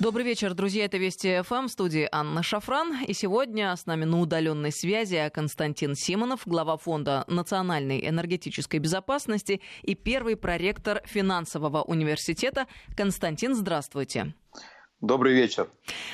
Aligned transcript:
Добрый 0.00 0.24
вечер, 0.24 0.54
друзья. 0.54 0.86
Это 0.86 0.98
Вести 0.98 1.40
ФМ, 1.42 1.66
в 1.66 1.68
студии 1.68 2.08
Анна 2.10 2.42
Шафран. 2.42 3.04
И 3.06 3.12
сегодня 3.12 3.76
с 3.76 3.86
нами 3.86 4.04
на 4.04 4.18
удаленной 4.18 4.72
связи 4.72 5.30
Константин 5.32 5.94
Симонов, 5.94 6.40
глава 6.46 6.76
Фонда 6.76 7.24
национальной 7.28 8.08
энергетической 8.08 8.80
безопасности 8.80 9.60
и 9.82 9.94
первый 9.94 10.34
проректор 10.34 11.00
финансового 11.04 11.82
университета. 11.82 12.66
Константин, 12.96 13.54
здравствуйте. 13.54 14.34
Добрый 15.00 15.34
вечер. 15.34 15.68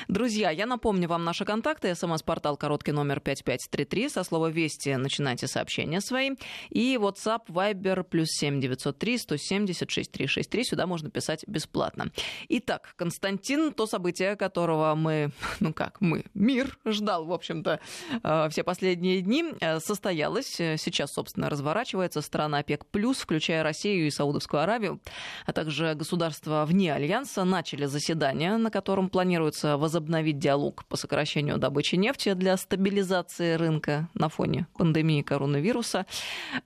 Друзья, 0.07 0.49
я 0.49 0.65
напомню 0.65 1.07
вам 1.07 1.23
наши 1.23 1.45
контакты. 1.45 1.95
СМС-портал 1.95 2.57
короткий 2.57 2.91
номер 2.91 3.21
5533. 3.21 4.09
Со 4.09 4.23
слова 4.23 4.47
«Вести» 4.49 4.89
начинайте 4.95 5.47
сообщения 5.47 6.01
свои. 6.01 6.31
И 6.71 6.97
WhatsApp, 6.99 7.45
Viber, 7.47 8.03
плюс 8.03 8.29
7903 8.31 9.17
176 9.19 10.11
363. 10.11 10.63
Сюда 10.65 10.87
можно 10.87 11.09
писать 11.09 11.45
бесплатно. 11.47 12.11
Итак, 12.49 12.93
Константин, 12.97 13.71
то 13.71 13.85
событие, 13.85 14.35
которого 14.35 14.95
мы, 14.95 15.31
ну 15.61 15.73
как, 15.73 16.01
мы, 16.01 16.25
мир 16.33 16.77
ждал, 16.83 17.25
в 17.25 17.31
общем-то, 17.31 17.79
э, 18.23 18.49
все 18.49 18.63
последние 18.63 19.21
дни, 19.21 19.53
э, 19.61 19.79
состоялось. 19.79 20.55
Сейчас, 20.55 21.13
собственно, 21.13 21.49
разворачивается 21.49 22.21
страна 22.21 22.57
ОПЕК+, 22.57 22.85
плюс, 22.87 23.19
включая 23.19 23.63
Россию 23.63 24.07
и 24.07 24.09
Саудовскую 24.09 24.63
Аравию, 24.63 24.99
а 25.45 25.53
также 25.53 25.93
государства 25.93 26.65
вне 26.67 26.93
Альянса, 26.93 27.45
начали 27.45 27.85
заседание, 27.85 28.57
на 28.57 28.70
котором 28.71 29.09
планируется 29.09 29.77
возобновить 29.77 30.39
диалог 30.39 30.85
по 30.85 30.97
сокращению 30.97 31.57
добычи 31.57 31.95
нефти 31.95 32.33
для 32.33 32.57
стабилизации 32.57 33.53
рынка 33.53 34.09
на 34.15 34.29
фоне 34.29 34.67
пандемии 34.77 35.21
коронавируса. 35.21 36.07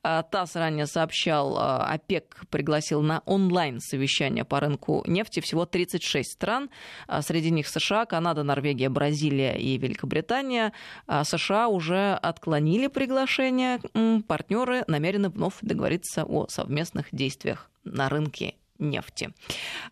А, 0.03 0.23
ТАСС 0.23 0.55
ранее 0.55 0.87
сообщал, 0.87 1.57
а, 1.57 1.93
ОПЕК 1.93 2.45
пригласил 2.49 3.01
на 3.01 3.21
онлайн-совещание 3.25 4.45
по 4.45 4.59
рынку 4.59 5.03
нефти 5.05 5.41
всего 5.41 5.65
36 5.65 6.31
стран. 6.31 6.69
А, 7.07 7.21
среди 7.21 7.51
них 7.51 7.67
США, 7.67 8.05
Канада, 8.05 8.43
Норвегия, 8.43 8.89
Бразилия 8.89 9.57
и 9.57 9.77
Великобритания. 9.77 10.71
США 11.07 11.67
уже 11.67 12.13
отклонили 12.13 12.87
приглашение. 12.87 13.79
Партнеры 14.27 14.83
намерены 14.87 15.29
вновь 15.29 15.55
договориться 15.61 16.23
о 16.23 16.47
совместных 16.47 17.07
действиях 17.11 17.69
на 17.83 18.09
рынке 18.09 18.55
нефти. 18.79 19.33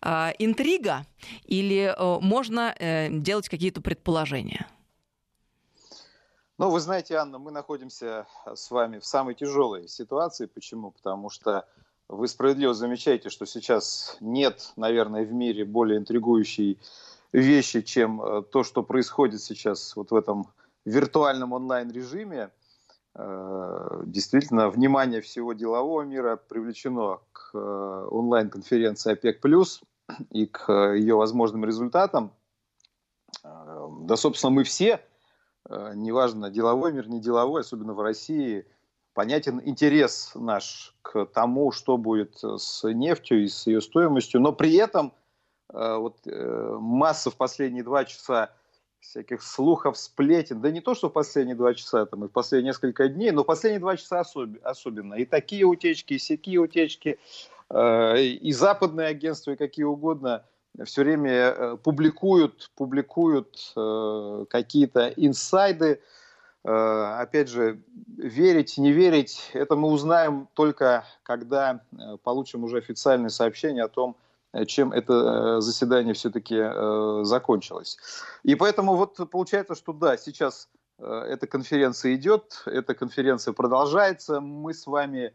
А, 0.01 0.31
интрига 0.39 1.05
или 1.45 1.93
э, 1.95 2.19
можно 2.19 2.75
э, 2.77 3.09
делать 3.09 3.49
какие-то 3.49 3.81
предположения? 3.81 4.67
Ну, 6.57 6.69
вы 6.69 6.79
знаете, 6.79 7.15
Анна, 7.15 7.39
мы 7.39 7.51
находимся 7.51 8.27
с 8.53 8.69
вами 8.69 8.99
в 8.99 9.05
самой 9.05 9.35
тяжелой 9.35 9.87
ситуации. 9.87 10.45
Почему? 10.45 10.91
Потому 10.91 11.29
что 11.29 11.67
вы 12.07 12.27
справедливо 12.27 12.73
замечаете, 12.73 13.29
что 13.29 13.45
сейчас 13.45 14.17
нет, 14.19 14.71
наверное, 14.75 15.25
в 15.25 15.33
мире 15.33 15.65
более 15.65 15.97
интригующей 15.97 16.79
вещи, 17.31 17.81
чем 17.81 18.21
э, 18.21 18.43
то, 18.43 18.63
что 18.63 18.83
происходит 18.83 19.41
сейчас 19.41 19.95
вот 19.95 20.11
в 20.11 20.15
этом 20.15 20.47
виртуальном 20.85 21.53
онлайн-режиме. 21.53 22.49
Действительно, 23.15 24.71
внимание 24.71 25.21
всего 25.21 25.53
делового 25.53 26.01
мира 26.01 26.35
привлечено 26.35 27.19
Э, 27.32 27.32
онлайн-конференции 27.53 29.13
ОПЕК+, 29.13 29.39
и 30.31 30.45
к 30.45 30.69
э, 30.69 30.97
ее 30.97 31.15
возможным 31.15 31.65
результатам. 31.65 32.33
Э, 33.43 33.87
да, 34.01 34.15
собственно, 34.15 34.51
мы 34.51 34.63
все, 34.63 34.99
неважно, 35.69 36.49
деловой 36.49 36.91
мир, 36.91 37.07
не 37.07 37.21
деловой, 37.21 37.61
особенно 37.61 37.93
в 37.93 38.01
России, 38.01 38.65
понятен 39.13 39.61
интерес 39.63 40.31
наш 40.35 40.93
к 41.01 41.25
тому, 41.27 41.71
что 41.71 41.97
будет 41.97 42.43
с 42.43 42.83
нефтью 42.83 43.43
и 43.43 43.47
с 43.47 43.65
ее 43.67 43.79
стоимостью, 43.79 44.41
но 44.41 44.51
при 44.51 44.75
этом 44.75 45.13
вот, 45.69 46.17
масса 46.25 47.31
в 47.31 47.37
последние 47.37 47.83
два 47.83 48.03
часа 48.03 48.51
всяких 49.03 49.43
слухов, 49.43 49.97
сплетен. 49.97 50.61
Да 50.61 50.71
не 50.71 50.81
то, 50.81 50.95
что 50.95 51.09
в 51.09 51.13
последние 51.13 51.55
два 51.55 51.73
часа, 51.73 52.05
там, 52.05 52.25
и 52.25 52.27
в 52.27 52.31
последние 52.31 52.69
несколько 52.69 53.07
дней, 53.07 53.31
но 53.31 53.43
в 53.43 53.45
последние 53.45 53.79
два 53.79 53.97
часа 53.97 54.21
особ- 54.21 54.61
особенно. 54.63 55.15
И 55.15 55.25
такие 55.25 55.65
утечки, 55.65 56.13
и 56.13 56.17
всякие 56.17 56.59
утечки, 56.59 57.19
э, 57.69 58.21
и 58.21 58.51
западные 58.53 59.07
агентства, 59.07 59.51
и 59.51 59.55
какие 59.55 59.85
угодно 59.85 60.43
все 60.85 61.03
время 61.03 61.31
э, 61.31 61.77
публикуют, 61.77 62.71
публикуют 62.75 63.73
э, 63.75 64.45
какие-то 64.49 65.13
инсайды. 65.17 65.99
Э, 66.63 67.17
опять 67.19 67.49
же, 67.49 67.79
верить, 68.17 68.77
не 68.77 68.91
верить, 68.91 69.51
это 69.53 69.75
мы 69.75 69.89
узнаем 69.89 70.47
только, 70.53 71.05
когда 71.23 71.81
э, 71.91 72.17
получим 72.23 72.63
уже 72.63 72.77
официальное 72.77 73.29
сообщение 73.29 73.83
о 73.83 73.89
том, 73.89 74.15
чем 74.67 74.91
это 74.91 75.13
э, 75.57 75.61
заседание 75.61 76.13
все-таки 76.13 76.55
э, 76.57 77.21
закончилось. 77.23 77.97
И 78.43 78.55
поэтому 78.55 78.95
вот 78.95 79.19
получается, 79.31 79.75
что 79.75 79.93
да, 79.93 80.17
сейчас 80.17 80.69
э, 80.99 81.05
эта 81.05 81.47
конференция 81.47 82.13
идет, 82.15 82.61
эта 82.65 82.93
конференция 82.93 83.53
продолжается, 83.53 84.41
мы 84.41 84.73
с 84.73 84.85
вами 84.85 85.33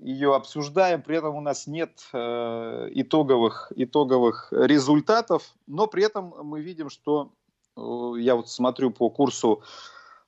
ее 0.00 0.34
обсуждаем, 0.34 1.00
при 1.00 1.16
этом 1.16 1.34
у 1.34 1.40
нас 1.40 1.66
нет 1.66 1.92
итоговых, 2.12 3.72
итоговых 3.74 4.48
результатов, 4.52 5.54
но 5.66 5.86
при 5.86 6.04
этом 6.04 6.34
мы 6.42 6.60
видим, 6.60 6.90
что 6.90 7.32
я 7.74 8.34
вот 8.34 8.50
смотрю 8.50 8.90
по 8.90 9.08
курсу 9.08 9.62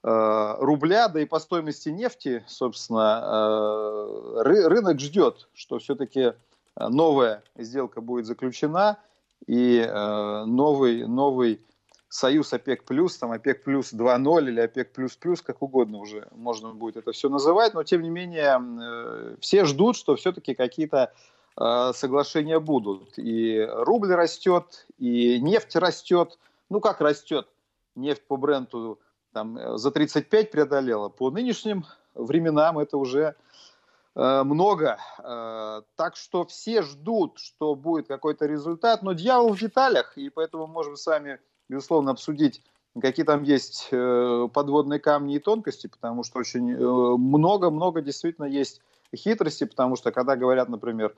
рубля, 0.02 1.08
да 1.08 1.20
и 1.20 1.26
по 1.26 1.38
стоимости 1.38 1.90
нефти, 1.90 2.42
собственно, 2.48 4.06
рынок 4.42 4.98
ждет, 4.98 5.50
что 5.52 5.78
все-таки 5.78 6.32
Э, 6.32 6.32
новая 6.88 7.42
сделка 7.56 8.00
будет 8.00 8.26
заключена, 8.26 8.98
и 9.46 9.78
э, 9.78 10.44
новый, 10.44 11.06
новый 11.06 11.60
союз 12.08 12.52
ОПЕК+, 12.52 12.84
плюс, 12.84 13.16
там 13.16 13.32
ОПЕК 13.32 13.64
плюс 13.64 13.92
2.0 13.92 14.48
или 14.48 14.60
ОПЕК 14.60 14.92
плюс 14.92 15.16
плюс, 15.16 15.42
как 15.42 15.62
угодно 15.62 15.98
уже 15.98 16.28
можно 16.32 16.72
будет 16.72 16.96
это 16.96 17.12
все 17.12 17.28
называть, 17.28 17.74
но 17.74 17.82
тем 17.84 18.02
не 18.02 18.10
менее 18.10 18.60
э, 18.60 19.36
все 19.40 19.64
ждут, 19.64 19.96
что 19.96 20.16
все-таки 20.16 20.54
какие-то 20.54 21.12
соглашения 21.92 22.58
будут. 22.58 23.18
И 23.18 23.60
рубль 23.70 24.14
растет, 24.14 24.86
и 24.96 25.38
нефть 25.40 25.76
растет. 25.76 26.38
Ну 26.70 26.80
как 26.80 27.02
растет? 27.02 27.48
Нефть 27.96 28.22
по 28.26 28.38
бренду 28.38 28.98
там, 29.32 29.76
за 29.76 29.90
35 29.90 30.50
преодолела. 30.50 31.10
По 31.10 31.30
нынешним 31.30 31.84
временам 32.14 32.78
это 32.78 32.96
уже 32.96 33.34
Э, 33.34 33.69
много. 34.14 34.98
Э, 35.18 35.82
так 35.96 36.16
что 36.16 36.44
все 36.44 36.82
ждут, 36.82 37.38
что 37.38 37.74
будет 37.74 38.08
какой-то 38.08 38.46
результат, 38.46 39.02
но 39.02 39.12
дьявол 39.12 39.54
в 39.54 39.58
деталях, 39.58 40.16
и 40.16 40.30
поэтому 40.30 40.66
можем 40.66 40.96
с 40.96 41.06
вами, 41.06 41.38
безусловно, 41.68 42.10
обсудить, 42.10 42.62
какие 43.00 43.24
там 43.24 43.42
есть 43.44 43.88
э, 43.92 44.48
подводные 44.52 44.98
камни 44.98 45.36
и 45.36 45.38
тонкости, 45.38 45.86
потому 45.86 46.24
что 46.24 46.40
очень 46.40 46.76
много-много 46.76 48.02
действительно 48.02 48.46
есть 48.46 48.80
хитрости, 49.14 49.64
потому 49.64 49.96
что 49.96 50.10
когда 50.12 50.36
говорят, 50.36 50.68
например, 50.68 51.14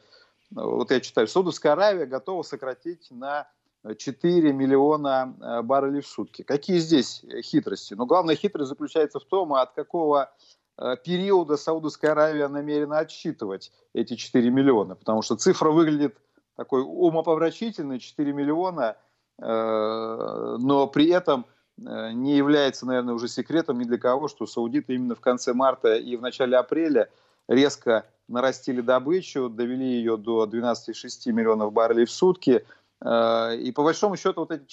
вот 0.50 0.90
я 0.90 1.00
читаю, 1.00 1.28
Саудовская 1.28 1.72
Аравия 1.72 2.04
готова 2.04 2.42
сократить 2.42 3.10
на 3.10 3.48
4 3.96 4.52
миллиона 4.52 5.62
баррелей 5.64 6.02
в 6.02 6.06
сутки. 6.06 6.42
Какие 6.42 6.76
здесь 6.78 7.24
хитрости? 7.42 7.94
Но 7.94 8.04
главная 8.04 8.36
хитрость 8.36 8.68
заключается 8.68 9.18
в 9.18 9.24
том, 9.24 9.54
от 9.54 9.72
какого 9.72 10.30
Э, 10.30 10.61
периода 11.04 11.56
Саудовская 11.56 12.12
Аравия 12.12 12.48
намерена 12.48 12.98
отсчитывать 12.98 13.72
эти 13.94 14.14
4 14.14 14.50
миллиона, 14.50 14.94
потому 14.94 15.22
что 15.22 15.36
цифра 15.36 15.70
выглядит 15.70 16.16
такой 16.56 16.82
умопомрачительной, 16.82 17.98
4 17.98 18.32
миллиона, 18.32 18.96
э, 19.38 20.56
но 20.58 20.86
при 20.86 21.08
этом 21.08 21.46
э, 21.78 22.12
не 22.12 22.36
является, 22.36 22.86
наверное, 22.86 23.14
уже 23.14 23.28
секретом 23.28 23.78
ни 23.78 23.84
для 23.84 23.98
кого, 23.98 24.28
что 24.28 24.46
саудиты 24.46 24.94
именно 24.94 25.14
в 25.14 25.20
конце 25.20 25.54
марта 25.54 25.94
и 25.94 26.16
в 26.16 26.22
начале 26.22 26.56
апреля 26.56 27.08
резко 27.48 28.06
нарастили 28.28 28.80
добычу, 28.80 29.48
довели 29.48 29.86
ее 29.86 30.16
до 30.16 30.44
12,6 30.46 31.32
миллионов 31.32 31.72
баррелей 31.72 32.04
в 32.04 32.10
сутки. 32.10 32.64
И 33.04 33.72
по 33.74 33.82
большому 33.82 34.16
счету 34.16 34.42
вот 34.42 34.52
эти 34.52 34.64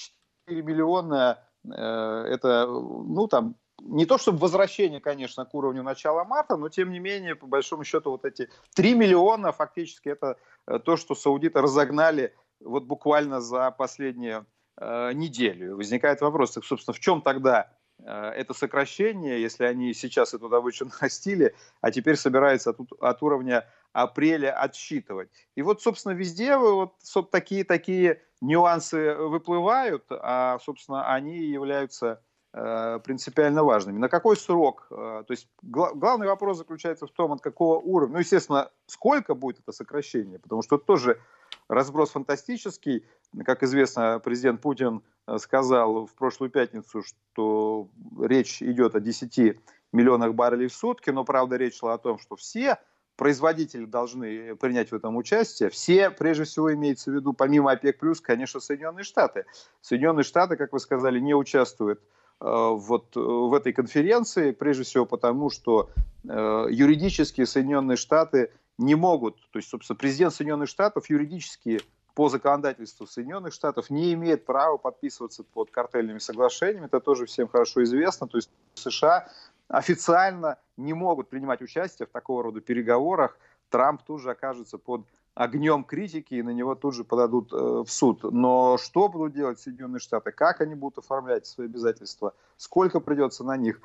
4 0.45 0.61
миллиона, 0.61 1.39
это, 1.65 2.67
ну, 2.67 3.27
там, 3.27 3.55
не 3.81 4.05
то 4.05 4.17
чтобы 4.17 4.39
возвращение, 4.39 4.99
конечно, 4.99 5.45
к 5.45 5.53
уровню 5.53 5.83
начала 5.83 6.23
марта, 6.23 6.57
но 6.57 6.69
тем 6.69 6.91
не 6.91 6.99
менее, 6.99 7.35
по 7.35 7.47
большому 7.47 7.83
счету, 7.83 8.11
вот 8.11 8.25
эти 8.25 8.49
3 8.75 8.93
миллиона 8.93 9.51
фактически 9.51 10.09
это 10.09 10.37
э, 10.67 10.79
то, 10.79 10.97
что 10.97 11.15
саудиты 11.15 11.61
разогнали 11.61 12.35
вот 12.59 12.83
буквально 12.83 13.41
за 13.41 13.71
последнюю 13.71 14.45
э, 14.77 15.13
неделю. 15.13 15.75
Возникает 15.75 16.21
вопрос, 16.21 16.51
так, 16.51 16.65
собственно, 16.65 16.93
в 16.93 16.99
чем 16.99 17.21
тогда 17.21 17.71
э, 17.99 18.11
это 18.11 18.53
сокращение, 18.53 19.41
если 19.41 19.65
они 19.65 19.93
сейчас 19.93 20.33
эту 20.33 20.49
добычу 20.49 20.85
нарастили, 21.01 21.55
а 21.81 21.91
теперь 21.91 22.15
собираются 22.15 22.71
от, 22.71 22.79
от 22.99 23.23
уровня 23.23 23.67
апреля 23.93 24.51
отсчитывать. 24.53 25.29
И 25.55 25.61
вот, 25.61 25.81
собственно, 25.81 26.13
везде 26.13 26.57
вот, 26.57 26.93
вот 27.15 27.31
такие, 27.31 27.63
такие 27.63 28.21
нюансы 28.41 29.15
выплывают, 29.15 30.05
а, 30.09 30.59
собственно, 30.59 31.11
они 31.11 31.37
являются 31.37 32.21
принципиально 32.51 33.63
важными. 33.63 33.99
На 33.99 34.09
какой 34.09 34.35
срок? 34.35 34.87
Э, 34.89 35.23
то 35.27 35.31
есть 35.31 35.47
главный 35.61 36.27
вопрос 36.27 36.57
заключается 36.57 37.05
в 37.05 37.11
том, 37.11 37.31
от 37.31 37.41
какого 37.41 37.79
уровня. 37.79 38.13
Ну, 38.13 38.19
естественно, 38.19 38.71
сколько 38.87 39.35
будет 39.35 39.59
это 39.59 39.71
сокращение, 39.71 40.39
потому 40.39 40.63
что 40.63 40.77
это 40.77 40.85
тоже 40.85 41.19
разброс 41.67 42.11
фантастический. 42.11 43.05
Как 43.45 43.61
известно, 43.63 44.19
президент 44.23 44.61
Путин 44.61 45.03
сказал 45.37 46.07
в 46.07 46.15
прошлую 46.15 46.49
пятницу, 46.49 47.03
что 47.03 47.87
речь 48.19 48.63
идет 48.63 48.95
о 48.95 48.99
10 48.99 49.59
миллионах 49.91 50.33
баррелей 50.33 50.67
в 50.67 50.73
сутки, 50.73 51.11
но, 51.11 51.23
правда, 51.23 51.55
речь 51.57 51.77
шла 51.77 51.93
о 51.93 51.97
том, 51.97 52.17
что 52.17 52.35
все 52.35 52.79
производители 53.15 53.85
должны 53.85 54.55
принять 54.55 54.91
в 54.91 54.95
этом 54.95 55.17
участие. 55.17 55.69
Все, 55.69 56.09
прежде 56.09 56.45
всего, 56.45 56.73
имеется 56.73 57.11
в 57.11 57.13
виду, 57.13 57.33
помимо 57.33 57.71
ОПЕК+, 57.71 57.99
конечно, 58.23 58.61
Соединенные 58.61 59.03
Штаты. 59.03 59.45
Соединенные 59.81 60.23
Штаты, 60.23 60.55
как 60.55 60.71
вы 60.71 60.79
сказали, 60.79 61.19
не 61.19 61.35
участвуют 61.35 61.99
э, 61.99 62.18
вот 62.39 63.15
в 63.15 63.53
этой 63.53 63.73
конференции, 63.73 64.51
прежде 64.51 64.83
всего 64.83 65.05
потому, 65.05 65.49
что 65.49 65.89
э, 66.23 66.67
юридически 66.69 67.43
Соединенные 67.43 67.97
Штаты 67.97 68.51
не 68.77 68.95
могут, 68.95 69.35
то 69.51 69.59
есть, 69.59 69.69
собственно, 69.69 69.97
президент 69.97 70.33
Соединенных 70.33 70.69
Штатов 70.69 71.09
юридически 71.09 71.81
по 72.15 72.29
законодательству 72.29 73.05
Соединенных 73.07 73.53
Штатов 73.53 73.89
не 73.89 74.13
имеет 74.13 74.45
права 74.45 74.77
подписываться 74.77 75.43
под 75.43 75.69
картельными 75.69 76.19
соглашениями, 76.19 76.85
это 76.85 77.01
тоже 77.01 77.25
всем 77.25 77.47
хорошо 77.49 77.83
известно, 77.83 78.27
то 78.27 78.37
есть 78.37 78.49
США 78.75 79.29
официально 79.67 80.57
не 80.77 80.93
могут 80.93 81.29
принимать 81.29 81.61
участие 81.61 82.07
в 82.07 82.11
такого 82.11 82.43
рода 82.43 82.61
переговорах, 82.61 83.37
Трамп 83.69 84.01
тут 84.03 84.21
же 84.21 84.31
окажется 84.31 84.77
под 84.77 85.05
огнем 85.39 85.85
критики 85.85 86.33
и 86.33 86.43
на 86.43 86.49
него 86.49 86.75
тут 86.75 86.93
же 86.93 87.05
подадут 87.05 87.53
э, 87.53 87.55
в 87.55 87.87
суд. 87.87 88.23
Но 88.23 88.77
что 88.77 89.07
будут 89.07 89.31
делать 89.31 89.57
Соединенные 89.57 90.01
Штаты, 90.01 90.33
как 90.33 90.59
они 90.59 90.75
будут 90.75 90.97
оформлять 90.97 91.47
свои 91.47 91.67
обязательства, 91.67 92.33
сколько 92.57 92.99
придется 92.99 93.45
на 93.45 93.55
них, 93.55 93.79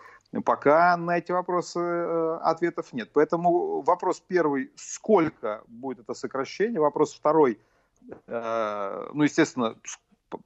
пока 0.45 0.97
на 0.97 1.19
эти 1.19 1.31
вопросы 1.31 1.79
э, 1.79 2.39
ответов 2.43 2.93
нет. 2.93 3.11
Поэтому 3.13 3.83
вопрос 3.83 4.21
первый, 4.27 4.73
сколько 4.75 5.63
будет 5.69 6.01
это 6.01 6.15
сокращение, 6.15 6.81
вопрос 6.81 7.15
второй, 7.15 7.61
э, 8.27 9.09
ну, 9.13 9.23
естественно, 9.23 9.77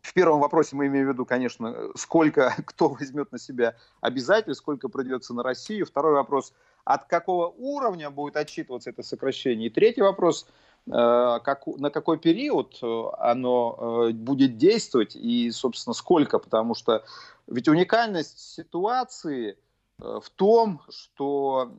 в 0.02 0.12
первом 0.12 0.40
вопросе 0.40 0.76
мы 0.76 0.88
имеем 0.88 1.06
в 1.06 1.12
виду, 1.12 1.24
конечно, 1.24 1.74
сколько 1.96 2.54
кто 2.66 2.88
возьмет 2.88 3.32
на 3.32 3.38
себя 3.38 3.76
обязательств, 4.02 4.60
сколько 4.62 4.90
придется 4.90 5.32
на 5.32 5.42
Россию. 5.42 5.86
Второй 5.86 6.12
вопрос, 6.12 6.52
от 6.84 7.06
какого 7.06 7.48
уровня 7.48 8.10
будет 8.10 8.36
отчитываться 8.36 8.90
это 8.90 9.02
сокращение. 9.02 9.68
И 9.68 9.70
третий 9.70 10.02
вопрос, 10.02 10.46
как, 10.90 11.66
на 11.66 11.90
какой 11.90 12.18
период 12.18 12.78
э, 12.82 13.04
оно 13.18 14.06
э, 14.08 14.12
будет 14.12 14.56
действовать 14.56 15.16
и, 15.16 15.50
собственно, 15.50 15.94
сколько. 15.94 16.38
Потому 16.38 16.74
что 16.74 17.04
ведь 17.46 17.68
уникальность 17.68 18.38
ситуации 18.38 19.58
в 19.98 20.30
том, 20.36 20.80
что 20.90 21.72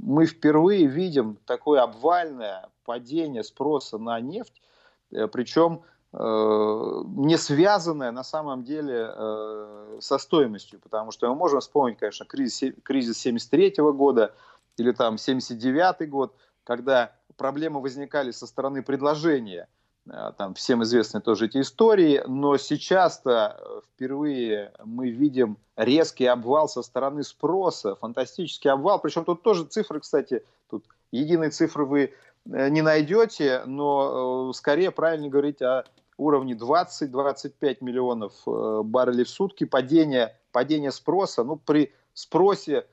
мы 0.00 0.26
впервые 0.26 0.86
видим 0.86 1.38
такое 1.44 1.82
обвальное 1.82 2.68
падение 2.84 3.42
спроса 3.42 3.98
на 3.98 4.20
нефть, 4.20 4.62
причем 5.10 5.82
Э, 6.16 7.02
не 7.06 7.36
связанная 7.36 8.12
на 8.12 8.22
самом 8.22 8.62
деле 8.62 9.10
э, 9.12 9.98
со 10.00 10.18
стоимостью, 10.18 10.78
потому 10.78 11.10
что 11.10 11.28
мы 11.28 11.34
можем 11.34 11.58
вспомнить, 11.58 11.98
конечно, 11.98 12.24
кризис, 12.24 12.72
кризис 12.84 13.18
73 13.18 13.74
года 13.78 14.32
или 14.76 14.92
там 14.92 15.18
79 15.18 16.08
год, 16.08 16.32
когда 16.62 17.10
проблемы 17.36 17.80
возникали 17.80 18.30
со 18.30 18.46
стороны 18.46 18.82
предложения, 18.82 19.68
э, 20.10 20.32
там 20.36 20.54
всем 20.54 20.82
известны 20.82 21.20
тоже 21.20 21.46
эти 21.46 21.60
истории, 21.60 22.22
но 22.26 22.56
сейчас-то 22.56 23.82
впервые 23.84 24.72
мы 24.84 25.10
видим 25.10 25.58
резкий 25.76 26.26
обвал 26.26 26.68
со 26.68 26.82
стороны 26.82 27.22
спроса, 27.22 27.96
фантастический 27.96 28.70
обвал, 28.70 29.00
причем 29.00 29.24
тут 29.24 29.42
тоже 29.42 29.64
цифры, 29.64 30.00
кстати, 30.00 30.44
тут 30.70 30.84
единой 31.10 31.50
цифры 31.50 31.84
вы 31.84 32.14
не 32.46 32.82
найдете, 32.82 33.62
но 33.64 34.52
скорее 34.52 34.90
правильно 34.90 35.28
говорить 35.28 35.62
о 35.62 35.84
уровне 36.16 36.54
20-25 36.54 37.78
миллионов 37.80 38.34
э, 38.46 38.82
баррелей 38.84 39.24
в 39.24 39.28
сутки, 39.28 39.64
падение, 39.64 40.36
падение 40.52 40.92
спроса, 40.92 41.44
ну, 41.44 41.56
при 41.56 41.92
спросе 42.12 42.86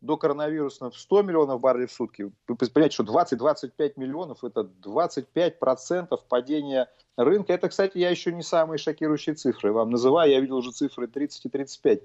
до 0.00 0.16
коронавируса 0.16 0.90
в 0.90 0.96
100 0.96 1.22
миллионов 1.22 1.60
баррелей 1.60 1.86
в 1.86 1.92
сутки, 1.92 2.30
вы 2.48 2.56
понимаете, 2.56 2.94
что 2.94 3.04
20-25 3.04 3.92
миллионов– 3.96 4.38
это 4.44 4.68
25% 4.82 6.18
падения 6.28 6.88
рынка. 7.16 7.52
Это, 7.52 7.68
кстати, 7.68 7.98
я 7.98 8.10
еще 8.10 8.32
не 8.32 8.42
самые 8.42 8.78
шокирующие 8.78 9.34
цифры 9.34 9.72
вам 9.72 9.90
называю, 9.90 10.30
я 10.30 10.40
видел 10.40 10.56
уже 10.56 10.72
цифры 10.72 11.06
30 11.06 11.46
и 11.46 11.48
35 11.48 12.02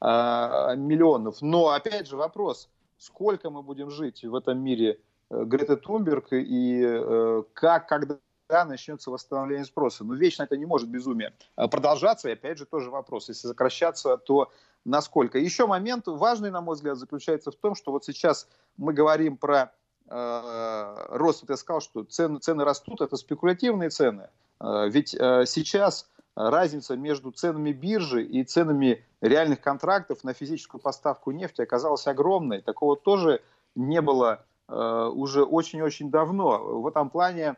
а, 0.00 0.74
миллионов. 0.74 1.42
Но, 1.42 1.68
опять 1.68 2.08
же, 2.08 2.16
вопрос, 2.16 2.70
сколько 2.98 3.50
мы 3.50 3.62
будем 3.62 3.90
жить 3.90 4.24
в 4.24 4.34
этом 4.34 4.58
мире 4.58 5.00
э, 5.30 5.44
Грета 5.44 5.76
Тунберг 5.76 6.32
и 6.32 6.82
э, 6.82 7.42
как, 7.52 7.88
когда 7.88 8.18
когда 8.46 8.64
начнется 8.64 9.10
восстановление 9.10 9.64
спроса. 9.64 10.04
Но 10.04 10.14
вечно 10.14 10.42
это 10.42 10.56
не 10.56 10.66
может 10.66 10.88
безумие 10.88 11.32
э, 11.56 11.66
продолжаться. 11.68 12.28
И 12.28 12.32
опять 12.32 12.58
же 12.58 12.66
тоже 12.66 12.90
вопрос, 12.90 13.28
если 13.28 13.48
сокращаться, 13.48 14.16
то 14.16 14.52
насколько. 14.84 15.38
Еще 15.38 15.66
момент 15.66 16.06
важный, 16.06 16.50
на 16.50 16.60
мой 16.60 16.74
взгляд, 16.74 16.98
заключается 16.98 17.50
в 17.50 17.56
том, 17.56 17.74
что 17.74 17.92
вот 17.92 18.04
сейчас 18.04 18.48
мы 18.76 18.92
говорим 18.92 19.36
про 19.36 19.72
э, 20.08 21.06
рост, 21.10 21.42
вот 21.42 21.50
я 21.50 21.56
сказал, 21.56 21.80
что 21.80 22.04
цены, 22.04 22.38
цены 22.38 22.64
растут, 22.64 23.00
это 23.00 23.16
спекулятивные 23.16 23.90
цены. 23.90 24.28
Э, 24.60 24.88
ведь 24.88 25.14
э, 25.14 25.44
сейчас 25.46 26.08
разница 26.36 26.96
между 26.96 27.30
ценами 27.30 27.72
биржи 27.72 28.24
и 28.24 28.42
ценами 28.44 29.04
реальных 29.20 29.60
контрактов 29.60 30.24
на 30.24 30.34
физическую 30.34 30.80
поставку 30.80 31.30
нефти 31.30 31.62
оказалась 31.62 32.06
огромной. 32.06 32.60
Такого 32.60 32.96
тоже 32.96 33.40
не 33.74 34.00
было 34.00 34.44
э, 34.68 35.10
уже 35.12 35.44
очень-очень 35.44 36.10
давно. 36.10 36.80
В 36.80 36.86
этом 36.86 37.10
плане 37.10 37.56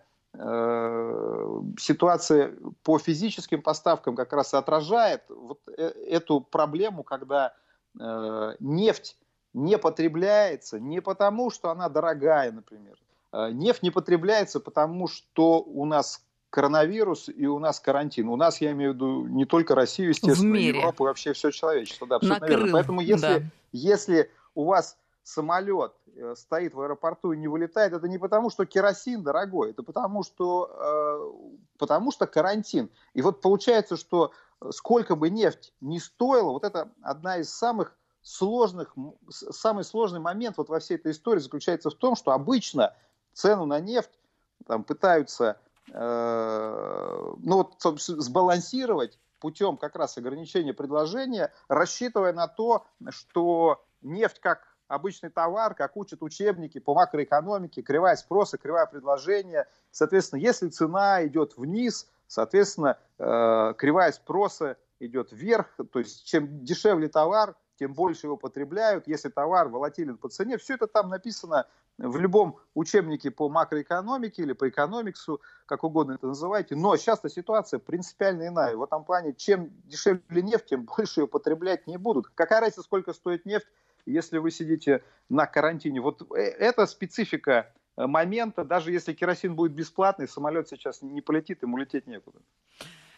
ситуация 1.79 2.55
по 2.83 2.99
физическим 2.99 3.62
поставкам 3.62 4.17
как 4.17 4.33
раз 4.33 4.53
отражает 4.55 5.23
вот 5.29 5.61
э, 5.69 5.93
эту 6.09 6.41
проблему, 6.41 7.03
когда 7.03 7.55
э, 7.99 8.56
нефть 8.61 9.17
не 9.55 9.79
потребляется 9.79 10.79
не 10.79 11.00
потому, 11.00 11.50
что 11.50 11.71
она 11.71 11.88
дорогая, 11.88 12.53
например. 12.53 12.97
Нефть 13.33 13.83
не 13.83 13.91
потребляется 13.91 14.61
потому, 14.61 15.09
что 15.09 15.62
у 15.62 15.85
нас 15.85 16.27
коронавирус 16.50 17.29
и 17.29 17.47
у 17.47 17.59
нас 17.59 17.81
карантин. 17.81 18.29
У 18.29 18.37
нас, 18.37 18.61
я 18.61 18.73
имею 18.73 18.93
в 18.93 18.94
виду, 18.94 19.27
не 19.27 19.44
только 19.44 19.75
Россию, 19.75 20.11
естественно. 20.11 20.56
Европу, 20.56 21.05
вообще 21.05 21.33
все 21.33 21.50
человечество. 21.50 22.06
Да, 22.06 22.17
абсолютно 22.17 22.41
Накрыл. 22.41 22.59
верно. 22.59 22.73
Поэтому 22.73 23.00
если, 23.03 23.21
да. 23.21 23.43
если 23.73 24.31
у 24.55 24.65
вас 24.65 24.97
самолет 25.26 25.93
э, 26.14 26.34
стоит 26.37 26.73
в 26.73 26.81
аэропорту 26.81 27.32
и 27.32 27.37
не 27.37 27.49
вылетает, 27.49 27.93
это 27.93 28.06
не 28.06 28.17
потому, 28.17 28.49
что 28.49 28.64
керосин 28.64 29.25
дорогой, 29.25 29.70
это 29.70 29.82
потому, 29.82 30.23
что, 30.23 30.70
э, 30.73 31.78
потому 31.78 32.12
что 32.12 32.28
карантин. 32.28 32.90
И 33.12 33.23
вот 33.23 33.40
получается, 33.40 33.96
что 33.96 34.31
сколько 34.70 35.17
бы 35.17 35.28
нефть 35.28 35.75
не 35.81 35.99
стоила, 35.99 36.52
вот 36.52 36.62
это 36.62 36.92
одна 37.02 37.38
из 37.38 37.52
самых 37.52 37.97
сложных, 38.23 38.95
самый 39.28 39.83
сложный 39.83 40.21
момент 40.21 40.59
вот 40.59 40.68
во 40.68 40.78
всей 40.78 40.95
этой 40.95 41.11
истории 41.11 41.40
заключается 41.40 41.90
в 41.90 41.95
том, 41.95 42.14
что 42.14 42.30
обычно 42.30 42.95
цену 43.33 43.66
на 43.66 43.80
нефть 43.80 44.21
там, 44.64 44.85
пытаются 44.85 45.59
э, 45.92 47.35
ну, 47.38 47.56
вот, 47.56 47.99
сбалансировать 47.99 49.18
путем 49.40 49.76
как 49.76 49.97
раз 49.97 50.18
ограничения 50.18 50.73
предложения, 50.73 51.52
рассчитывая 51.66 52.33
на 52.33 52.47
то, 52.47 52.87
что 53.11 53.85
нефть 54.02 54.38
как 54.38 54.75
обычный 54.88 55.31
товар, 55.31 55.75
как 55.75 55.97
учат 55.97 56.23
учебники 56.23 56.78
по 56.78 56.95
макроэкономике, 56.95 57.83
кривая 57.83 58.16
спроса, 58.16 58.59
кривая 58.59 58.87
предложения. 58.87 59.66
Соответственно, 59.90 60.40
если 60.40 60.69
цена 60.69 61.26
идет 61.26 61.57
вниз, 61.57 62.09
соответственно, 62.26 62.99
э, 63.19 63.75
кривая 63.76 64.12
спроса 64.12 64.76
идет 65.00 65.33
вверх, 65.33 65.66
то 65.93 65.99
есть 65.99 66.25
чем 66.26 66.64
дешевле 66.64 67.09
товар, 67.09 67.55
тем 67.78 67.93
больше 67.93 68.26
его 68.26 68.37
потребляют. 68.37 69.07
Если 69.07 69.28
товар 69.28 69.69
волатилен 69.69 70.16
по 70.16 70.28
цене, 70.28 70.57
все 70.57 70.75
это 70.75 70.87
там 70.87 71.11
написано 71.11 71.66
в 71.99 72.19
любом 72.19 72.59
учебнике 72.75 73.31
по 73.31 73.49
макроэкономике 73.49 74.43
или 74.43 74.52
по 74.52 74.69
экономиксу, 74.69 75.40
как 75.64 75.85
угодно 75.85 76.12
это 76.12 76.26
называйте. 76.26 76.75
Но 76.76 76.97
сейчас-то 76.97 77.28
ситуация 77.28 77.78
принципиально 77.78 78.49
иная. 78.49 78.76
В 78.76 78.83
этом 78.83 79.05
плане, 79.05 79.33
чем 79.35 79.71
дешевле 79.85 80.43
нефть, 80.43 80.66
тем 80.66 80.85
больше 80.85 81.21
ее 81.21 81.26
потреблять 81.26 81.87
не 81.87 81.97
будут. 81.97 82.28
Какая 82.35 82.61
разница, 82.61 82.83
сколько 82.83 83.12
стоит 83.12 83.47
нефть, 83.47 83.66
если 84.06 84.38
вы 84.38 84.50
сидите 84.50 85.02
на 85.28 85.46
карантине. 85.46 86.00
Вот 86.00 86.22
э, 86.32 86.40
это 86.40 86.86
специфика 86.86 87.72
э, 87.96 88.06
момента, 88.06 88.64
даже 88.64 88.92
если 88.92 89.12
керосин 89.12 89.54
будет 89.54 89.72
бесплатный, 89.72 90.28
самолет 90.28 90.68
сейчас 90.68 91.02
не 91.02 91.20
полетит, 91.20 91.62
ему 91.62 91.76
лететь 91.76 92.06
некуда. 92.06 92.38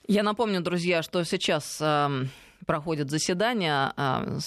Я 0.06 0.22
напомню, 0.22 0.60
друзья, 0.62 1.02
что 1.02 1.22
сейчас 1.24 1.78
э, 1.80 2.08
проходит 2.66 3.10
заседание 3.10 3.92
э, 3.96 4.38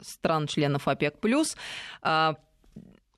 стран-членов 0.00 0.88
ОПЕК+. 0.88 1.16
Э, 2.02 2.34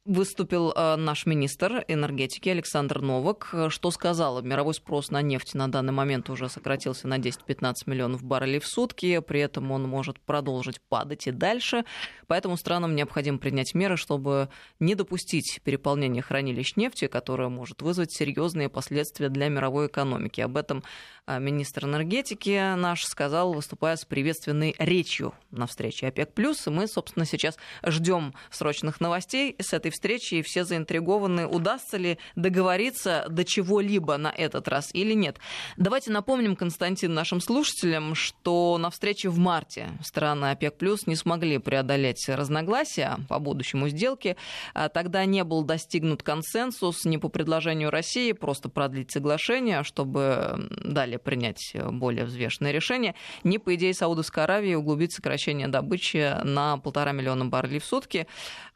Выступил 0.06 0.70
э, 0.76 0.96
наш 0.96 1.24
министр 1.24 1.82
энергетики 1.88 2.50
Александр 2.50 3.00
Новак. 3.00 3.54
Что 3.70 3.90
сказал? 3.90 4.42
Мировой 4.42 4.74
спрос 4.74 5.10
на 5.10 5.22
нефть 5.22 5.54
на 5.54 5.66
данный 5.66 5.94
момент 5.94 6.28
уже 6.28 6.50
сократился 6.50 7.08
на 7.08 7.16
10-15 7.16 7.74
миллионов 7.86 8.22
баррелей 8.22 8.58
в 8.58 8.66
сутки. 8.66 9.18
При 9.20 9.40
этом 9.40 9.70
он 9.70 9.84
может 9.84 10.20
продолжить 10.20 10.78
падать 10.82 11.26
и 11.26 11.30
дальше. 11.30 11.86
Поэтому 12.26 12.58
странам 12.58 12.94
необходимо 12.94 13.38
принять 13.38 13.72
меры, 13.72 13.96
чтобы 13.96 14.50
не 14.78 14.94
допустить 14.94 15.62
переполнения 15.64 16.20
хранилищ 16.20 16.76
нефти, 16.76 17.06
которое 17.06 17.48
может 17.48 17.80
вызвать 17.80 18.12
серьезные 18.12 18.68
последствия 18.68 19.30
для 19.30 19.48
мировой 19.48 19.86
экономики. 19.86 20.42
Об 20.42 20.58
этом 20.58 20.84
э, 21.26 21.40
министр 21.40 21.86
энергетики 21.86 22.74
наш 22.76 23.04
сказал, 23.04 23.54
выступая 23.54 23.96
с 23.96 24.04
приветственной 24.04 24.74
речью 24.78 25.32
на 25.50 25.66
встрече 25.66 26.08
ОПЕК+. 26.08 26.38
И 26.38 26.70
мы, 26.70 26.88
собственно, 26.88 27.24
сейчас 27.24 27.56
ждем 27.86 28.34
срочных 28.50 29.00
новостей 29.00 29.56
с 29.58 29.72
этой 29.72 29.93
встречи, 29.94 30.34
и 30.34 30.42
все 30.42 30.64
заинтригованы, 30.64 31.46
удастся 31.46 31.96
ли 31.96 32.18
договориться 32.36 33.26
до 33.28 33.44
чего-либо 33.44 34.16
на 34.16 34.28
этот 34.28 34.68
раз 34.68 34.90
или 34.92 35.14
нет. 35.14 35.38
Давайте 35.76 36.10
напомним, 36.10 36.56
Константин, 36.56 37.14
нашим 37.14 37.40
слушателям, 37.40 38.14
что 38.14 38.76
на 38.78 38.90
встрече 38.90 39.28
в 39.30 39.38
марте 39.38 39.88
страны 40.02 40.50
ОПЕК+, 40.50 40.76
плюс 40.76 41.06
не 41.06 41.16
смогли 41.16 41.58
преодолеть 41.58 42.28
разногласия 42.28 43.18
по 43.28 43.38
будущему 43.38 43.88
сделке. 43.88 44.36
А 44.74 44.88
тогда 44.88 45.24
не 45.24 45.44
был 45.44 45.62
достигнут 45.62 46.22
консенсус 46.22 47.04
не 47.04 47.18
по 47.18 47.28
предложению 47.28 47.90
России, 47.90 48.32
просто 48.32 48.68
продлить 48.68 49.12
соглашение, 49.12 49.82
чтобы 49.84 50.68
далее 50.82 51.18
принять 51.18 51.74
более 51.74 52.24
взвешенное 52.24 52.72
решение, 52.72 53.14
не 53.44 53.58
по 53.58 53.74
идее 53.74 53.94
Саудовской 53.94 54.44
Аравии 54.44 54.74
углубить 54.74 55.12
сокращение 55.12 55.68
добычи 55.68 56.36
на 56.44 56.76
полтора 56.78 57.12
миллиона 57.12 57.46
баррелей 57.46 57.78
в 57.78 57.84
сутки. 57.84 58.26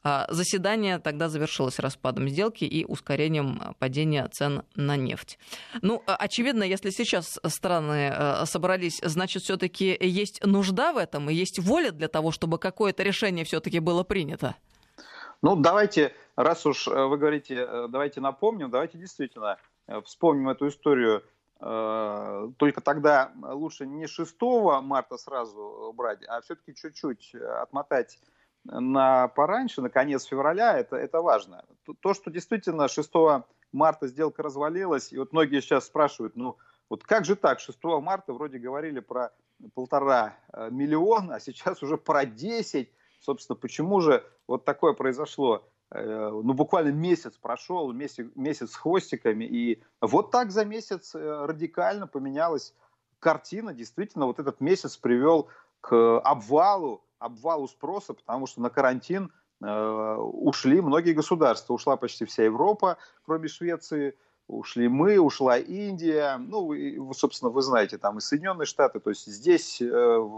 А, 0.04 0.26
заседание 0.28 0.98
тогда 0.98 1.28
завершилось 1.28 1.78
распадом 1.78 2.28
сделки 2.28 2.64
и 2.64 2.84
ускорением 2.84 3.74
падения 3.78 4.28
цен 4.28 4.62
на 4.76 4.96
нефть. 4.96 5.38
Ну, 5.82 6.02
а, 6.06 6.16
очевидно, 6.16 6.62
если 6.62 6.90
сейчас 6.90 7.38
страны 7.46 8.10
а, 8.12 8.46
собрались, 8.46 9.00
значит, 9.02 9.42
все-таки 9.42 9.96
есть 10.00 10.44
нужда 10.44 10.92
в 10.92 10.96
этом 10.98 11.28
и 11.30 11.34
есть 11.34 11.58
воля 11.58 11.90
для 11.90 12.08
того, 12.08 12.30
чтобы 12.30 12.58
какое-то 12.58 13.02
решение 13.02 13.44
все-таки 13.44 13.80
было 13.80 14.04
принято. 14.04 14.54
Ну, 15.42 15.56
давайте, 15.56 16.14
раз 16.36 16.66
уж 16.66 16.88
э, 16.88 17.04
вы 17.06 17.16
говорите, 17.16 17.54
э, 17.54 17.86
давайте 17.88 18.20
напомним, 18.20 18.70
давайте 18.70 18.98
действительно 18.98 19.58
э, 19.86 20.00
вспомним 20.02 20.48
эту 20.48 20.68
историю. 20.68 21.22
Только 21.60 22.80
тогда 22.80 23.32
лучше 23.42 23.84
не 23.84 24.06
6 24.06 24.36
марта 24.80 25.16
сразу 25.16 25.92
брать, 25.92 26.20
а 26.28 26.40
все-таки 26.40 26.72
чуть-чуть 26.72 27.34
отмотать 27.34 28.20
на 28.70 29.28
пораньше, 29.28 29.82
на 29.82 29.90
конец 29.90 30.25
февраля, 30.25 30.78
это, 30.78 30.96
это 30.96 31.20
важно. 31.20 31.64
То, 32.00 32.14
что 32.14 32.30
действительно 32.30 32.88
6 32.88 33.10
марта 33.72 34.06
сделка 34.06 34.42
развалилась, 34.42 35.12
и 35.12 35.18
вот 35.18 35.32
многие 35.32 35.60
сейчас 35.60 35.87
спрашивают, 35.87 36.37
ну 36.37 36.56
вот 36.88 37.04
как 37.04 37.25
же 37.25 37.37
так, 37.37 37.60
6 37.60 37.78
марта 38.00 38.32
вроде 38.32 38.58
говорили 38.58 39.00
про 39.00 39.32
полтора 39.75 40.37
э, 40.52 40.70
миллиона, 40.70 41.37
а 41.37 41.40
сейчас 41.40 41.82
уже 41.82 41.96
про 41.96 42.25
10. 42.25 42.90
Собственно, 43.20 43.56
почему 43.56 44.00
же 44.00 44.25
вот 44.46 44.64
такое 44.64 44.92
произошло? 44.92 45.68
Э, 45.90 46.30
ну, 46.30 46.52
буквально 46.54 46.90
месяц 46.90 47.37
прошел, 47.37 47.92
месяц, 47.92 48.26
месяц 48.34 48.72
с 48.72 48.76
хвостиками, 48.76 49.44
и 49.44 49.82
вот 50.00 50.30
так 50.30 50.50
за 50.50 50.64
месяц 50.64 51.14
э, 51.14 51.46
радикально 51.46 52.06
поменялась 52.06 52.75
картина. 53.18 53.75
Действительно, 53.75 54.26
вот 54.26 54.38
этот 54.38 54.60
месяц 54.60 54.96
привел 54.96 55.48
к 55.80 56.20
обвалу 56.20 57.02
обвалу 57.18 57.68
спроса, 57.68 58.14
потому 58.14 58.46
что 58.46 58.60
на 58.60 58.70
карантин 58.70 59.32
э, 59.62 60.16
ушли 60.16 60.80
многие 60.80 61.12
государства. 61.12 61.75
Ушла 61.75 61.96
почти 61.96 62.25
вся 62.25 62.44
Европа, 62.44 62.98
кроме 63.25 63.48
Швеции. 63.48 64.16
Ушли 64.46 64.88
мы, 64.88 65.18
ушла 65.18 65.58
Индия. 65.58 66.38
Ну, 66.38 66.72
и, 66.72 66.98
собственно, 67.12 67.50
вы 67.50 67.60
знаете, 67.62 67.98
там 67.98 68.18
и 68.18 68.20
Соединенные 68.20 68.64
Штаты. 68.66 68.98
То 68.98 69.10
есть 69.10 69.26
здесь 69.26 69.80
э, 69.82 70.28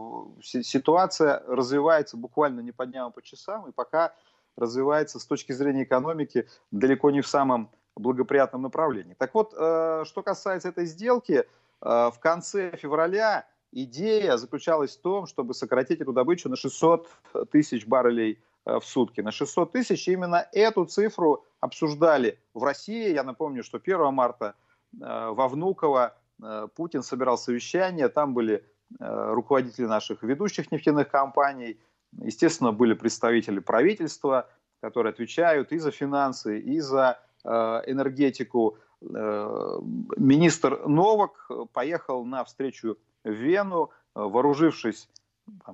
ситуация 0.43 1.43
развивается 1.47 2.17
буквально 2.17 2.61
не 2.61 2.73
по 2.73 2.87
дням, 2.87 3.09
а 3.09 3.11
по 3.11 3.23
часам. 3.23 3.69
И 3.69 3.73
пока 3.73 4.13
развивается 4.57 5.19
с 5.19 5.27
точки 5.27 5.53
зрения 5.53 5.85
экономики 5.85 6.49
далеко 6.71 7.11
не 7.11 7.21
в 7.21 7.29
самом 7.29 7.71
благоприятном 7.97 8.63
направлении. 8.63 9.15
Так 9.15 9.35
вот, 9.35 9.55
э, 9.57 10.05
что 10.07 10.23
касается 10.23 10.69
этой 10.69 10.87
сделки, 10.87 11.33
э, 11.43 11.45
в 11.81 12.17
конце 12.21 12.77
февраля 12.77 13.47
идея 13.73 14.37
заключалась 14.37 14.97
в 14.97 15.01
том, 15.01 15.27
чтобы 15.27 15.55
сократить 15.55 16.01
эту 16.01 16.13
добычу 16.13 16.49
на 16.49 16.57
600 16.57 17.09
тысяч 17.51 17.87
баррелей 17.87 18.43
э, 18.65 18.79
в 18.79 18.85
сутки. 18.85 19.21
На 19.21 19.31
600 19.31 19.73
тысяч 19.73 20.09
именно 20.09 20.47
эту 20.53 20.85
цифру 20.85 21.45
обсуждали 21.61 22.39
в 22.55 22.65
России. 22.65 23.13
Я 23.13 23.23
напомню, 23.23 23.63
что 23.63 23.79
1 23.79 24.13
марта 24.13 24.55
э, 24.93 24.97
во 24.99 25.49
Внуково 25.49 26.17
э, 26.43 26.69
Путин 26.75 27.03
собирал 27.03 27.39
совещание, 27.39 28.09
там 28.09 28.35
были 28.35 28.65
руководители 28.99 29.87
наших 29.87 30.25
ведущих 30.25 30.73
нефтяных 30.73 31.09
компаний, 31.09 31.79
естественно, 32.21 32.73
были 32.73 32.95
представители 32.95 33.61
правительства, 33.61 34.51
которые 34.81 35.13
отвечают 35.13 35.71
и 35.71 35.79
за 35.79 35.93
финансы, 35.93 36.59
и 36.59 36.81
за 36.81 37.21
энергетику. 37.45 38.79
Министр 39.03 40.87
Новак 40.87 41.51
поехал 41.73 42.25
на 42.25 42.45
встречу 42.45 42.99
в 43.25 43.31
Вену, 43.31 43.91
э, 44.15 44.21
вооружившись 44.21 45.09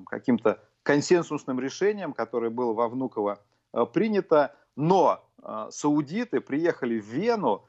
каким-то 0.07 0.63
консенсусным 0.83 1.61
решением, 1.61 2.13
которое 2.13 2.51
было 2.51 2.73
во 2.73 2.89
Внуково 2.89 3.41
э, 3.73 3.85
принято, 3.93 4.55
но 4.77 5.25
э, 5.43 5.69
саудиты 5.71 6.41
приехали 6.41 6.99
в 7.01 7.07
Вену 7.07 7.65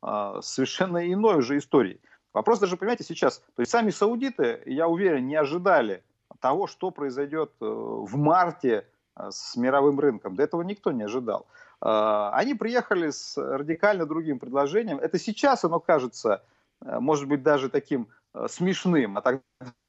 совершенно 0.00 1.12
иной 1.12 1.38
уже 1.38 1.58
историей. 1.58 2.00
Вопрос 2.32 2.60
даже, 2.60 2.76
понимаете, 2.76 3.02
сейчас, 3.02 3.42
то 3.56 3.62
есть 3.62 3.72
сами 3.72 3.90
саудиты, 3.90 4.62
я 4.64 4.86
уверен, 4.86 5.26
не 5.26 5.34
ожидали 5.34 6.04
того, 6.38 6.68
что 6.68 6.92
произойдет 6.92 7.50
в 7.58 8.16
марте 8.16 8.86
с 9.30 9.56
мировым 9.56 9.98
рынком. 10.00 10.36
До 10.36 10.42
этого 10.42 10.62
никто 10.62 10.92
не 10.92 11.04
ожидал. 11.04 11.46
Они 11.80 12.54
приехали 12.54 13.10
с 13.10 13.36
радикально 13.36 14.04
другим 14.04 14.38
предложением. 14.38 14.98
Это 14.98 15.18
сейчас 15.18 15.64
оно 15.64 15.78
кажется, 15.80 16.42
может 16.80 17.28
быть, 17.28 17.42
даже 17.42 17.68
таким 17.68 18.08
Э, 18.34 18.46
смешным, 18.48 19.16
а 19.16 19.22
тогда 19.22 19.42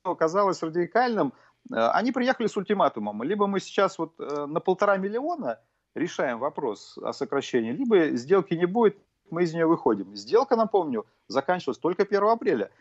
оказалось 0.04 0.64
радикальным, 0.64 1.34
э, 1.72 1.76
они 1.76 2.12
приехали 2.12 2.48
с 2.48 2.56
ультиматумом. 2.56 3.22
Либо 3.24 3.48
мы 3.48 3.60
сейчас 3.60 4.00
вот 4.00 4.14
э, 4.20 4.46
на 4.46 4.60
полтора 4.60 4.98
миллиона 4.98 5.60
решаем 5.94 6.40
вопрос 6.40 6.98
о 6.98 7.12
сокращении, 7.14 7.72
либо 7.72 8.16
сделки 8.16 8.54
не 8.54 8.66
будет, 8.66 8.98
мы 9.30 9.44
из 9.44 9.54
нее 9.54 9.66
выходим. 9.66 10.16
Сделка, 10.16 10.56
напомню, 10.56 11.06
заканчивалась 11.28 11.78
только 11.78 12.04
1 12.04 12.24
апреля. 12.24 12.72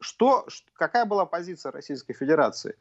Что, 0.00 0.46
какая 0.74 1.04
была 1.04 1.26
позиция 1.26 1.72
Российской 1.72 2.14
Федерации? 2.14 2.76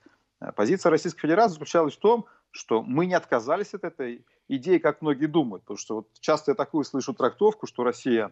Позиция 0.56 0.89
Российской 0.89 1.22
Федерации 1.22 1.54
заключалась 1.54 1.96
в 1.96 2.00
том, 2.00 2.25
что 2.51 2.82
мы 2.82 3.06
не 3.06 3.13
отказались 3.13 3.74
от 3.74 3.84
этой 3.84 4.25
идеи, 4.48 4.77
как 4.77 5.01
многие 5.01 5.25
думают. 5.25 5.63
Потому 5.63 5.77
что 5.77 5.96
вот 5.96 6.08
часто 6.20 6.51
я 6.51 6.56
такую 6.56 6.84
слышу 6.84 7.13
трактовку, 7.13 7.68
что 7.68 7.84
Россия 7.84 8.32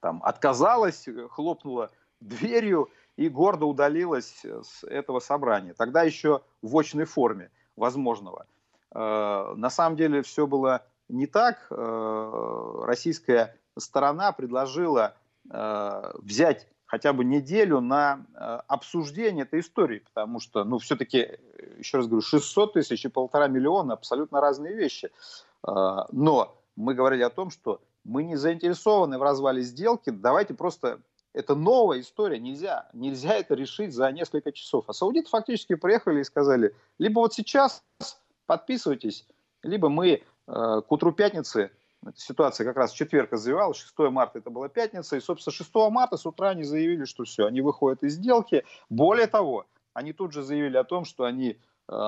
там, 0.00 0.22
отказалась, 0.24 1.08
хлопнула 1.30 1.90
дверью 2.20 2.90
и 3.16 3.28
гордо 3.28 3.66
удалилась 3.66 4.44
с 4.44 4.84
этого 4.84 5.20
собрания. 5.20 5.74
Тогда 5.74 6.02
еще 6.02 6.42
в 6.62 6.76
очной 6.76 7.04
форме 7.04 7.50
возможного. 7.76 8.46
Э, 8.94 9.54
на 9.56 9.70
самом 9.70 9.96
деле 9.96 10.22
все 10.22 10.46
было 10.46 10.84
не 11.08 11.26
так. 11.26 11.66
Э, 11.70 12.80
российская 12.84 13.56
сторона 13.78 14.32
предложила 14.32 15.14
э, 15.50 16.12
взять 16.18 16.68
хотя 16.92 17.14
бы 17.14 17.24
неделю 17.24 17.80
на 17.80 18.26
обсуждение 18.68 19.44
этой 19.44 19.60
истории, 19.60 20.00
потому 20.00 20.40
что, 20.40 20.62
ну, 20.62 20.78
все-таки, 20.78 21.38
еще 21.78 21.96
раз 21.96 22.06
говорю, 22.06 22.20
600 22.20 22.74
тысяч 22.74 23.06
и 23.06 23.08
полтора 23.08 23.48
миллиона– 23.48 23.94
абсолютно 23.94 24.42
разные 24.42 24.74
вещи. 24.74 25.10
Но 25.66 26.54
мы 26.76 26.92
говорили 26.92 27.22
о 27.22 27.30
том, 27.30 27.50
что 27.50 27.80
мы 28.04 28.24
не 28.24 28.36
заинтересованы 28.36 29.16
в 29.16 29.22
развале 29.22 29.62
сделки, 29.62 30.10
давайте 30.10 30.52
просто 30.52 31.00
это 31.32 31.54
новая 31.54 32.00
история, 32.00 32.38
нельзя, 32.38 32.90
нельзя 32.92 33.36
это 33.36 33.54
решить 33.54 33.94
за 33.94 34.12
несколько 34.12 34.52
часов. 34.52 34.84
А 34.86 34.92
саудиты 34.92 35.30
фактически 35.30 35.76
приехали 35.76 36.20
и 36.20 36.24
сказали, 36.24 36.74
либо 36.98 37.20
вот 37.20 37.32
сейчас 37.32 37.82
подписывайтесь, 38.44 39.26
либо 39.62 39.88
мы 39.88 40.08
э, 40.10 40.20
к 40.46 40.92
утру 40.92 41.12
пятницы, 41.12 41.70
эта 42.06 42.18
ситуация 42.18 42.64
как 42.64 42.76
раз 42.76 42.92
в 42.92 42.96
четверг 42.96 43.32
развивалась, 43.32 43.78
6 43.78 43.98
марта 44.10 44.38
это 44.38 44.50
была 44.50 44.68
пятница, 44.68 45.16
и, 45.16 45.20
собственно, 45.20 45.54
6 45.54 45.74
марта 45.90 46.16
с 46.16 46.26
утра 46.26 46.50
они 46.50 46.64
заявили, 46.64 47.04
что 47.04 47.24
все, 47.24 47.46
они 47.46 47.60
выходят 47.60 48.02
из 48.02 48.14
сделки. 48.14 48.64
Более 48.90 49.26
того, 49.26 49.66
они 49.94 50.12
тут 50.12 50.32
же 50.32 50.42
заявили 50.42 50.76
о 50.76 50.84
том, 50.84 51.04
что 51.04 51.24
они 51.24 51.50
э, 51.50 51.56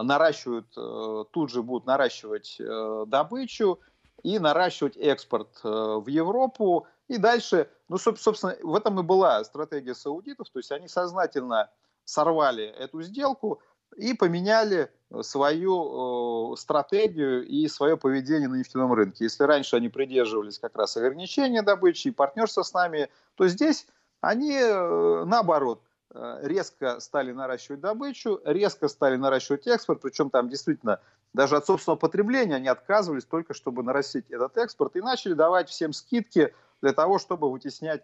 наращивают, 0.02 0.66
э, 0.76 1.24
тут 1.30 1.50
же 1.50 1.62
будут 1.62 1.86
наращивать 1.86 2.56
э, 2.58 3.04
добычу 3.06 3.78
и 4.22 4.38
наращивать 4.38 4.96
экспорт 4.96 5.60
э, 5.62 5.68
в 5.68 6.08
Европу, 6.08 6.86
и 7.08 7.18
дальше, 7.18 7.68
ну, 7.88 7.98
собственно, 7.98 8.56
в 8.62 8.74
этом 8.74 8.98
и 8.98 9.02
была 9.02 9.44
стратегия 9.44 9.94
саудитов, 9.94 10.48
то 10.50 10.58
есть 10.58 10.72
они 10.72 10.88
сознательно 10.88 11.70
сорвали 12.04 12.64
эту 12.64 13.02
сделку 13.02 13.60
и 13.96 14.14
поменяли 14.14 14.90
свою 15.22 16.56
стратегию 16.56 17.46
и 17.46 17.68
свое 17.68 17.96
поведение 17.96 18.48
на 18.48 18.56
нефтяном 18.56 18.92
рынке. 18.92 19.24
Если 19.24 19.44
раньше 19.44 19.76
они 19.76 19.88
придерживались 19.88 20.58
как 20.58 20.76
раз 20.76 20.96
ограничения 20.96 21.62
добычи 21.62 22.08
и 22.08 22.10
партнерства 22.10 22.62
с 22.62 22.72
нами, 22.72 23.08
то 23.36 23.46
здесь 23.46 23.86
они, 24.20 24.58
наоборот, 24.58 25.82
резко 26.42 27.00
стали 27.00 27.32
наращивать 27.32 27.80
добычу, 27.80 28.40
резко 28.44 28.88
стали 28.88 29.16
наращивать 29.16 29.66
экспорт, 29.66 30.00
причем 30.00 30.30
там 30.30 30.48
действительно 30.48 31.00
даже 31.32 31.56
от 31.56 31.66
собственного 31.66 31.98
потребления 31.98 32.54
они 32.54 32.68
отказывались 32.68 33.24
только, 33.24 33.54
чтобы 33.54 33.82
нарастить 33.82 34.30
этот 34.30 34.56
экспорт, 34.56 34.94
и 34.96 35.00
начали 35.00 35.34
давать 35.34 35.68
всем 35.68 35.92
скидки 35.92 36.54
для 36.80 36.92
того, 36.92 37.18
чтобы 37.18 37.50
вытеснять 37.50 38.02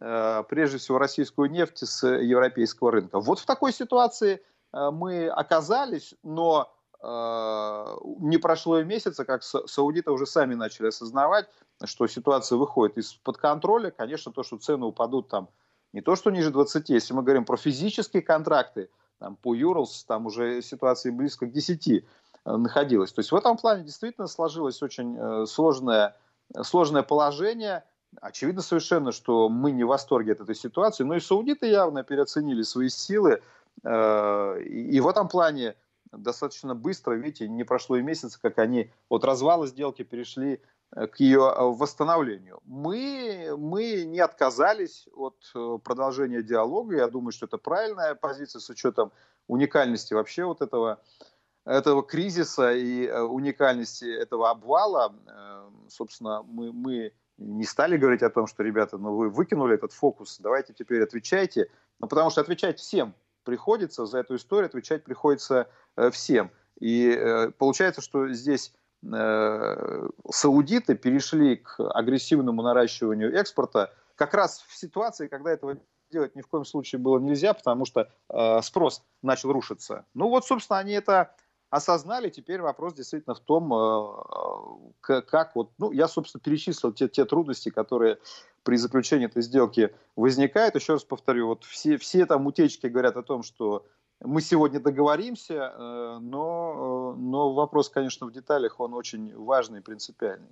э, 0.00 0.42
прежде 0.48 0.78
всего 0.78 0.96
российскую 0.98 1.50
нефть 1.50 1.86
с 1.86 2.06
европейского 2.06 2.92
рынка. 2.92 3.20
Вот 3.20 3.38
в 3.38 3.44
такой 3.44 3.74
ситуации 3.74 4.34
э, 4.34 4.38
мы 4.72 5.28
оказались, 5.28 6.14
но 6.22 6.72
э, 7.02 7.96
не 8.20 8.38
прошло 8.38 8.80
и 8.80 8.84
месяца, 8.84 9.24
как 9.24 9.42
саудиты 9.42 10.10
уже 10.10 10.26
сами 10.26 10.54
начали 10.54 10.88
осознавать, 10.88 11.48
что 11.84 12.06
ситуация 12.06 12.56
выходит 12.56 12.98
из-под 12.98 13.38
контроля. 13.38 13.90
Конечно, 13.90 14.32
то, 14.32 14.42
что 14.42 14.58
цены 14.58 14.86
упадут 14.86 15.28
там 15.28 15.48
не 15.92 16.02
то, 16.02 16.14
что 16.14 16.30
ниже 16.30 16.50
20, 16.50 16.88
если 16.90 17.14
мы 17.14 17.22
говорим 17.22 17.44
про 17.44 17.56
физические 17.56 18.22
контракты, 18.22 18.90
там, 19.18 19.36
по 19.36 19.54
Юрлс, 19.54 20.04
там 20.04 20.26
уже 20.26 20.62
ситуация 20.62 21.12
близко 21.12 21.46
к 21.46 21.52
10 21.52 22.04
находилась. 22.44 23.12
То 23.12 23.20
есть 23.20 23.32
в 23.32 23.36
этом 23.36 23.56
плане 23.56 23.84
действительно 23.84 24.28
сложилось 24.28 24.82
очень 24.82 25.46
сложное, 25.46 26.16
сложное 26.62 27.02
положение– 27.02 27.84
Очевидно 28.20 28.60
совершенно, 28.60 29.12
что 29.12 29.48
мы 29.48 29.70
не 29.70 29.84
в 29.84 29.88
восторге 29.88 30.32
от 30.32 30.40
этой 30.40 30.54
ситуации, 30.54 31.04
но 31.04 31.14
и 31.14 31.20
саудиты 31.20 31.66
явно 31.68 32.02
переоценили 32.02 32.62
свои 32.62 32.88
силы. 32.88 33.40
Э, 33.84 34.60
и 34.62 35.00
в 35.00 35.08
этом 35.08 35.28
плане 35.28 35.76
достаточно 36.12 36.74
быстро, 36.74 37.14
видите, 37.14 37.48
не 37.48 37.64
прошло 37.64 37.96
и 37.96 38.02
месяца, 38.02 38.40
как 38.40 38.58
они 38.58 38.90
от 39.08 39.24
развала 39.24 39.66
сделки 39.66 40.02
перешли 40.02 40.60
э, 40.92 41.06
к 41.06 41.20
ее 41.20 41.40
э, 41.40 41.62
восстановлению. 41.62 42.60
Мы, 42.64 43.54
мы 43.56 44.04
не 44.04 44.20
отказались 44.20 45.08
от 45.14 45.36
продолжения 45.82 46.42
диалога. 46.42 46.96
Я 46.96 47.08
думаю, 47.08 47.32
что 47.32 47.46
это 47.46 47.58
правильная 47.58 48.14
позиция 48.14 48.60
с 48.60 48.68
учетом 48.68 49.12
уникальности 49.46 50.14
вообще 50.14 50.44
вот 50.44 50.60
этого, 50.60 51.00
этого 51.64 52.02
кризиса 52.02 52.72
и 52.72 53.10
уникальности 53.10 54.04
этого 54.04 54.50
обвала. 54.50 55.14
Собственно, 55.88 56.42
мы, 56.42 56.72
мы 56.72 57.12
не 57.38 57.64
стали 57.64 57.96
говорить 57.96 58.22
о 58.22 58.30
том, 58.30 58.46
что, 58.46 58.62
ребята, 58.62 58.98
ну 58.98 59.16
вы 59.16 59.30
выкинули 59.30 59.74
этот 59.74 59.92
фокус, 59.92 60.38
давайте 60.38 60.72
теперь 60.72 61.02
отвечайте. 61.02 61.68
Ну, 61.98 62.06
потому 62.06 62.30
что 62.30 62.40
отвечать 62.40 62.78
всем 62.78 63.14
приходится, 63.44 64.06
за 64.06 64.18
эту 64.18 64.36
историю 64.36 64.66
отвечать 64.66 65.04
приходится 65.04 65.68
э, 65.96 66.10
всем. 66.10 66.50
И 66.78 67.10
э, 67.10 67.50
получается, 67.50 68.00
что 68.00 68.28
здесь 68.28 68.72
э, 69.02 70.08
саудиты 70.30 70.94
перешли 70.94 71.56
к 71.56 71.76
агрессивному 71.78 72.62
наращиванию 72.62 73.34
экспорта 73.34 73.92
как 74.16 74.34
раз 74.34 74.64
в 74.68 74.76
ситуации, 74.76 75.28
когда 75.28 75.50
этого 75.50 75.78
делать 76.10 76.34
ни 76.34 76.42
в 76.42 76.48
коем 76.48 76.64
случае 76.64 76.98
было 76.98 77.18
нельзя, 77.18 77.54
потому 77.54 77.86
что 77.86 78.10
спрос 78.62 79.02
начал 79.22 79.52
рушиться. 79.52 80.04
Ну 80.12 80.28
вот, 80.28 80.44
собственно, 80.44 80.80
они 80.80 80.92
это 80.92 81.34
осознали. 81.70 82.28
Теперь 82.28 82.60
вопрос 82.60 82.94
действительно 82.94 83.34
в 83.34 83.40
том, 83.40 83.72
э, 83.72 84.12
э, 85.08 85.22
как 85.22 85.54
вот, 85.54 85.70
ну, 85.78 85.92
я, 85.92 86.08
собственно, 86.08 86.42
перечислил 86.42 86.92
те, 86.92 87.08
те 87.08 87.24
трудности, 87.24 87.70
которые 87.70 88.18
при 88.64 88.76
заключении 88.76 89.26
этой 89.26 89.42
сделки 89.42 89.94
возникают. 90.16 90.74
Еще 90.74 90.94
раз 90.94 91.04
повторю, 91.04 91.46
вот 91.46 91.64
все, 91.64 91.96
все 91.96 92.26
там 92.26 92.46
утечки 92.46 92.88
говорят 92.88 93.16
о 93.16 93.22
том, 93.22 93.42
что 93.42 93.86
мы 94.20 94.42
сегодня 94.42 94.80
договоримся, 94.80 95.54
э, 95.54 96.18
но, 96.20 97.14
но 97.16 97.54
вопрос, 97.54 97.88
конечно, 97.88 98.26
в 98.26 98.32
деталях, 98.32 98.80
он 98.80 98.92
очень 98.92 99.34
важный 99.36 99.78
и 99.78 99.82
принципиальный. 99.82 100.50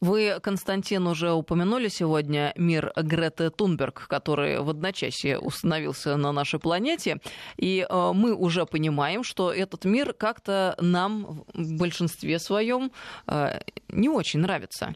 Вы, 0.00 0.38
Константин, 0.42 1.06
уже 1.06 1.32
упомянули 1.32 1.88
сегодня 1.88 2.54
мир 2.56 2.92
Греты 2.96 3.50
Тунберг, 3.50 4.06
который 4.08 4.60
в 4.60 4.70
одночасье 4.70 5.38
установился 5.38 6.16
на 6.16 6.32
нашей 6.32 6.58
планете. 6.58 7.20
И 7.58 7.86
э, 7.88 8.12
мы 8.14 8.34
уже 8.34 8.64
понимаем, 8.64 9.22
что 9.22 9.52
этот 9.52 9.84
мир 9.84 10.14
как-то 10.14 10.74
нам 10.80 11.44
в 11.52 11.76
большинстве 11.76 12.38
своем 12.38 12.92
э, 13.26 13.60
не 13.88 14.08
очень 14.08 14.40
нравится. 14.40 14.94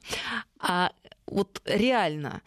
А 0.58 0.92
вот 1.26 1.62
реально, 1.64 2.42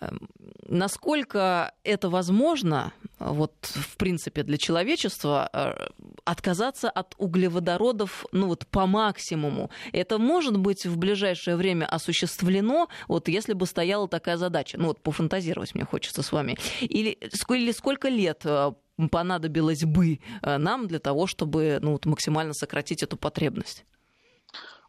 эм, 0.00 0.28
насколько 0.68 1.72
это 1.84 2.08
возможно, 2.08 2.92
вот 3.18 3.52
в 3.62 3.96
принципе 3.96 4.42
для 4.42 4.58
человечества, 4.58 5.48
э, 5.52 5.86
отказаться 6.24 6.90
от 6.90 7.14
углеводородов, 7.18 8.24
ну 8.32 8.48
вот 8.48 8.66
по 8.66 8.86
максимуму. 8.86 9.70
Это 9.92 10.18
может 10.18 10.56
быть 10.56 10.86
в 10.86 10.96
ближайшее 10.96 11.56
время 11.56 11.86
осуществлено, 11.86 12.88
вот 13.08 13.28
если 13.28 13.52
бы 13.52 13.66
стояла 13.66 14.08
такая 14.08 14.36
задача. 14.36 14.78
Ну 14.78 14.88
вот 14.88 15.00
пофантазировать 15.00 15.74
мне 15.74 15.84
хочется 15.84 16.22
с 16.22 16.32
вами. 16.32 16.56
Или, 16.80 17.18
или 17.50 17.72
сколько 17.72 18.08
лет 18.08 18.42
э, 18.44 18.72
понадобилось 19.10 19.84
бы 19.84 20.20
э, 20.42 20.58
нам 20.58 20.86
для 20.86 20.98
того, 20.98 21.26
чтобы 21.26 21.78
ну, 21.82 21.92
вот 21.92 22.06
максимально 22.06 22.54
сократить 22.54 23.02
эту 23.02 23.16
потребность? 23.16 23.84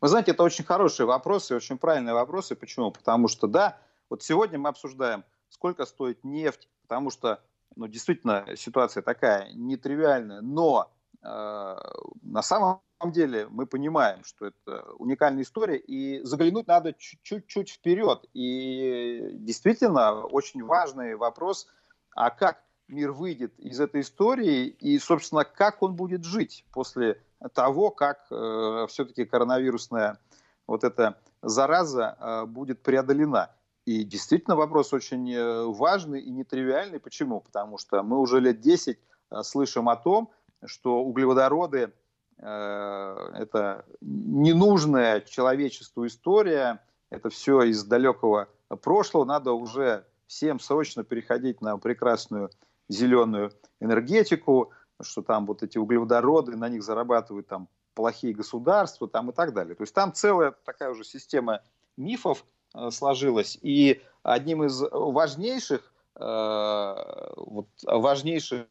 Вы 0.06 0.10
знаете, 0.10 0.34
это 0.34 0.44
очень 0.44 0.64
хорошие 0.64 1.08
вопросы, 1.08 1.56
очень 1.56 1.80
правильные 1.80 2.14
вопросы. 2.14 2.56
Почему? 2.56 2.92
Потому 2.92 3.28
что, 3.28 3.48
да, 3.48 3.80
вот 4.08 4.22
сегодня 4.22 4.60
мы 4.60 4.70
обсуждаем, 4.70 5.24
сколько 5.50 5.84
стоит 5.88 6.24
нефть, 6.24 6.70
потому 6.84 7.10
что, 7.10 7.42
ну, 7.76 7.88
действительно, 7.88 8.46
ситуация 8.56 9.02
такая 9.02 9.52
нетривиальная, 9.54 10.42
но 10.42 10.92
э, 11.24 11.76
на 12.22 12.42
самом 12.44 12.82
деле 13.04 13.48
мы 13.50 13.66
понимаем, 13.66 14.24
что 14.24 14.46
это 14.46 14.84
уникальная 15.00 15.42
история, 15.42 15.78
и 15.78 16.24
заглянуть 16.24 16.68
надо 16.68 16.94
чуть-чуть 16.94 17.72
вперед. 17.72 18.30
И 18.36 19.32
действительно, 19.34 20.22
очень 20.22 20.64
важный 20.64 21.16
вопрос, 21.16 21.66
а 22.12 22.30
как 22.30 22.62
мир 22.88 23.12
выйдет 23.12 23.60
из 23.60 23.80
этой 23.80 24.02
истории, 24.02 24.68
и, 24.68 25.00
собственно, 25.00 25.46
как 25.46 25.82
он 25.82 25.96
будет 25.96 26.26
жить 26.26 26.64
после 26.72 27.20
того, 27.54 27.92
как 27.92 28.26
э, 28.32 28.86
все-таки 28.90 29.26
коронавирусная 29.26 30.20
вот 30.68 30.84
эта 30.84 31.18
зараза 31.42 32.18
э, 32.20 32.46
будет 32.46 32.82
преодолена. 32.82 33.52
И 33.86 34.04
действительно 34.04 34.56
вопрос 34.56 34.94
очень 34.94 35.32
э, 35.32 35.64
важный 35.66 36.22
и 36.22 36.32
нетривиальный. 36.32 37.00
Почему? 37.00 37.42
Потому 37.42 37.78
что 37.78 38.02
мы 38.02 38.20
уже 38.20 38.40
лет 38.40 38.60
10 38.60 38.98
э, 38.98 39.44
слышим 39.44 39.90
о 39.90 39.96
том, 39.96 40.32
что 40.66 41.04
углеводороды 41.04 41.94
э, 42.38 43.32
это 43.36 43.86
ненужная 44.02 45.22
человечеству 45.22 46.08
история, 46.08 46.82
это 47.12 47.30
все 47.30 47.62
из 47.62 47.84
далекого 47.84 48.50
прошлого, 48.82 49.26
надо 49.26 49.52
уже 49.52 50.06
всем 50.26 50.60
срочно 50.60 51.04
переходить 51.04 51.62
на 51.62 51.78
прекрасную 51.78 52.50
зеленую 52.90 53.52
энергетику, 53.80 54.72
что 55.02 55.22
там 55.22 55.46
вот 55.46 55.64
эти 55.64 55.78
углеводороды, 55.78 56.56
на 56.56 56.70
них 56.70 56.84
зарабатывают 56.84 57.48
там 57.48 57.68
плохие 57.94 58.34
государства 58.34 59.08
там 59.08 59.30
и 59.30 59.34
так 59.34 59.54
далее. 59.54 59.76
То 59.76 59.84
есть 59.84 59.94
там 59.94 60.14
целая 60.14 60.52
такая 60.64 60.92
уже 60.92 61.04
система 61.04 61.62
мифов 61.98 62.46
э, 62.74 62.90
сложилась. 62.92 63.58
И 63.62 64.02
одним 64.24 64.64
из 64.64 64.82
важнейших, 64.92 65.92
э, 66.16 67.30
вот, 67.38 67.68
важнейших 67.84 68.68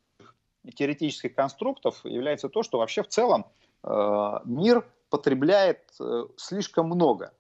теоретических 0.75 1.35
конструктов 1.35 2.05
является 2.05 2.49
то, 2.49 2.63
что 2.63 2.79
вообще 2.79 3.03
в 3.03 3.09
целом 3.09 3.47
э, 3.83 4.39
мир 4.45 4.87
потребляет 5.11 5.83
э, 6.01 6.25
слишком 6.37 6.87
много. 6.87 7.33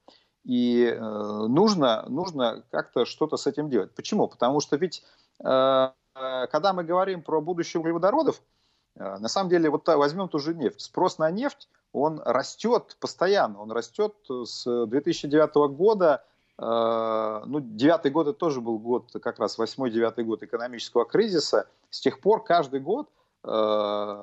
И 0.44 0.84
э, 0.84 0.98
нужно, 0.98 2.04
нужно 2.08 2.64
как-то 2.70 3.06
что-то 3.06 3.36
с 3.36 3.46
этим 3.46 3.70
делать. 3.70 3.94
Почему? 3.94 4.28
Потому 4.28 4.60
что 4.60 4.76
ведь 4.76 5.02
э, 5.40 5.90
когда 6.14 6.72
мы 6.72 6.84
говорим 6.84 7.22
про 7.22 7.40
будущее 7.40 7.80
углеводородов, 7.80 8.40
Э, 8.40 8.53
на 8.96 9.28
самом 9.28 9.50
деле, 9.50 9.70
вот 9.70 9.86
возьмем 9.88 10.28
ту 10.28 10.38
же 10.38 10.54
нефть. 10.54 10.80
Спрос 10.80 11.18
на 11.18 11.30
нефть, 11.30 11.68
он 11.94 12.20
растет 12.24 12.96
постоянно. 13.00 13.60
Он 13.60 13.70
растет 13.70 14.14
с 14.28 14.86
2009 14.86 15.54
года. 15.76 16.24
Э, 16.58 17.42
ну, 17.46 17.60
девятый 17.60 18.10
год 18.10 18.26
это 18.26 18.38
тоже 18.38 18.60
был 18.60 18.78
год, 18.78 19.10
как 19.22 19.38
раз 19.38 19.58
восьмой-девятый 19.58 20.24
год 20.24 20.42
экономического 20.42 21.04
кризиса. 21.04 21.68
С 21.90 22.00
тех 22.00 22.20
пор 22.20 22.42
каждый 22.42 22.80
год 22.80 23.08
э, 23.44 24.22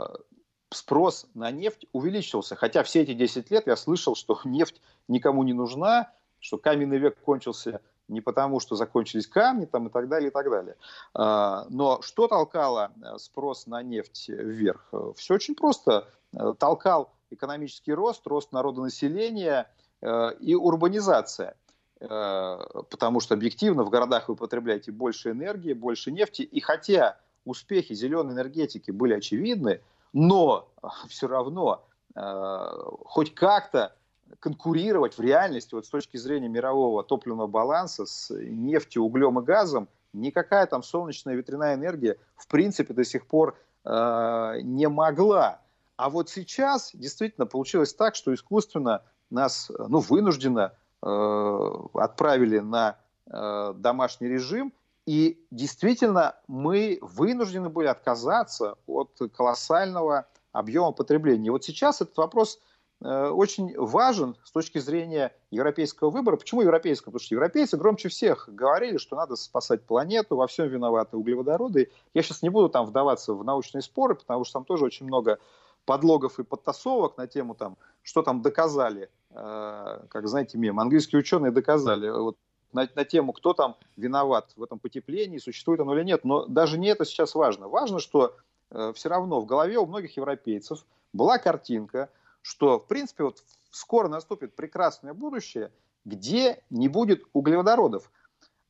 спрос 0.69 1.27
на 1.33 1.49
нефть 1.51 1.85
увеличился. 1.93 2.55
Хотя 2.57 2.83
все 2.83 3.01
эти 3.01 3.13
10 3.13 3.49
лет 3.51 3.67
я 3.67 3.77
слышал, 3.77 4.15
что 4.15 4.37
нефть 4.45 4.81
никому 5.07 5.43
не 5.43 5.53
нужна, 5.53 6.11
что 6.39 6.57
каменный 6.57 6.97
век 6.97 7.17
кончился 7.21 7.79
не 8.07 8.21
потому, 8.21 8.59
что 8.59 8.75
закончились 8.75 9.27
камни 9.27 9.65
там, 9.65 9.87
и 9.87 9.89
так 9.89 10.07
далее, 10.07 10.29
и 10.29 10.31
так 10.31 10.49
далее. 10.49 10.75
А, 11.13 11.65
но 11.69 12.01
что 12.01 12.27
толкало 12.27 12.91
э, 13.01 13.17
спрос 13.17 13.67
на 13.67 13.81
нефть 13.81 14.29
вверх? 14.29 14.93
Все 15.15 15.35
очень 15.35 15.55
просто. 15.55 16.07
Э, 16.33 16.53
толкал 16.57 17.13
экономический 17.29 17.93
рост, 17.93 18.27
рост 18.27 18.51
народонаселения 18.51 19.71
э, 20.01 20.33
и 20.39 20.55
урбанизация. 20.55 21.55
Потому 21.99 23.19
что 23.19 23.35
объективно 23.35 23.83
в 23.83 23.91
городах 23.91 24.27
вы 24.27 24.35
потребляете 24.35 24.91
больше 24.91 25.29
энергии, 25.29 25.73
больше 25.73 26.11
нефти. 26.11 26.41
И 26.41 26.59
хотя 26.59 27.19
успехи 27.45 27.93
зеленой 27.93 28.33
энергетики 28.33 28.89
были 28.89 29.13
очевидны, 29.13 29.81
но 30.11 30.67
все 31.07 31.27
равно 31.27 31.85
хоть 32.15 33.35
как-то 33.35 33.95
конкурировать 34.39 35.17
в 35.17 35.21
реальности 35.21 35.75
вот 35.75 35.85
с 35.85 35.89
точки 35.89 36.17
зрения 36.17 36.47
мирового 36.47 37.03
топливного 37.03 37.47
баланса 37.47 38.05
с 38.05 38.33
нефтью, 38.33 39.03
углем 39.03 39.39
и 39.39 39.43
газом, 39.43 39.87
никакая 40.13 40.65
там 40.65 40.83
солнечная 40.83 41.35
ветряная 41.35 41.75
энергия 41.75 42.17
в 42.35 42.47
принципе 42.47 42.93
до 42.93 43.03
сих 43.03 43.27
пор 43.27 43.57
э, 43.85 44.59
не 44.63 44.87
могла. 44.89 45.61
А 45.97 46.09
вот 46.09 46.29
сейчас 46.29 46.91
действительно 46.93 47.45
получилось 47.45 47.93
так, 47.93 48.15
что 48.15 48.33
искусственно 48.33 49.03
нас 49.29 49.71
ну, 49.77 49.99
вынужденно 49.99 50.73
э, 51.01 51.71
отправили 51.93 52.59
на 52.59 52.97
э, 53.27 53.73
домашний 53.77 54.27
режим, 54.27 54.73
и 55.05 55.43
действительно 55.51 56.35
мы 56.47 56.99
вынуждены 57.01 57.69
были 57.69 57.87
отказаться 57.87 58.75
от 58.85 59.19
колоссального 59.35 60.27
объема 60.51 60.91
потребления. 60.91 61.47
И 61.47 61.49
вот 61.49 61.63
сейчас 61.63 62.01
этот 62.01 62.17
вопрос 62.17 62.59
очень 63.01 63.75
важен 63.77 64.35
с 64.43 64.51
точки 64.51 64.77
зрения 64.77 65.35
европейского 65.49 66.11
выбора. 66.11 66.37
Почему 66.37 66.61
европейского? 66.61 67.11
Потому 67.11 67.25
что 67.25 67.35
европейцы 67.35 67.77
громче 67.77 68.09
всех 68.09 68.47
говорили, 68.47 68.97
что 68.97 69.15
надо 69.15 69.35
спасать 69.35 69.83
планету, 69.83 70.35
во 70.35 70.45
всем 70.45 70.67
виноваты 70.67 71.17
углеводороды. 71.17 71.91
Я 72.13 72.21
сейчас 72.21 72.43
не 72.43 72.49
буду 72.49 72.69
там 72.69 72.85
вдаваться 72.85 73.33
в 73.33 73.43
научные 73.43 73.81
споры, 73.81 74.15
потому 74.15 74.43
что 74.43 74.53
там 74.53 74.65
тоже 74.65 74.85
очень 74.85 75.07
много 75.07 75.39
подлогов 75.85 76.39
и 76.39 76.43
подтасовок 76.43 77.17
на 77.17 77.25
тему, 77.25 77.55
там, 77.55 77.75
что 78.03 78.21
там 78.21 78.43
доказали, 78.43 79.09
э, 79.31 79.99
как 80.07 80.27
знаете, 80.27 80.59
мем, 80.59 80.79
английские 80.79 81.19
ученые 81.19 81.51
доказали, 81.51 82.07
вот, 82.07 82.37
на, 82.71 82.87
на 82.93 83.03
тему, 83.03 83.33
кто 83.33 83.53
там 83.53 83.77
виноват 83.97 84.51
в 84.55 84.61
этом 84.61 84.77
потеплении, 84.77 85.39
существует 85.39 85.79
оно 85.79 85.95
или 85.95 86.03
нет. 86.03 86.23
Но 86.23 86.45
даже 86.45 86.77
не 86.77 86.89
это 86.89 87.03
сейчас 87.03 87.33
важно. 87.33 87.67
Важно, 87.67 87.99
что 87.99 88.35
э, 88.69 88.93
все 88.95 89.09
равно 89.09 89.41
в 89.41 89.47
голове 89.47 89.79
у 89.79 89.87
многих 89.87 90.15
европейцев 90.17 90.85
была 91.13 91.39
картинка– 91.39 92.09
что, 92.41 92.79
в 92.79 92.87
принципе, 92.87 93.23
вот 93.23 93.43
скоро 93.71 94.07
наступит 94.07 94.55
прекрасное 94.55 95.13
будущее, 95.13 95.71
где 96.05 96.63
не 96.69 96.87
будет 96.87 97.23
углеводородов. 97.33 98.11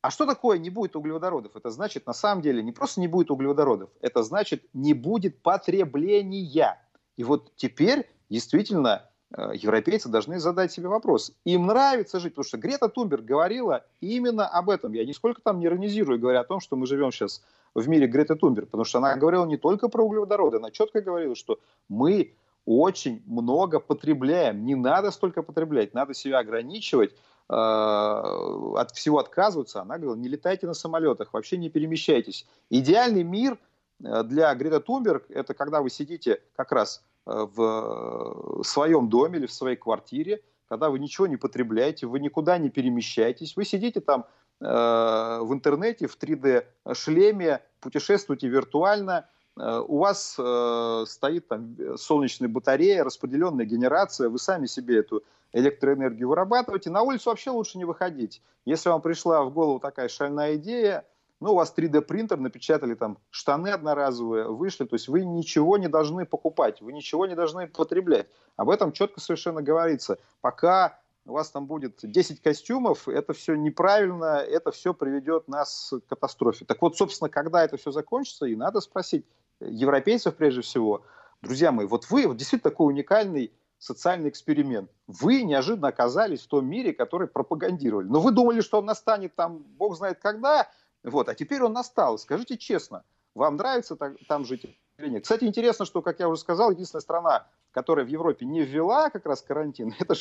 А 0.00 0.10
что 0.10 0.26
такое 0.26 0.58
не 0.58 0.68
будет 0.68 0.96
углеводородов? 0.96 1.54
Это 1.54 1.70
значит, 1.70 2.06
на 2.06 2.12
самом 2.12 2.42
деле, 2.42 2.62
не 2.62 2.72
просто 2.72 3.00
не 3.00 3.08
будет 3.08 3.30
углеводородов, 3.30 3.90
это 4.00 4.22
значит, 4.22 4.64
не 4.72 4.94
будет 4.94 5.40
потребления. 5.42 6.78
И 7.16 7.24
вот 7.24 7.52
теперь 7.56 8.10
действительно 8.28 9.08
э, 9.32 9.52
европейцы 9.54 10.08
должны 10.08 10.40
задать 10.40 10.72
себе 10.72 10.88
вопрос. 10.88 11.32
Им 11.44 11.66
нравится 11.66 12.18
жить, 12.18 12.34
потому 12.34 12.44
что 12.44 12.58
Грета 12.58 12.88
Тумберг 12.88 13.24
говорила 13.24 13.84
именно 14.00 14.48
об 14.48 14.70
этом. 14.70 14.92
Я 14.92 15.04
нисколько 15.04 15.40
там 15.40 15.60
не 15.60 15.66
иронизирую, 15.66 16.18
говоря 16.18 16.40
о 16.40 16.44
том, 16.44 16.58
что 16.58 16.74
мы 16.74 16.86
живем 16.86 17.12
сейчас 17.12 17.44
в 17.74 17.88
мире 17.88 18.08
Греты 18.08 18.34
Тумберг, 18.34 18.66
потому 18.66 18.84
что 18.84 18.98
она 18.98 19.14
говорила 19.14 19.46
не 19.46 19.56
только 19.56 19.88
про 19.88 20.02
углеводороды, 20.02 20.56
она 20.56 20.72
четко 20.72 21.00
говорила, 21.00 21.36
что 21.36 21.60
мы 21.88 22.34
очень 22.64 23.22
много 23.26 23.80
потребляем. 23.80 24.64
Не 24.64 24.74
надо 24.74 25.10
столько 25.10 25.42
потреблять, 25.42 25.94
надо 25.94 26.14
себя 26.14 26.38
ограничивать, 26.38 27.12
э, 27.12 27.54
от 27.54 28.92
всего 28.92 29.18
отказываться. 29.18 29.82
Она 29.82 29.98
говорила, 29.98 30.16
не 30.16 30.28
летайте 30.28 30.66
на 30.66 30.74
самолетах, 30.74 31.32
вообще 31.32 31.56
не 31.56 31.70
перемещайтесь. 31.70 32.46
Идеальный 32.70 33.24
мир 33.24 33.58
э, 34.02 34.22
для 34.24 34.54
Грета 34.54 34.80
Тунберг– 34.80 35.26
это 35.28 35.54
когда 35.54 35.82
вы 35.82 35.90
сидите 35.90 36.40
как 36.56 36.72
раз 36.72 37.02
э, 37.26 37.32
в 37.54 38.62
своем 38.64 39.08
доме 39.08 39.38
или 39.38 39.46
в 39.46 39.52
своей 39.52 39.76
квартире, 39.76 40.42
когда 40.68 40.88
вы 40.88 40.98
ничего 40.98 41.26
не 41.26 41.36
потребляете, 41.36 42.06
вы 42.06 42.20
никуда 42.20 42.58
не 42.58 42.70
перемещаетесь, 42.70 43.56
вы 43.56 43.64
сидите 43.64 44.00
там 44.00 44.24
в 44.60 45.48
интернете, 45.50 46.06
в 46.06 46.16
3D-шлеме, 46.16 47.62
путешествуете 47.80 48.46
виртуально– 48.46 49.28
Э, 49.41 49.41
у 49.56 49.98
вас 49.98 50.36
э, 50.38 51.04
стоит 51.06 51.46
там 51.48 51.76
солнечная 51.96 52.48
батарея, 52.48 53.04
распределенная 53.04 53.66
генерация, 53.66 54.30
вы 54.30 54.38
сами 54.38 54.66
себе 54.66 54.98
эту 54.98 55.22
электроэнергию 55.52 56.28
вырабатываете. 56.28 56.90
На 56.90 57.02
улицу 57.02 57.30
вообще 57.30 57.50
лучше 57.50 57.78
не 57.78 57.84
выходить. 57.84 58.42
Если 58.64 58.88
вам 58.88 59.02
пришла 59.02 59.42
в 59.42 59.52
голову 59.52 59.78
такая 59.78 60.08
шальная 60.08 60.56
идея, 60.56 61.04
ну, 61.40 61.52
у 61.52 61.56
вас 61.56 61.74
3D-принтер, 61.76 62.38
напечатали 62.38 62.94
там 62.94 63.18
штаны 63.30 63.68
одноразовые, 63.68 64.48
вышли, 64.48 64.84
то 64.84 64.94
есть 64.94 65.08
вы 65.08 65.24
ничего 65.24 65.76
не 65.76 65.88
должны 65.88 66.24
покупать, 66.24 66.80
вы 66.80 66.92
ничего 66.92 67.26
не 67.26 67.34
должны 67.34 67.66
потреблять. 67.66 68.28
Об 68.56 68.70
этом 68.70 68.92
четко 68.92 69.20
совершенно 69.20 69.60
говорится. 69.60 70.18
Пока 70.40 71.00
у 71.26 71.32
вас 71.32 71.50
там 71.50 71.66
будет 71.66 71.98
10 72.02 72.40
костюмов, 72.40 73.08
это 73.08 73.32
все 73.32 73.56
неправильно, 73.56 74.36
это 74.38 74.70
все 74.70 74.94
приведет 74.94 75.48
нас 75.48 75.92
к 75.92 76.08
катастрофе. 76.08 76.64
Так 76.64 76.80
вот, 76.80 76.96
собственно, 76.96 77.28
когда 77.28 77.64
это 77.64 77.76
все 77.76 77.90
закончится, 77.90 78.46
и 78.46 78.54
надо 78.54 78.80
спросить, 78.80 79.26
европейцев 79.68 80.34
прежде 80.34 80.62
всего, 80.62 81.04
друзья 81.42 81.72
мои, 81.72 81.86
вот 81.86 82.10
вы 82.10 82.26
вот 82.26 82.36
действительно 82.36 82.70
такой 82.70 82.92
уникальный 82.92 83.52
социальный 83.78 84.28
эксперимент. 84.28 84.90
Вы 85.08 85.42
неожиданно 85.42 85.88
оказались 85.88 86.42
в 86.42 86.46
том 86.46 86.66
мире, 86.66 86.92
который 86.92 87.26
пропагандировали. 87.26 88.06
Но 88.06 88.20
вы 88.20 88.30
думали, 88.30 88.60
что 88.60 88.78
он 88.78 88.84
настанет 88.84 89.34
там, 89.34 89.58
бог 89.58 89.96
знает 89.96 90.20
когда, 90.20 90.68
вот, 91.02 91.28
а 91.28 91.34
теперь 91.34 91.62
он 91.62 91.72
настал. 91.72 92.16
Скажите 92.18 92.56
честно, 92.56 93.02
вам 93.34 93.56
нравится 93.56 93.96
там 94.28 94.44
жить 94.44 94.66
или 94.98 95.08
нет? 95.08 95.24
Кстати, 95.24 95.44
интересно, 95.44 95.84
что, 95.84 96.00
как 96.00 96.20
я 96.20 96.28
уже 96.28 96.40
сказал, 96.40 96.70
единственная 96.70 97.02
страна, 97.02 97.46
которая 97.72 98.04
в 98.04 98.08
Европе 98.08 98.46
не 98.46 98.62
ввела 98.62 99.10
как 99.10 99.26
раз 99.26 99.42
карантин, 99.42 99.94
это 99.98 100.14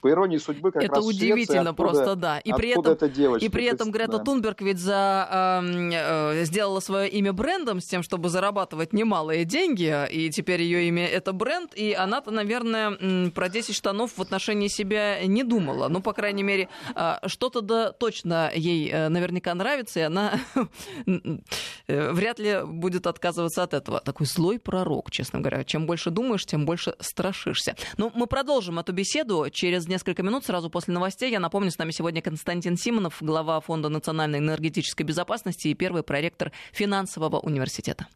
по 0.00 0.10
иронии 0.10 0.38
судьбы, 0.38 0.72
как 0.72 0.82
это 0.82 0.96
раз 0.96 1.06
удивительно 1.06 1.36
Швеция, 1.36 1.60
откуда, 1.60 1.74
просто, 1.74 2.16
да. 2.16 2.38
И 2.38 2.52
при 2.52 2.70
этом, 2.70 2.92
эта 2.92 3.08
девочка, 3.08 3.44
и 3.44 3.48
при 3.48 3.64
этом 3.64 3.90
Грета 3.90 4.18
да. 4.18 4.24
Тунберг 4.24 4.60
ведь 4.60 4.78
за, 4.78 5.62
э, 5.62 6.40
э, 6.40 6.44
сделала 6.44 6.80
свое 6.80 7.08
имя 7.08 7.32
брендом 7.32 7.80
с 7.80 7.86
тем, 7.86 8.02
чтобы 8.02 8.28
зарабатывать 8.28 8.92
немалые 8.92 9.44
деньги, 9.44 10.06
и 10.10 10.30
теперь 10.30 10.62
ее 10.62 10.88
имя 10.88 11.06
это 11.06 11.32
бренд, 11.32 11.74
и 11.74 11.92
она-то, 11.92 12.30
наверное, 12.30 13.30
про 13.30 13.48
10 13.48 13.74
штанов 13.74 14.16
в 14.16 14.22
отношении 14.22 14.68
себя 14.68 15.24
не 15.26 15.42
думала. 15.42 15.88
Ну, 15.88 16.00
по 16.00 16.12
крайней 16.12 16.42
мере, 16.42 16.68
э, 16.94 17.14
что-то 17.26 17.60
да 17.60 17.92
точно 17.92 18.50
ей 18.54 18.90
э, 18.90 19.08
наверняка 19.08 19.54
нравится, 19.54 20.00
и 20.00 20.02
она 20.02 20.38
э, 21.06 22.12
вряд 22.12 22.38
ли 22.38 22.62
будет 22.64 23.06
отказываться 23.06 23.62
от 23.62 23.74
этого. 23.74 24.00
Такой 24.00 24.26
злой 24.26 24.58
пророк, 24.58 25.10
честно 25.10 25.40
говоря. 25.40 25.64
Чем 25.64 25.86
больше 25.86 26.10
думаешь, 26.10 26.44
тем 26.46 26.66
больше 26.66 26.94
страшишься. 27.00 27.76
Но 27.96 28.06
ну, 28.06 28.12
мы 28.14 28.26
продолжим 28.26 28.78
эту 28.78 28.92
беседу 28.92 29.48
через 29.50 29.83
несколько 29.88 30.22
минут, 30.22 30.44
сразу 30.44 30.70
после 30.70 30.94
новостей. 30.94 31.30
Я 31.30 31.40
напомню, 31.40 31.70
с 31.70 31.78
нами 31.78 31.90
сегодня 31.90 32.22
Константин 32.22 32.76
Симонов, 32.76 33.18
глава 33.20 33.60
Фонда 33.60 33.88
национальной 33.88 34.38
энергетической 34.38 35.02
безопасности 35.02 35.68
и 35.68 35.74
первый 35.74 36.02
проректор 36.02 36.52
финансового 36.72 37.38
университета. 37.38 38.06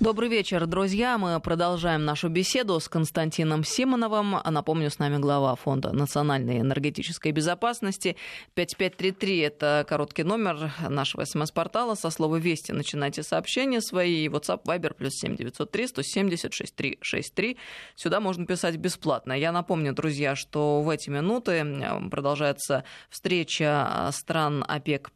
Добрый 0.00 0.30
вечер, 0.30 0.66
друзья. 0.66 1.18
Мы 1.18 1.38
продолжаем 1.40 2.06
нашу 2.06 2.30
беседу 2.30 2.80
с 2.80 2.88
Константином 2.88 3.64
Симоновым. 3.64 4.36
Напомню, 4.48 4.90
с 4.90 4.98
нами 4.98 5.18
глава 5.18 5.54
Фонда 5.56 5.92
национальной 5.92 6.60
энергетической 6.60 7.32
безопасности. 7.32 8.16
5533– 8.54 9.38
это 9.40 9.84
короткий 9.86 10.22
номер 10.22 10.72
нашего 10.88 11.26
СМС-портала. 11.26 11.96
Со 11.96 12.08
слова 12.08 12.36
«Вести» 12.36 12.72
начинайте 12.72 13.22
сообщения 13.22 13.82
свои. 13.82 14.26
WhatsApp, 14.28 14.62
Viber, 14.64 14.94
плюс 14.94 15.12
7903 15.16 15.88
170 15.88 16.54
6363. 16.54 17.58
Сюда 17.94 18.20
можно 18.20 18.46
писать 18.46 18.76
бесплатно. 18.76 19.34
Я 19.34 19.52
напомню, 19.52 19.92
друзья, 19.92 20.34
что 20.34 20.80
в 20.80 20.88
эти 20.88 21.10
минуты 21.10 21.62
продолжается 22.10 22.84
встреча 23.10 24.08
стран 24.12 24.64
ОПЕК+. 24.66 25.10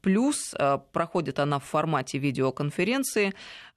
Проходит 0.92 1.38
она 1.38 1.59
в 1.59 1.64
формате 1.64 2.18
видеоконференции. 2.18 3.33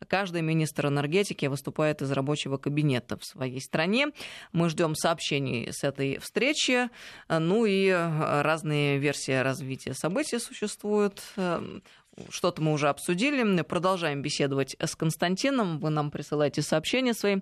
Каждый 0.07 0.41
министр 0.41 0.87
энергетики 0.87 1.45
выступает 1.47 2.01
из 2.01 2.11
рабочего 2.11 2.57
кабинета 2.57 3.17
в 3.17 3.25
своей 3.25 3.59
стране. 3.59 4.07
Мы 4.51 4.69
ждем 4.69 4.95
сообщений 4.95 5.71
с 5.71 5.83
этой 5.83 6.19
встречи. 6.19 6.89
Ну 7.29 7.65
и 7.65 7.87
э, 7.87 8.41
разные 8.41 8.99
версии 8.99 9.31
развития 9.31 9.93
событий 9.93 10.39
существуют. 10.39 11.23
Эм, 11.35 11.81
что-то 12.29 12.61
мы 12.61 12.73
уже 12.73 12.89
обсудили. 12.89 13.61
Продолжаем 13.61 14.21
беседовать 14.21 14.75
с 14.79 14.95
Константином. 14.95 15.79
Вы 15.79 15.89
нам 15.89 16.11
присылаете 16.11 16.61
сообщения 16.61 17.13
свои. 17.13 17.37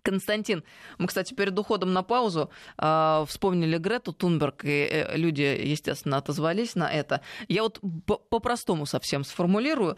Константин, 0.02 0.64
мы, 0.98 1.06
кстати, 1.06 1.34
перед 1.34 1.58
уходом 1.58 1.92
на 1.92 2.02
паузу 2.02 2.50
э, 2.78 3.24
вспомнили 3.28 3.78
Грету 3.78 4.12
Тунберг, 4.12 4.64
и 4.64 4.88
э, 4.90 5.16
люди, 5.16 5.42
естественно, 5.42 6.16
отозвались 6.16 6.74
на 6.74 6.90
это. 6.90 7.20
Я 7.48 7.62
вот 7.62 7.80
по-простому 8.06 8.86
совсем 8.86 9.24
сформулирую 9.24 9.96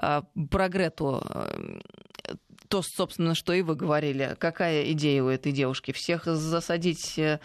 э, 0.00 0.22
про 0.50 0.68
Грету. 0.68 1.22
Э, 1.24 1.70
то, 2.68 2.80
собственно, 2.80 3.34
что 3.34 3.52
и 3.52 3.60
вы 3.60 3.74
говорили. 3.74 4.34
Какая 4.38 4.90
идея 4.92 5.22
у 5.22 5.28
этой 5.28 5.52
девушки? 5.52 5.92
Всех 5.92 6.24
засадить 6.24 7.18
э, 7.18 7.38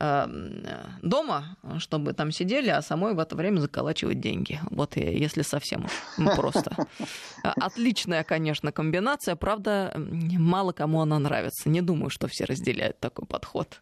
дома, 0.00 1.56
чтобы 1.78 2.12
там 2.14 2.32
сидели, 2.32 2.68
а 2.68 2.82
самой 2.82 3.14
в 3.14 3.18
это 3.18 3.36
время 3.36 3.60
заколачивать 3.60 4.20
деньги. 4.20 4.60
Вот 4.70 4.96
если 4.96 5.42
совсем 5.42 5.86
просто. 6.16 6.88
Отличная, 7.42 8.24
конечно, 8.24 8.72
комбинация, 8.72 9.36
правда, 9.36 9.92
мало 9.94 10.72
кому 10.72 11.00
она 11.00 11.18
нравится. 11.18 11.68
Не 11.68 11.80
думаю, 11.80 12.10
что 12.10 12.26
все 12.26 12.44
разделяют 12.44 12.98
такой 12.98 13.26
подход. 13.26 13.80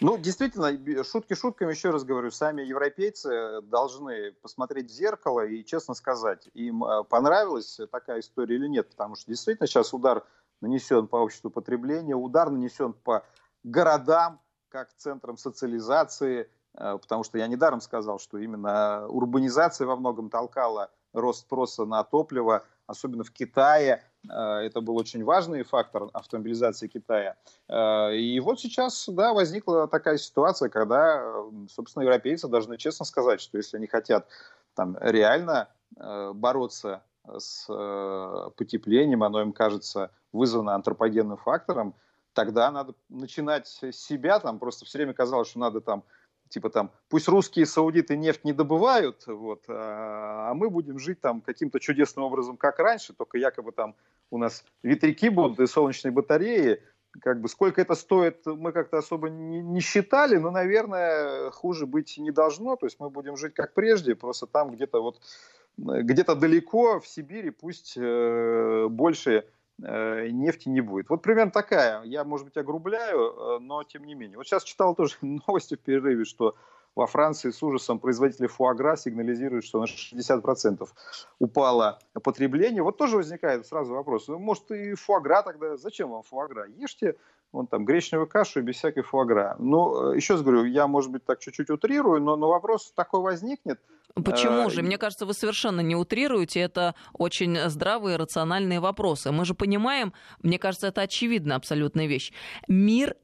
Ну, 0.00 0.16
действительно, 0.16 0.72
шутки 1.04 1.34
шутками, 1.34 1.72
еще 1.72 1.90
раз 1.90 2.04
говорю, 2.04 2.30
сами 2.30 2.62
европейцы 2.62 3.60
должны 3.62 4.32
посмотреть 4.40 4.90
в 4.90 4.94
зеркало 4.94 5.44
и 5.44 5.62
честно 5.62 5.92
сказать, 5.92 6.48
им 6.54 6.82
э, 6.84 7.04
понравилась 7.04 7.78
такая 7.92 8.20
история 8.20 8.56
или 8.56 8.66
нет, 8.66 8.88
потому 8.88 9.14
что 9.14 9.26
действительно 9.26 9.66
сейчас 9.66 9.92
удар 9.92 10.24
нанесен 10.62 11.06
по 11.06 11.16
обществу 11.16 11.50
потребления, 11.50 12.14
удар 12.14 12.50
нанесен 12.50 12.94
по 12.94 13.24
городам, 13.62 14.40
как 14.68 14.92
центрам 14.96 15.36
социализации, 15.36 16.48
э, 16.74 16.98
потому 17.00 17.24
что 17.24 17.38
я 17.38 17.46
недаром 17.46 17.80
сказал, 17.80 18.18
что 18.18 18.38
именно 18.38 19.06
урбанизация 19.08 19.86
во 19.86 19.96
многом 19.96 20.30
толкала 20.30 20.90
рост 21.12 21.40
спроса 21.40 21.84
на 21.84 22.04
топливо, 22.04 22.64
особенно 22.86 23.24
в 23.24 23.32
Китае. 23.32 24.04
Э, 24.28 24.58
это 24.58 24.80
был 24.80 24.96
очень 24.96 25.24
важный 25.24 25.62
фактор 25.64 26.08
автомобилизации 26.12 26.88
Китая. 26.88 27.36
Э, 27.68 28.14
и 28.14 28.38
вот 28.40 28.60
сейчас, 28.60 29.08
да, 29.08 29.34
возникла 29.34 29.88
такая 29.88 30.16
ситуация, 30.16 30.68
когда, 30.68 31.44
собственно, 31.68 32.04
европейцы 32.04 32.48
должны 32.48 32.76
честно 32.78 33.04
сказать, 33.04 33.40
что 33.40 33.58
если 33.58 33.76
они 33.76 33.86
хотят 33.86 34.28
там 34.74 34.96
реально 35.00 35.68
бороться 35.96 37.02
с 37.26 37.66
потеплением, 38.56 39.24
оно 39.24 39.42
им 39.42 39.52
кажется 39.52 40.12
вызвано 40.32 40.76
антропогенным 40.76 41.36
фактором, 41.36 41.96
тогда 42.32 42.70
надо 42.70 42.94
начинать 43.08 43.66
с 43.68 43.92
себя, 43.92 44.40
там 44.40 44.58
просто 44.58 44.84
все 44.84 44.98
время 44.98 45.14
казалось, 45.14 45.48
что 45.48 45.58
надо 45.58 45.80
там 45.80 46.04
типа 46.50 46.68
там, 46.68 46.90
пусть 47.08 47.28
русские 47.28 47.64
саудиты 47.64 48.16
нефть 48.16 48.44
не 48.44 48.52
добывают, 48.52 49.24
вот, 49.26 49.64
а, 49.68 50.50
а 50.50 50.54
мы 50.54 50.68
будем 50.68 50.98
жить 50.98 51.20
там 51.20 51.40
каким-то 51.40 51.80
чудесным 51.80 52.24
образом, 52.24 52.56
как 52.56 52.78
раньше, 52.78 53.14
только 53.14 53.38
якобы 53.38 53.72
там 53.72 53.94
у 54.30 54.38
нас 54.38 54.64
ветряки 54.82 55.28
будут 55.28 55.60
и 55.60 55.66
солнечные 55.66 56.12
батареи, 56.12 56.82
как 57.20 57.40
бы 57.40 57.48
сколько 57.48 57.80
это 57.80 57.94
стоит, 57.94 58.44
мы 58.46 58.72
как-то 58.72 58.98
особо 58.98 59.30
не, 59.30 59.62
не 59.62 59.80
считали, 59.80 60.36
но, 60.36 60.50
наверное, 60.50 61.50
хуже 61.50 61.86
быть 61.86 62.18
не 62.18 62.30
должно, 62.30 62.76
то 62.76 62.86
есть 62.86 63.00
мы 63.00 63.10
будем 63.10 63.36
жить 63.36 63.54
как 63.54 63.72
прежде, 63.72 64.14
просто 64.14 64.46
там 64.46 64.70
где-то 64.72 65.00
вот, 65.00 65.20
где-то 65.76 66.34
далеко 66.34 67.00
в 67.00 67.06
Сибири 67.06 67.50
пусть 67.50 67.96
э, 67.96 68.86
больше 68.88 69.46
нефти 69.80 70.68
не 70.68 70.80
будет. 70.80 71.08
Вот 71.08 71.22
примерно 71.22 71.50
такая. 71.50 72.02
Я, 72.04 72.24
может 72.24 72.46
быть, 72.46 72.56
огрубляю, 72.56 73.20
э, 73.20 73.58
но 73.60 73.82
тем 73.84 74.04
не 74.04 74.14
менее. 74.14 74.36
Вот 74.36 74.46
сейчас 74.46 74.64
читал 74.64 74.94
тоже 74.94 75.16
новости 75.22 75.74
в 75.74 75.80
перерыве, 75.80 76.24
что 76.24 76.54
во 76.96 77.06
Франции 77.06 77.50
с 77.50 77.62
ужасом 77.62 77.98
производители 77.98 78.46
фуагра 78.46 78.96
сигнализируют, 78.96 79.64
что 79.64 79.80
на 79.80 79.84
60% 79.84 80.88
упало 81.38 81.98
потребление. 82.22 82.82
Вот 82.82 82.98
тоже 82.98 83.16
возникает 83.16 83.66
сразу 83.66 83.94
вопрос. 83.94 84.28
Ну, 84.28 84.38
может, 84.38 84.70
и 84.70 84.94
фуагра 84.94 85.42
тогда? 85.42 85.76
Зачем 85.76 86.10
вам 86.10 86.22
фуагра? 86.22 86.66
Ешьте 86.66 87.16
вон 87.52 87.66
там 87.66 87.84
гречневую 87.84 88.28
кашу 88.28 88.60
и 88.60 88.62
без 88.62 88.76
всякой 88.76 89.02
фуагра. 89.02 89.56
Ну, 89.58 90.12
э, 90.12 90.16
еще 90.16 90.34
раз 90.34 90.42
говорю, 90.42 90.64
я, 90.64 90.86
может 90.86 91.10
быть, 91.10 91.24
так 91.24 91.40
чуть-чуть 91.40 91.70
утрирую, 91.70 92.20
но, 92.22 92.36
но 92.36 92.48
вопрос 92.48 92.92
такой 92.92 93.20
возникнет. 93.20 93.80
Почему 94.14 94.66
а, 94.66 94.70
же? 94.70 94.82
Мне 94.82 94.98
кажется, 94.98 95.26
вы 95.26 95.34
совершенно 95.34 95.80
не 95.80 95.96
утрируете. 95.96 96.60
Это 96.60 96.94
очень 97.12 97.56
здравые, 97.68 98.16
рациональные 98.16 98.80
вопросы. 98.80 99.30
Мы 99.30 99.44
же 99.44 99.54
понимаем, 99.54 100.12
мне 100.42 100.58
кажется, 100.58 100.88
это 100.88 101.02
очевидная 101.02 101.56
абсолютная 101.56 102.06
вещь. 102.06 102.32
Мир 102.68 103.16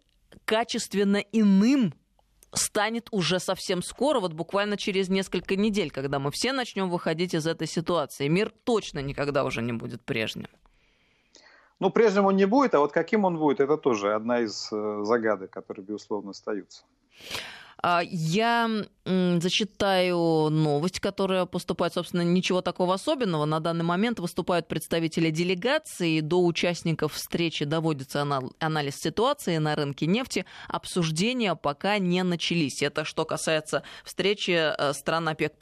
качественно 0.45 1.17
иным 1.33 1.95
станет 2.53 3.09
уже 3.11 3.39
совсем 3.39 3.83
скоро, 3.83 4.21
вот 4.21 4.33
буквально 4.33 4.77
через 4.77 5.09
несколько 5.09 5.57
недель, 5.57 5.91
когда 5.91 6.19
мы 6.19 6.31
все 6.31 6.53
начнем 6.53 6.89
выходить 6.89 7.35
из 7.35 7.47
этой 7.47 7.67
ситуации. 7.67 8.29
Мир 8.29 8.53
точно 8.65 9.01
никогда 9.01 9.45
уже 9.45 9.63
не 9.63 9.73
будет 9.73 10.05
прежним. 10.05 10.49
Ну, 11.79 11.91
прежним 11.91 12.27
он 12.27 12.37
не 12.37 12.47
будет, 12.47 12.75
а 12.75 12.81
вот 12.81 12.93
каким 12.93 13.25
он 13.25 13.37
будет, 13.37 13.61
это 13.61 13.77
тоже 13.77 14.15
одна 14.15 14.41
из 14.41 14.71
э, 14.73 15.01
загадок, 15.05 15.51
которые, 15.51 15.85
безусловно, 15.85 16.31
остаются. 16.31 16.85
А, 17.83 18.01
я 18.03 18.69
зачитаю 19.07 20.49
новость, 20.51 21.01
которая 21.01 21.47
поступает, 21.47 21.95
собственно, 21.95 22.23
ничего 22.23 22.61
такого 22.61 22.95
особенного. 22.95 23.45
На 23.45 23.61
данный 23.61 23.85
момент 23.85 24.19
выступают 24.19 24.69
представители 24.69 25.31
делегации. 25.31 26.21
До 26.21 26.45
участников 26.45 27.15
встречи 27.15 27.65
доводится 27.65 28.27
анализ 28.59 28.97
ситуации 28.97 29.59
на 29.59 29.77
рынке 29.77 30.07
нефти. 30.07 30.45
Обсуждения 30.69 31.55
пока 31.55 31.99
не 31.99 32.23
начались. 32.23 32.83
Это 32.83 33.05
что 33.05 33.25
касается 33.25 33.83
встречи 34.05 34.51
э, 34.51 34.93
стран 34.93 35.29
ОПЕК+, 35.29 35.55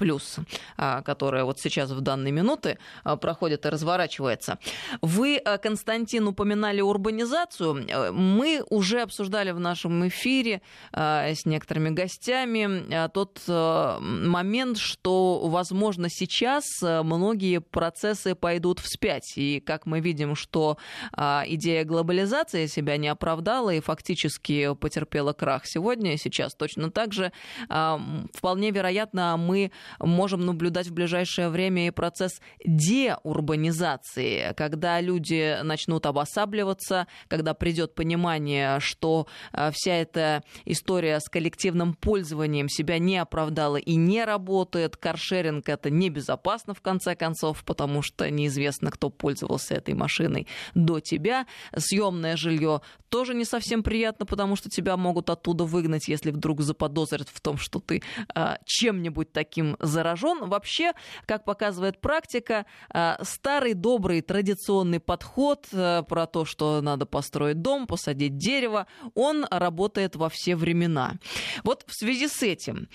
а, 0.77 1.03
которая 1.03 1.45
вот 1.45 1.61
сейчас 1.61 1.91
в 1.91 2.01
данные 2.01 2.33
минуты 2.33 2.79
а, 3.03 3.17
проходит 3.17 3.67
и 3.67 3.69
разворачивается. 3.69 4.59
Вы, 5.03 5.41
э, 5.45 5.59
Константин, 5.59 6.27
упоминали 6.29 6.81
урбанизацию. 6.81 7.87
Э, 7.89 8.11
мы 8.11 8.65
уже 8.71 9.03
обсуждали 9.03 9.51
в 9.51 9.61
нашем 9.61 10.07
эфире 10.09 10.63
с 10.93 11.45
некоторыми 11.47 11.91
гостями 11.91 12.85
э, 12.91 13.09
тот 13.35 13.43
э, 13.49 13.99
момент, 14.01 14.79
что, 14.79 15.49
возможно, 15.49 16.09
сейчас 16.09 16.65
э, 16.83 17.03
многие 17.03 17.61
процессы 17.61 18.35
пойдут 18.35 18.79
вспять. 18.81 19.33
И 19.37 19.61
как 19.61 19.87
мы 19.87 20.01
видим, 20.01 20.35
что 20.35 20.79
идея 21.17 21.85
глобализации 21.85 22.67
себя 22.67 22.97
не 22.97 23.09
оправдала 23.09 23.71
и 23.71 23.81
фактически 23.81 24.75
потерпела 24.75 25.33
крах 25.33 25.63
сегодня 25.67 26.15
и 26.15 26.17
сейчас 26.17 26.55
точно 26.55 26.91
так 26.91 27.13
же, 27.13 27.33
вполне 27.69 28.71
вероятно, 28.71 29.37
мы 29.37 29.71
можем 29.99 30.45
наблюдать 30.47 30.89
в 30.89 30.95
ближайшее 30.95 31.49
время 31.49 31.87
и 31.87 31.91
процесс 31.91 32.41
деурбанизации, 32.65 34.55
когда 34.57 35.01
люди 35.01 35.59
начнут 35.63 36.07
обосабливаться, 36.07 37.07
когда 37.29 37.55
придет 37.55 37.95
понимание, 37.95 38.81
что 38.81 39.27
вся 39.73 39.95
эта 39.95 40.43
история 40.65 41.21
с 41.21 41.29
коллективным 41.29 41.95
пользованием 41.95 42.69
себя 42.69 42.99
не 42.99 43.24
оправдала 43.25 43.77
и 43.77 43.97
не 43.97 44.25
работает. 44.25 44.97
Каршеринг 44.97 45.69
это 45.69 45.91
небезопасно 45.91 46.75
в 46.75 46.81
конце 46.81 47.17
концов, 47.17 47.65
потому 47.65 48.01
что 48.03 48.31
неизвестно, 48.31 48.91
кто 48.91 49.11
пользовался 49.11 49.75
этой 49.75 49.95
машиной 49.95 50.47
до 50.75 51.01
тебя. 51.01 51.47
Съемное 51.77 52.37
жилье 52.37 52.81
тоже 53.09 53.35
не 53.35 53.45
совсем 53.45 53.83
приятно, 53.83 54.27
потому 54.27 54.57
что 54.57 54.69
тебя 54.69 54.97
могут 54.97 55.31
оттуда 55.31 55.65
выгнать, 55.65 56.09
если 56.09 56.31
вдруг 56.31 56.61
заподозрят 56.63 57.29
в 57.29 57.41
том, 57.41 57.57
что 57.59 57.81
ты 57.81 58.03
а, 58.35 58.59
чем-нибудь 58.65 59.33
таким 59.33 59.77
заражен. 59.81 60.49
Вообще, 60.49 60.93
как 61.27 61.45
показывает 61.45 62.01
практика, 62.01 62.67
а, 62.91 63.19
старый 63.23 63.75
добрый 63.75 64.21
традиционный 64.21 65.01
подход 65.01 65.67
а, 65.73 66.03
про 66.03 66.27
то, 66.27 66.45
что 66.45 66.81
надо 66.81 67.07
построить 67.07 67.63
дом, 67.63 67.87
посадить 67.87 68.37
дерево, 68.37 68.87
он 69.15 69.47
работает 69.51 70.17
во 70.17 70.29
все 70.29 70.57
времена. 70.57 71.15
Вот 71.63 71.85
в 71.87 71.95
связи 71.95 72.29
с 72.29 72.43
этим 72.43 72.89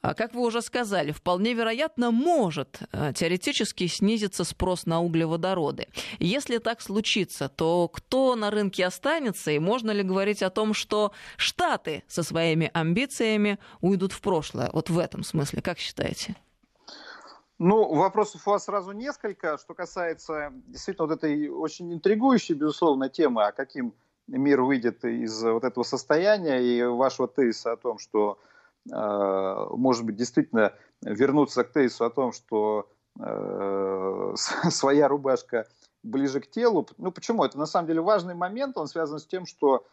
как 0.00 0.34
вы 0.34 0.42
уже 0.42 0.62
сказали, 0.62 1.12
вполне 1.12 1.54
вероятно, 1.54 2.10
может 2.10 2.80
а, 2.92 3.12
теоретически 3.12 3.86
снизиться 3.88 4.44
спрос 4.44 4.86
на 4.86 5.00
углеводороды. 5.02 5.88
Если 6.18 6.58
так 6.58 6.80
случится, 6.80 7.48
то 7.48 7.88
кто 7.88 8.36
на 8.36 8.50
рынке 8.50 8.86
останется, 8.86 9.50
и 9.50 9.58
можно 9.58 9.90
ли 9.90 10.02
говорить 10.02 10.42
о 10.42 10.50
том, 10.50 10.72
что 10.72 11.12
Штаты 11.36 12.04
со 12.06 12.22
своими 12.22 12.70
амбициями 12.72 13.58
уйдут 13.80 14.12
в 14.12 14.20
прошлое? 14.20 14.70
Вот 14.72 14.88
в 14.88 14.98
этом 14.98 15.24
смысле, 15.24 15.62
как 15.62 15.78
считаете? 15.78 16.36
Ну, 17.58 17.92
вопросов 17.92 18.46
у 18.46 18.50
вас 18.52 18.64
сразу 18.64 18.92
несколько. 18.92 19.58
Что 19.58 19.74
касается 19.74 20.52
действительно 20.68 21.08
вот 21.08 21.16
этой 21.16 21.48
очень 21.48 21.92
интригующей, 21.92 22.54
безусловно, 22.54 23.08
темы, 23.08 23.44
а 23.44 23.52
каким 23.52 23.94
мир 24.28 24.62
выйдет 24.62 25.04
из 25.04 25.42
вот 25.42 25.64
этого 25.64 25.82
состояния 25.82 26.62
и 26.62 26.84
вашего 26.84 27.26
тезиса 27.26 27.72
о 27.72 27.76
том, 27.76 27.98
что, 27.98 28.38
э, 28.38 28.57
может 28.86 30.04
быть, 30.04 30.16
действительно 30.16 30.72
вернуться 31.02 31.64
к 31.64 31.72
тезису 31.72 32.04
о 32.04 32.10
том, 32.10 32.32
что 32.32 32.88
э, 33.18 34.34
своя 34.70 35.08
рубашка 35.08 35.66
ближе 36.02 36.40
к 36.40 36.50
телу. 36.50 36.86
Ну, 36.96 37.12
почему? 37.12 37.44
Это 37.44 37.58
на 37.58 37.66
самом 37.66 37.88
деле 37.88 38.00
важный 38.00 38.34
момент, 38.34 38.76
он 38.76 38.86
связан 38.86 39.18
с 39.18 39.26
тем, 39.26 39.46
что 39.46 39.86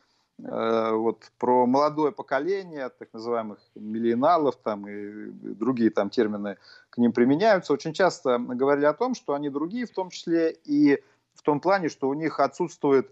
э, 0.43 0.91
вот 0.91 1.31
про 1.37 1.65
молодое 1.65 2.11
поколение, 2.11 2.89
так 2.89 3.09
называемых 3.13 3.59
миллионалов 3.75 4.55
там 4.57 4.87
и 4.87 5.31
другие 5.31 5.89
там 5.89 6.09
термины 6.09 6.57
к 6.89 6.97
ним 6.97 7.11
применяются, 7.11 7.73
очень 7.73 7.93
часто 7.93 8.37
говорили 8.37 8.85
о 8.85 8.93
том, 8.93 9.15
что 9.15 9.33
они 9.33 9.49
другие, 9.49 9.85
в 9.85 9.91
том 9.91 10.09
числе 10.09 10.51
и 10.63 11.01
в 11.33 11.41
том 11.41 11.59
плане, 11.59 11.89
что 11.89 12.07
у 12.07 12.13
них 12.13 12.39
отсутствует 12.39 13.11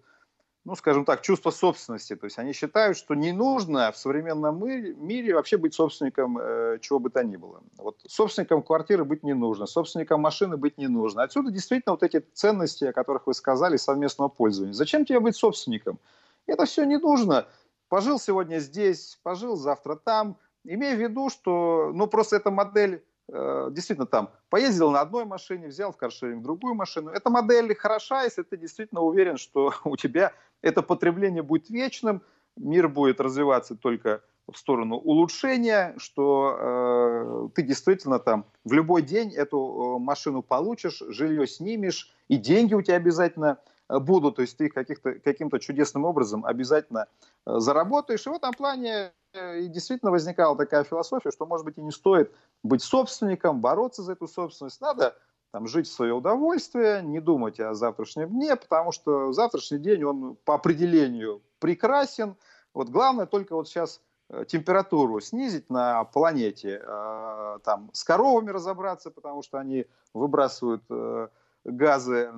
ну, 0.66 0.76
скажем 0.76 1.04
так, 1.04 1.22
чувство 1.22 1.52
собственности. 1.52 2.16
То 2.16 2.26
есть 2.26 2.40
они 2.40 2.54
считают, 2.54 2.98
что 2.98 3.16
не 3.16 3.34
нужно 3.34 3.92
в 3.92 3.98
современном 3.98 4.66
мире 4.66 5.36
вообще 5.36 5.58
быть 5.58 5.74
собственником 5.74 6.38
э, 6.40 6.78
чего 6.82 7.00
бы 7.00 7.10
то 7.10 7.24
ни 7.24 7.36
было. 7.36 7.62
Вот 7.78 8.00
собственником 8.08 8.62
квартиры 8.64 9.04
быть 9.04 9.24
не 9.24 9.34
нужно, 9.34 9.66
собственником 9.66 10.22
машины 10.22 10.56
быть 10.56 10.78
не 10.78 10.88
нужно. 10.88 11.24
Отсюда 11.24 11.52
действительно 11.52 11.94
вот 11.94 12.04
эти 12.04 12.24
ценности, 12.34 12.86
о 12.86 12.94
которых 12.94 13.28
вы 13.28 13.34
сказали, 13.34 13.76
совместного 13.76 14.30
пользования. 14.30 14.74
Зачем 14.74 15.06
тебе 15.06 15.20
быть 15.20 15.36
собственником? 15.36 16.00
Это 16.48 16.66
все 16.66 16.86
не 16.86 16.98
нужно. 16.98 17.46
Пожил 17.90 18.18
сегодня 18.18 18.60
здесь, 18.60 19.20
пожил 19.22 19.58
завтра 19.58 19.96
там. 19.96 20.38
Имея 20.64 20.96
в 20.96 21.00
виду, 21.00 21.30
что 21.30 21.92
ну, 21.94 22.08
просто 22.08 22.38
эта 22.38 22.52
модель 22.52 23.04
действительно 23.30 24.06
там 24.06 24.32
поездил 24.50 24.92
на 24.92 25.02
одной 25.02 25.26
машине, 25.26 25.68
взял 25.68 25.92
в 25.92 25.98
каршеринг 25.98 26.44
другую 26.44 26.76
машину. 26.76 27.10
Эта 27.10 27.30
модель 27.30 27.74
хороша, 27.76 28.24
если 28.24 28.44
ты 28.44 28.58
действительно 28.58 29.02
уверен, 29.02 29.38
что 29.38 29.74
у 29.84 29.96
тебя 29.96 30.34
это 30.62 30.82
потребление 30.82 31.44
будет 31.44 31.70
вечным, 31.70 32.22
мир 32.56 32.88
будет 32.90 33.20
развиваться 33.20 33.76
только 33.76 34.22
в 34.52 34.58
сторону 34.58 34.98
улучшения, 34.98 35.94
что 35.98 36.58
э, 36.60 37.50
ты 37.56 37.62
действительно 37.62 38.20
там 38.20 38.46
в 38.66 38.74
любой 38.74 39.02
день 39.02 39.32
эту 39.34 39.58
э, 39.98 40.04
машину 40.04 40.42
получишь, 40.42 41.02
жилье 41.08 41.48
снимешь, 41.48 42.14
и 42.28 42.36
деньги 42.38 42.74
у 42.74 42.82
тебя 42.82 42.98
обязательно 42.98 43.60
будут, 43.90 44.38
то 44.38 44.42
есть 44.42 44.58
ты 44.58 44.66
их 44.68 44.74
каким-то 44.74 45.60
чудесным 45.60 46.06
образом 46.06 46.46
обязательно 46.46 47.08
заработаешь. 47.46 48.26
И 48.26 48.30
в 48.30 48.34
этом 48.34 48.54
плане 48.54 49.12
и 49.34 49.68
действительно 49.68 50.12
возникала 50.12 50.56
такая 50.56 50.84
философия, 50.84 51.32
что, 51.32 51.46
может 51.46 51.66
быть, 51.66 51.78
и 51.78 51.82
не 51.82 51.92
стоит 51.92 52.32
быть 52.62 52.84
собственником, 52.84 53.62
бороться 53.62 54.04
за 54.04 54.14
эту 54.14 54.28
собственность. 54.28 54.80
Надо 54.80 55.16
там, 55.54 55.68
жить 55.68 55.88
в 55.88 55.94
свое 55.94 56.14
удовольствие, 56.14 57.04
не 57.04 57.20
думать 57.20 57.60
о 57.60 57.76
завтрашнем 57.76 58.30
дне, 58.30 58.56
потому 58.56 58.92
что 58.92 59.32
завтрашний 59.34 59.78
день, 59.78 60.04
он 60.04 60.36
по 60.46 60.56
определению 60.56 61.44
прекрасен. 61.60 62.36
Вот 62.74 62.90
главное 62.90 63.28
только 63.28 63.56
вот 63.56 63.68
сейчас 63.68 64.02
э, 64.30 64.46
температуру 64.48 65.20
снизить 65.20 65.70
на 65.70 66.04
планете, 66.06 66.82
э, 66.84 67.60
там, 67.64 67.92
с 67.94 68.04
коровами 68.04 68.50
разобраться, 68.50 69.12
потому 69.12 69.44
что 69.44 69.60
они 69.60 69.86
выбрасывают 70.16 70.84
э, 70.90 71.28
газы 71.66 72.32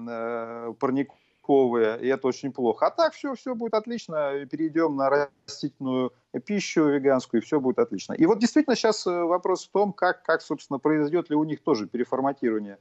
парниковые, 0.80 1.25
белковые, 1.46 2.00
и 2.02 2.08
это 2.08 2.28
очень 2.28 2.52
плохо. 2.52 2.88
А 2.88 2.92
так 2.92 3.14
все, 3.14 3.34
все 3.36 3.56
будет 3.56 3.74
отлично, 3.74 4.46
перейдем 4.50 4.96
на 4.96 5.30
растительную 5.48 6.14
пищу 6.46 6.88
веганскую, 6.88 7.42
и 7.42 7.46
все 7.46 7.60
будет 7.60 7.80
отлично. 7.80 8.14
И 8.14 8.26
вот 8.26 8.40
действительно 8.40 8.76
сейчас 8.76 9.08
э, 9.08 9.12
вопрос 9.12 9.66
в 9.66 9.72
том, 9.72 9.94
как, 9.94 10.24
как 10.24 10.42
собственно, 10.42 10.80
произойдет 10.80 11.30
ли 11.30 11.36
у 11.36 11.44
них 11.44 11.64
тоже 11.64 11.88
переформатирование 11.88 12.78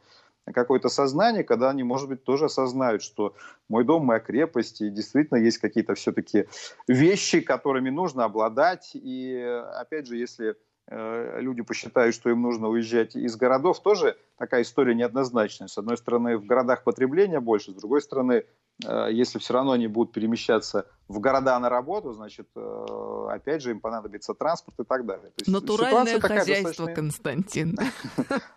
какое-то 0.53 0.91
сознание, 0.91 1.43
когда 1.43 1.71
они, 1.71 1.85
может 1.85 2.09
быть, 2.09 2.25
тоже 2.25 2.47
осознают, 2.47 3.03
что 3.03 3.35
мой 3.69 3.85
дом, 3.85 4.05
моя 4.05 4.21
крепость, 4.21 4.83
и 4.83 4.91
действительно 4.91 5.39
есть 5.39 5.59
какие-то 5.59 5.95
все-таки 5.95 6.47
вещи, 6.87 7.41
которыми 7.41 7.89
нужно 7.91 8.25
обладать. 8.25 8.91
И, 8.95 9.35
опять 9.75 10.07
же, 10.07 10.17
если 10.17 10.45
Э, 10.51 10.55
люди 10.91 11.63
посчитают, 11.63 12.15
что 12.15 12.31
им 12.31 12.43
нужно 12.43 12.69
уезжать 12.69 13.17
из 13.17 13.37
городов, 13.37 13.81
тоже 13.81 14.17
такая 14.37 14.63
история 14.63 14.95
неоднозначная. 14.95 15.69
С 15.69 15.79
одной 15.79 15.97
стороны, 15.97 16.37
в 16.37 16.45
городах 16.45 16.85
потребления 16.85 17.41
больше, 17.41 17.71
с 17.71 17.75
другой 17.75 18.03
стороны, 18.03 18.45
э, 18.85 19.09
если 19.11 19.39
все 19.39 19.55
равно 19.55 19.73
они 19.73 19.87
будут 19.87 20.13
перемещаться 20.13 20.87
в 21.09 21.21
города 21.21 21.59
на 21.59 21.71
работу, 21.71 22.13
значит, 22.13 22.49
э, 22.55 23.27
опять 23.31 23.63
же, 23.63 23.71
им 23.71 23.81
понадобится 23.81 24.35
транспорт 24.35 24.79
и 24.81 24.85
так 24.85 25.07
далее. 25.07 25.31
То 25.31 25.35
есть 25.39 25.51
натуральное 25.51 26.21
хозяйство, 26.21 26.69
достаточно... 26.69 26.95
Константин. 26.95 27.79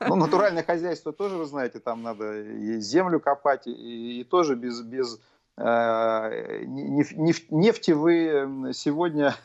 Ну, 0.07 0.15
натуральное 0.15 0.63
хозяйство 0.63 1.13
тоже, 1.13 1.37
вы 1.37 1.45
знаете, 1.45 1.79
там 1.79 2.01
надо 2.01 2.41
и 2.41 2.79
землю 2.79 3.19
копать, 3.19 3.67
и, 3.67 4.25
тоже 4.29 4.55
без, 4.55 4.81
без 4.81 5.19
нефти 7.49 7.91
вы 7.91 8.73
сегодня 8.73 9.35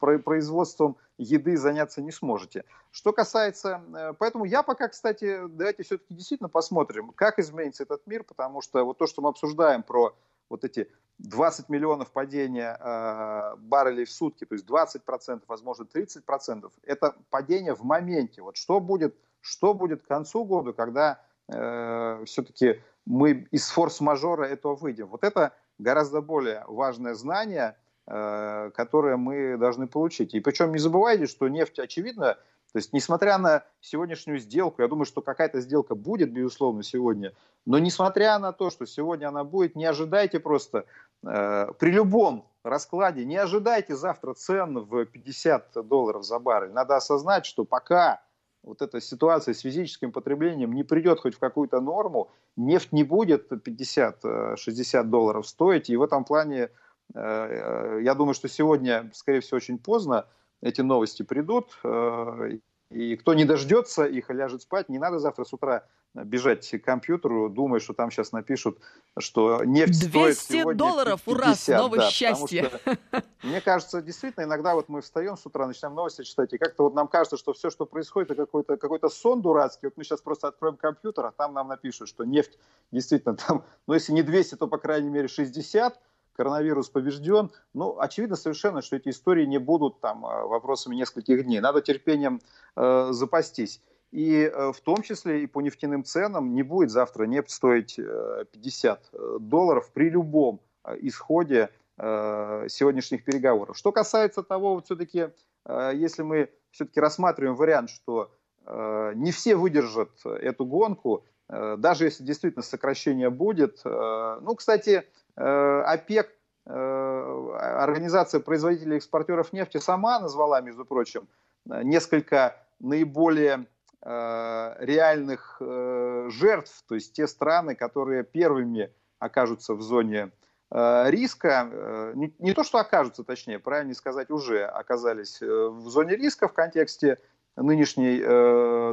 производством 0.00 0.96
еды 1.18 1.56
заняться 1.56 2.02
не 2.02 2.10
сможете. 2.10 2.64
Что 2.90 3.12
касается... 3.12 3.82
Э, 3.94 4.12
поэтому 4.18 4.44
я 4.44 4.62
пока, 4.62 4.88
кстати, 4.88 5.46
давайте 5.48 5.82
все-таки 5.82 6.14
действительно 6.14 6.48
посмотрим, 6.48 7.12
как 7.12 7.38
изменится 7.38 7.82
этот 7.82 8.06
мир, 8.06 8.24
потому 8.24 8.62
что 8.62 8.84
вот 8.84 8.98
то, 8.98 9.06
что 9.06 9.22
мы 9.22 9.28
обсуждаем 9.28 9.82
про 9.82 10.16
вот 10.48 10.64
эти 10.64 10.90
20 11.18 11.68
миллионов 11.68 12.10
падения 12.10 12.76
э, 12.80 13.56
баррелей 13.58 14.04
в 14.04 14.10
сутки, 14.10 14.44
то 14.44 14.54
есть 14.54 14.66
20%, 14.66 15.42
возможно, 15.46 15.84
30%, 15.84 16.70
это 16.82 17.14
падение 17.28 17.74
в 17.74 17.82
моменте. 17.82 18.42
Вот 18.42 18.56
что 18.56 18.80
будет, 18.80 19.14
что 19.40 19.74
будет 19.74 20.02
к 20.02 20.06
концу 20.06 20.44
года, 20.44 20.72
когда 20.72 21.20
э, 21.48 22.24
все-таки 22.24 22.80
мы 23.04 23.46
из 23.50 23.68
форс-мажора 23.68 24.44
этого 24.44 24.74
выйдем? 24.74 25.08
Вот 25.08 25.22
это 25.22 25.52
гораздо 25.78 26.22
более 26.22 26.64
важное 26.66 27.14
знание– 27.14 27.76
которые 28.06 29.16
мы 29.16 29.56
должны 29.56 29.86
получить. 29.86 30.34
И 30.34 30.40
причем 30.40 30.72
не 30.72 30.78
забывайте, 30.78 31.26
что 31.26 31.46
нефть, 31.48 31.78
очевидно, 31.78 32.38
то 32.72 32.78
есть 32.78 32.92
несмотря 32.92 33.38
на 33.38 33.64
сегодняшнюю 33.80 34.38
сделку, 34.38 34.82
я 34.82 34.88
думаю, 34.88 35.04
что 35.04 35.22
какая-то 35.22 35.60
сделка 35.60 35.94
будет, 35.94 36.32
безусловно, 36.32 36.82
сегодня, 36.82 37.34
но 37.66 37.78
несмотря 37.78 38.38
на 38.38 38.52
то, 38.52 38.70
что 38.70 38.86
сегодня 38.86 39.28
она 39.28 39.44
будет, 39.44 39.74
не 39.74 39.84
ожидайте 39.84 40.38
просто 40.38 40.84
э, 41.24 41.66
при 41.78 41.90
любом 41.90 42.46
раскладе, 42.62 43.24
не 43.24 43.36
ожидайте 43.36 43.96
завтра 43.96 44.34
цен 44.34 44.78
в 44.78 45.04
50 45.04 45.86
долларов 45.86 46.24
за 46.24 46.38
баррель. 46.38 46.72
Надо 46.72 46.96
осознать, 46.96 47.44
что 47.44 47.64
пока 47.64 48.22
вот 48.62 48.82
эта 48.82 49.00
ситуация 49.00 49.54
с 49.54 49.60
физическим 49.60 50.12
потреблением 50.12 50.72
не 50.72 50.84
придет 50.84 51.20
хоть 51.20 51.34
в 51.34 51.38
какую-то 51.38 51.80
норму, 51.80 52.30
нефть 52.56 52.92
не 52.92 53.02
будет 53.02 53.50
50-60 53.50 54.56
э, 55.00 55.02
долларов 55.04 55.48
стоить, 55.48 55.90
и 55.90 55.96
в 55.96 56.02
этом 56.02 56.24
плане 56.24 56.64
Э, 56.64 56.68
я 57.14 58.14
думаю, 58.16 58.34
что 58.34 58.48
сегодня, 58.48 59.10
скорее 59.14 59.40
всего, 59.40 59.56
очень 59.56 59.78
поздно 59.78 60.26
эти 60.62 60.80
новости 60.80 61.22
придут. 61.22 61.78
Э, 61.84 62.58
и 62.90 63.16
кто 63.16 63.34
не 63.34 63.44
дождется 63.44 64.04
их 64.04 64.30
и 64.30 64.34
ляжет 64.34 64.62
спать, 64.62 64.88
не 64.88 64.98
надо 64.98 65.18
завтра 65.18 65.44
с 65.44 65.52
утра 65.52 65.84
бежать 66.12 66.68
к 66.68 66.84
компьютеру, 66.84 67.48
думая, 67.48 67.78
что 67.78 67.92
там 67.92 68.10
сейчас 68.10 68.32
напишут, 68.32 68.78
что 69.16 69.62
нефть 69.64 70.00
200 70.00 70.08
стоит 70.08 70.38
сегодня 70.38 70.78
долларов, 70.78 71.22
50, 71.22 71.28
ура, 71.36 71.54
снова 71.54 71.96
да, 71.98 72.10
счастье. 72.10 72.68
Что, 72.68 72.98
мне 73.44 73.60
кажется, 73.60 74.02
действительно, 74.02 74.42
иногда 74.42 74.74
вот 74.74 74.88
мы 74.88 75.02
встаем 75.02 75.36
с 75.36 75.46
утра, 75.46 75.68
начинаем 75.68 75.94
новости 75.94 76.22
читать, 76.24 76.52
и 76.52 76.58
как-то 76.58 76.82
вот 76.82 76.94
нам 76.94 77.06
кажется, 77.06 77.36
что 77.36 77.52
все, 77.52 77.70
что 77.70 77.86
происходит, 77.86 78.32
это 78.32 78.42
какой-то 78.46 78.76
какой 78.76 78.98
сон 79.08 79.40
дурацкий. 79.40 79.86
Вот 79.86 79.96
мы 79.96 80.02
сейчас 80.02 80.20
просто 80.20 80.48
откроем 80.48 80.76
компьютер, 80.76 81.26
а 81.26 81.30
там 81.30 81.54
нам 81.54 81.68
напишут, 81.68 82.08
что 82.08 82.24
нефть 82.24 82.58
действительно 82.90 83.36
там, 83.36 83.64
ну 83.86 83.94
если 83.94 84.12
не 84.12 84.22
200, 84.22 84.56
то 84.56 84.66
по 84.66 84.78
крайней 84.78 85.10
мере 85.10 85.28
60, 85.28 85.96
коронавирус 86.40 86.88
побежден. 86.88 87.50
Ну, 87.74 87.98
очевидно 88.00 88.34
совершенно, 88.34 88.80
что 88.80 88.96
эти 88.96 89.10
истории 89.10 89.44
не 89.44 89.58
будут 89.58 90.00
там 90.00 90.24
э, 90.24 90.46
вопросами 90.46 90.96
нескольких 90.96 91.44
дней. 91.44 91.60
Надо 91.60 91.82
терпением 91.82 92.40
э, 92.76 93.08
запастись. 93.10 93.82
И 94.10 94.50
э, 94.50 94.72
в 94.72 94.80
том 94.80 95.02
числе 95.02 95.42
и 95.42 95.46
по 95.46 95.60
нефтяным 95.60 96.02
ценам 96.02 96.54
не 96.54 96.62
будет 96.62 96.90
завтра 96.90 97.24
нефть 97.24 97.50
стоить 97.50 97.98
э, 97.98 98.44
50 98.52 99.10
э, 99.12 99.36
долларов 99.40 99.90
при 99.92 100.08
любом 100.08 100.60
исходе 101.02 101.68
сегодняшних 101.98 103.22
переговоров. 103.22 103.76
Что 103.76 103.92
касается 103.92 104.42
того, 104.42 104.76
вот 104.76 104.86
все-таки, 104.86 105.28
если 105.68 106.22
мы 106.22 106.48
все-таки 106.70 106.98
рассматриваем 107.00 107.54
вариант, 107.54 107.90
что 107.90 108.30
не 108.66 109.30
все 109.30 109.56
выдержат 109.56 110.24
эту 110.24 110.64
гонку, 110.64 111.26
даже 111.48 112.04
если 112.06 112.24
действительно 112.24 112.62
сокращение 112.62 113.28
будет. 113.28 113.82
Ну, 113.84 114.54
кстати, 114.56 115.04
ОПЕК, 115.36 116.32
э, 116.66 117.56
Организация 117.58 118.40
производителей 118.40 118.94
и 118.94 118.96
экспортеров 118.98 119.52
нефти, 119.52 119.78
сама 119.78 120.20
назвала, 120.20 120.60
между 120.60 120.84
прочим, 120.84 121.28
несколько 121.66 122.56
наиболее 122.78 123.66
э, 124.02 124.76
реальных 124.80 125.60
жертв, 125.60 126.84
то 126.88 126.94
есть 126.94 127.12
те 127.12 127.26
страны, 127.26 127.74
которые 127.74 128.24
первыми 128.24 128.92
окажутся 129.18 129.74
в 129.74 129.82
зоне 129.82 130.30
риска, 130.70 132.12
не, 132.14 132.54
то 132.54 132.62
что 132.62 132.78
окажутся, 132.78 133.24
точнее, 133.24 133.58
правильно 133.58 133.92
сказать, 133.92 134.30
уже 134.30 134.64
оказались 134.64 135.40
в 135.40 135.88
зоне 135.88 136.14
риска 136.14 136.46
в 136.46 136.52
контексте 136.52 137.18
нынешней 137.56 138.20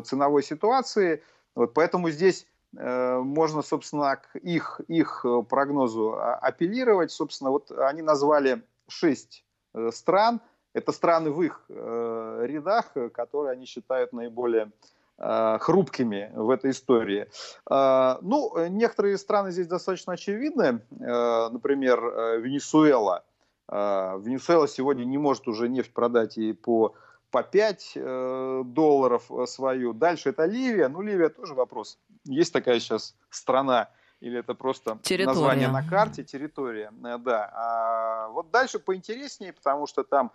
ценовой 0.04 0.42
ситуации. 0.42 1.24
Вот 1.54 1.76
поэтому 1.76 2.10
здесь 2.10 2.48
Э, 2.57 2.57
можно, 2.80 3.62
собственно, 3.62 4.18
к 4.18 4.36
их, 4.36 4.82
их 4.88 5.26
э, 5.26 5.44
прогнозу 5.50 6.14
а, 6.14 6.36
апеллировать. 6.36 7.12
Собственно, 7.12 7.50
вот 7.50 7.72
они 7.72 8.02
назвали 8.02 8.62
шесть 8.88 9.44
э, 9.74 9.90
стран. 9.92 10.42
Это 10.74 10.92
страны 10.92 11.32
в 11.32 11.42
их 11.42 11.66
рядах, 11.70 12.94
которые 13.12 13.54
они 13.54 13.66
считают 13.66 14.14
наиболее 14.14 14.72
хрупкими 15.18 16.32
в 16.36 16.52
этой 16.52 16.70
истории. 16.70 17.28
Ну, 17.68 18.68
некоторые 18.68 19.18
страны 19.18 19.50
здесь 19.50 19.66
достаточно 19.66 20.14
очевидны. 20.14 20.82
Например, 20.92 22.00
Венесуэла. 22.40 23.24
Венесуэла 23.68 24.68
сегодня 24.68 25.04
не 25.06 25.18
может 25.18 25.48
уже 25.48 25.68
нефть 25.68 25.94
продать 25.94 26.38
и 26.38 26.54
по 26.54 26.94
по 27.32 27.44
5 27.44 27.92
э, 27.96 28.62
долларов 28.66 29.30
свою. 29.46 29.94
Дальше 29.94 30.30
это 30.30 30.46
Ливия. 30.46 30.88
Ну, 30.88 31.02
Ливия 31.02 31.30
тоже 31.30 31.54
вопрос. 31.54 32.00
Есть 32.28 32.54
такая 32.54 32.80
сейчас 32.80 33.16
страна, 33.30 33.90
или 34.20 34.40
это 34.40 34.54
просто 34.54 34.98
территория. 35.04 35.26
название 35.26 35.68
на 35.68 35.88
карте, 35.88 36.24
территория. 36.24 36.92
Э, 37.04 37.18
да. 37.18 37.52
А 37.54 38.28
вот 38.30 38.52
дальше 38.52 38.80
поинтереснее, 38.80 39.54
потому 39.54 39.88
что 39.88 40.04
там 40.04 40.32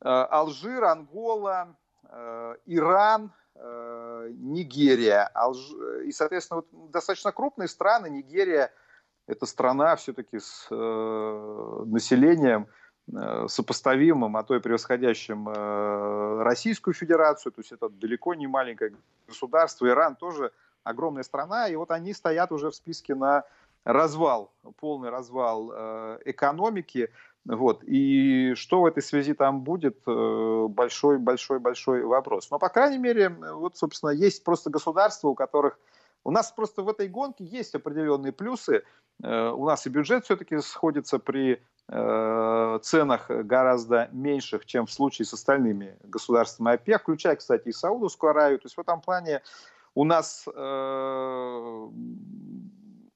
э, 0.00 0.08
Алжир, 0.08 0.84
Ангола, 0.84 1.74
э, 2.04 2.56
Иран, 2.66 3.32
Нигерия. 3.56 5.30
Алж... 5.34 5.58
И, 6.06 6.12
соответственно, 6.12 6.62
вот 6.62 6.90
достаточно 6.90 7.30
крупные 7.30 7.68
страны. 7.68 8.08
Нигерия– 8.08 8.72
это 9.26 9.44
страна 9.44 9.96
все-таки 9.96 10.38
с 10.38 10.70
населением– 10.70 12.68
сопоставимым, 13.48 14.36
а 14.36 14.44
то 14.44 14.54
и 14.54 14.60
превосходящим 14.60 15.48
Российскую 16.42 16.94
Федерацию, 16.94 17.52
то 17.52 17.60
есть 17.60 17.72
это 17.72 17.88
далеко 17.88 18.34
не 18.34 18.46
маленькое 18.46 18.94
государство, 19.26 19.86
Иран 19.88 20.16
тоже 20.16 20.52
огромная 20.84 21.22
страна, 21.22 21.68
и 21.68 21.76
вот 21.76 21.90
они 21.90 22.12
стоят 22.12 22.52
уже 22.52 22.70
в 22.70 22.74
списке 22.74 23.14
на 23.14 23.44
развал, 23.84 24.52
полный 24.78 25.10
развал 25.10 25.70
э, 25.72 26.18
экономики, 26.26 27.10
вот, 27.46 27.82
и 27.84 28.52
что 28.54 28.82
в 28.82 28.86
этой 28.86 29.02
связи 29.02 29.32
там 29.32 29.62
будет, 29.62 30.02
большой-большой-большой 30.04 32.04
вопрос. 32.04 32.50
Но, 32.50 32.58
по 32.58 32.68
крайней 32.68 32.98
мере, 32.98 33.30
вот, 33.30 33.78
собственно, 33.78 34.10
есть 34.10 34.44
просто 34.44 34.68
государства, 34.68 35.28
у 35.28 35.34
которых 35.34 35.78
У 36.24 36.30
нас 36.30 36.52
просто 36.52 36.82
в 36.82 36.88
этой 36.88 37.08
гонке 37.08 37.44
есть 37.44 37.74
определенные 37.74 38.32
плюсы. 38.32 38.82
Э, 39.22 39.50
у 39.50 39.64
нас 39.64 39.86
и 39.86 39.90
бюджет 39.90 40.24
все-таки 40.24 40.58
сходится 40.58 41.18
при 41.18 41.62
э, 41.88 42.78
ценах 42.82 43.30
гораздо 43.30 44.08
меньших, 44.12 44.66
чем 44.66 44.86
в 44.86 44.92
случае 44.92 45.26
с 45.26 45.32
остальными 45.32 45.96
государствами 46.02 46.74
ОПЕК, 46.74 47.02
включая, 47.02 47.36
кстати, 47.36 47.68
и 47.68 47.72
Саудовскую 47.72 48.30
Аравию. 48.30 48.58
То 48.58 48.66
есть 48.66 48.76
в 48.76 48.80
этом 48.80 49.00
плане 49.00 49.42
у 49.94 50.04
нас, 50.04 50.46
э, 50.46 51.88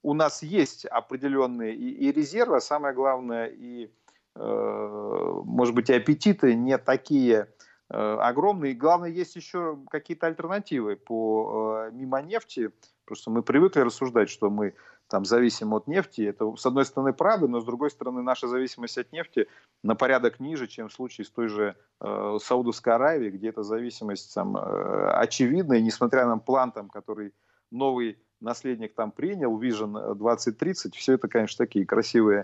у 0.01 0.13
нас 0.13 0.43
есть 0.43 0.85
определенные 0.85 1.75
и, 1.75 2.07
и 2.07 2.11
резервы, 2.11 2.57
а 2.57 2.61
самое 2.61 2.93
главное, 2.93 3.47
и, 3.47 3.89
может 4.35 5.73
быть, 5.73 5.89
и 5.89 5.93
аппетиты 5.93 6.55
не 6.55 6.77
такие 6.77 7.47
огромные. 7.87 8.73
И 8.73 8.75
главное, 8.75 9.09
есть 9.09 9.37
еще 9.37 9.79
какие-то 9.89 10.27
альтернативы 10.27 10.97
по 10.97 11.87
мимо 11.93 12.21
нефти. 12.21 12.71
Просто 13.05 13.31
мы 13.31 13.43
привыкли 13.43 13.79
рассуждать, 13.79 14.29
что 14.29 14.49
мы 14.49 14.73
там 15.15 15.23
зависим 15.23 15.73
от 15.73 15.87
нефти. 15.87 16.23
Это, 16.23 16.57
с 16.57 16.65
одной 16.65 16.83
стороны, 16.83 17.13
правда, 17.13 17.47
но 17.47 17.61
с 17.61 17.65
другой 17.65 17.89
стороны, 17.89 18.21
наша 18.21 18.49
зависимость 18.49 18.97
от 18.97 19.13
нефти 19.13 19.47
на 19.81 19.95
порядок 19.95 20.41
ниже, 20.41 20.67
чем 20.67 20.89
в 20.89 20.93
случае 20.93 21.23
с 21.23 21.29
той 21.29 21.47
же 21.47 21.77
э, 22.01 22.37
Саудовской 22.41 22.95
Аравией, 22.95 23.31
где 23.31 23.47
эта 23.47 23.63
зависимость 23.63 24.35
там, 24.35 24.57
э, 24.57 25.11
очевидна, 25.13 25.75
и 25.75 25.81
несмотря 25.81 26.25
на 26.25 26.37
план, 26.37 26.73
там, 26.73 26.89
который 26.89 27.33
новый 27.71 28.17
наследник 28.41 28.93
там 28.93 29.11
принял, 29.11 29.57
Vision 29.57 30.15
2030, 30.15 30.93
все 30.93 31.13
это, 31.13 31.29
конечно, 31.29 31.65
такие 31.65 31.85
красивые 31.85 32.43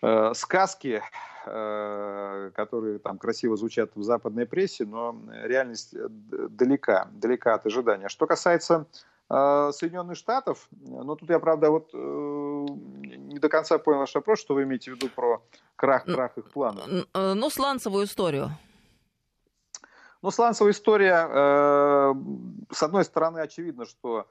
э, 0.00 0.32
сказки, 0.34 1.02
э, 1.44 2.50
которые 2.54 3.00
там 3.00 3.18
красиво 3.18 3.56
звучат 3.56 3.96
в 3.96 4.04
западной 4.04 4.46
прессе, 4.46 4.84
но 4.84 5.20
реальность 5.42 5.92
э, 5.92 6.06
далека, 6.50 7.08
далека 7.10 7.54
от 7.54 7.66
ожидания. 7.66 8.08
Что 8.08 8.28
касается 8.28 8.74
а, 8.76 8.86
Соединенных 9.28 10.16
Штатов. 10.16 10.68
Но 10.70 11.16
тут 11.16 11.28
я, 11.30 11.40
правда, 11.40 11.70
вот 11.70 11.90
э, 11.92 11.98
не 11.98 13.38
до 13.38 13.48
конца 13.48 13.78
понял 13.78 13.98
ваш 13.98 14.14
вопрос, 14.14 14.38
что 14.38 14.54
вы 14.54 14.62
имеете 14.62 14.92
в 14.92 14.94
виду 14.94 15.08
про 15.08 15.42
крах-крах 15.74 16.38
их 16.38 16.50
планов. 16.50 16.86
Э, 17.12 17.34
ну, 17.34 17.50
сланцевую 17.50 18.04
историю. 18.04 18.50
Ну, 20.22 20.30
сланцевая 20.30 20.72
история, 20.72 21.28
э, 21.28 22.14
с 22.70 22.82
одной 22.82 23.04
стороны, 23.04 23.40
очевидно, 23.40 23.84
что 23.84 24.26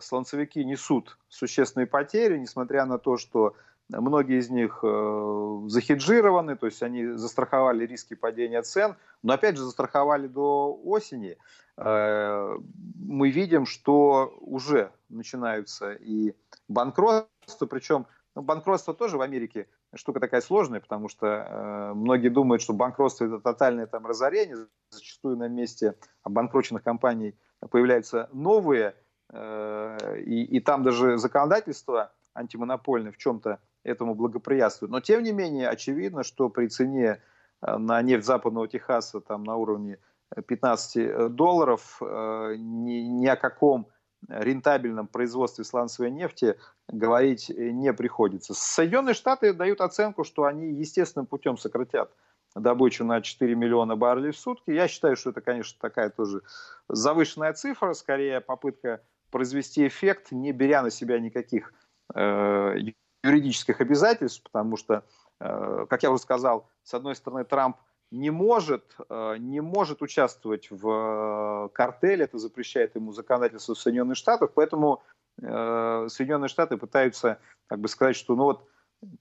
сланцевики 0.00 0.60
несут 0.60 1.18
существенные 1.28 1.88
потери, 1.88 2.38
несмотря 2.38 2.84
на 2.86 2.98
то, 2.98 3.16
что 3.16 3.56
многие 4.00 4.38
из 4.38 4.50
них 4.50 4.80
э, 4.82 5.60
захеджированы, 5.66 6.56
то 6.56 6.66
есть 6.66 6.82
они 6.82 7.12
застраховали 7.12 7.86
риски 7.86 8.14
падения 8.14 8.62
цен, 8.62 8.96
но 9.22 9.34
опять 9.34 9.56
же 9.56 9.64
застраховали 9.64 10.26
до 10.26 10.80
осени. 10.84 11.36
Э, 11.76 12.56
мы 12.96 13.30
видим, 13.30 13.66
что 13.66 14.36
уже 14.40 14.90
начинаются 15.08 15.92
и 15.92 16.34
банкротства, 16.68 17.66
причем 17.66 18.06
ну, 18.34 18.42
банкротство 18.42 18.94
тоже 18.94 19.18
в 19.18 19.20
Америке 19.20 19.68
штука 19.94 20.20
такая 20.20 20.40
сложная, 20.40 20.80
потому 20.80 21.08
что 21.08 21.26
э, 21.26 21.92
многие 21.94 22.28
думают, 22.28 22.62
что 22.62 22.72
банкротство 22.72 23.26
это 23.26 23.40
тотальное 23.40 23.86
там 23.86 24.06
разорение, 24.06 24.56
зачастую 24.90 25.36
на 25.36 25.48
месте 25.48 25.96
обанкроченных 26.22 26.82
компаний 26.82 27.34
появляются 27.70 28.28
новые, 28.32 28.94
э, 29.30 30.18
и, 30.24 30.44
и 30.44 30.60
там 30.60 30.82
даже 30.82 31.18
законодательство 31.18 32.12
антимонопольное 32.34 33.12
в 33.12 33.18
чем-то 33.18 33.60
этому 33.84 34.14
благоприятствует. 34.14 34.90
Но 34.90 35.00
тем 35.00 35.22
не 35.22 35.32
менее 35.32 35.68
очевидно, 35.68 36.22
что 36.22 36.48
при 36.48 36.68
цене 36.68 37.20
э, 37.60 37.76
на 37.76 38.00
нефть 38.02 38.26
западного 38.26 38.68
Техаса 38.68 39.20
там 39.20 39.44
на 39.44 39.56
уровне 39.56 39.98
15 40.46 40.96
э, 40.96 41.28
долларов, 41.28 41.98
э, 42.00 42.54
ни, 42.58 43.00
ни 43.00 43.26
о 43.26 43.36
каком 43.36 43.88
рентабельном 44.28 45.08
производстве 45.08 45.64
сланцевой 45.64 46.12
нефти 46.12 46.56
говорить 46.86 47.48
не 47.48 47.92
приходится. 47.92 48.54
Соединенные 48.54 49.14
Штаты 49.14 49.52
дают 49.52 49.80
оценку, 49.80 50.22
что 50.22 50.44
они 50.44 50.72
естественным 50.74 51.26
путем 51.26 51.58
сократят 51.58 52.12
добычу 52.54 53.04
на 53.04 53.20
4 53.20 53.54
миллиона 53.54 53.96
баррелей 53.96 54.30
в 54.30 54.38
сутки. 54.38 54.70
Я 54.70 54.88
считаю, 54.88 55.16
что 55.16 55.30
это, 55.30 55.40
конечно, 55.40 55.76
такая 55.80 56.10
тоже 56.10 56.42
завышенная 56.88 57.52
цифра, 57.52 57.94
скорее 57.94 58.40
попытка 58.40 59.02
произвести 59.30 59.86
эффект, 59.86 60.30
не 60.30 60.52
беря 60.52 60.82
на 60.82 60.90
себя 60.90 61.18
никаких 61.18 61.72
э, 62.14 62.74
юридических 63.22 63.80
обязательств, 63.80 64.42
потому 64.42 64.76
что, 64.76 65.04
э, 65.40 65.86
как 65.88 66.02
я 66.02 66.10
уже 66.10 66.22
сказал, 66.22 66.68
с 66.82 66.94
одной 66.94 67.14
стороны, 67.14 67.44
Трамп– 67.44 67.76
не 68.12 68.30
может, 68.30 68.94
э, 69.08 69.36
не 69.38 69.62
может 69.62 70.02
участвовать 70.02 70.70
в 70.70 70.86
э, 70.86 71.68
картеле, 71.72 72.24
это 72.24 72.36
запрещает 72.38 72.94
ему 72.94 73.12
законодательство 73.12 73.72
Соединенных 73.72 74.18
Штатов, 74.18 74.52
поэтому 74.54 75.02
Соединенные 75.38 76.48
Штаты 76.48 76.76
пытаются 76.76 77.38
как 77.66 77.80
бы 77.80 77.88
сказать, 77.88 78.16
что 78.16 78.36
ну 78.36 78.44
вот 78.44 78.68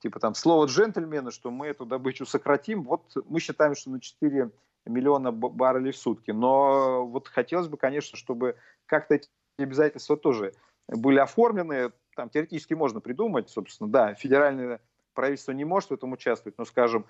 типа 0.02 0.20
там 0.20 0.36
слово 0.36 0.66
джентльмена, 0.66 1.32
что 1.32 1.52
мы 1.52 1.68
эту 1.68 1.86
добычу 1.86 2.26
сократим, 2.26 2.84
вот 2.84 3.14
мы 3.30 3.40
считаем, 3.40 3.76
что 3.76 3.92
на 3.92 4.02
4 4.02 4.52
миллиона 4.86 5.32
баррелей 5.32 5.94
в 5.94 5.98
сутки, 5.98 6.32
но 6.32 7.08
вот 7.08 7.30
хотелось 7.30 7.70
бы, 7.70 7.78
конечно, 7.78 8.18
чтобы 8.18 8.58
как-то 8.88 9.16
эти 9.16 9.30
обязательства 9.58 10.18
тоже 10.18 10.54
были 10.90 11.20
оформлены, 11.20 11.94
там 12.16 12.30
теоретически 12.30 12.74
можно 12.74 13.00
придумать, 13.00 13.50
собственно, 13.50 13.90
да, 13.90 14.14
федеральные 14.14 14.80
правительство 15.14 15.52
не 15.52 15.66
может 15.66 15.90
в 15.90 15.94
этом 15.94 16.14
участвовать, 16.14 16.58
но, 16.58 16.66
скажем, 16.66 17.06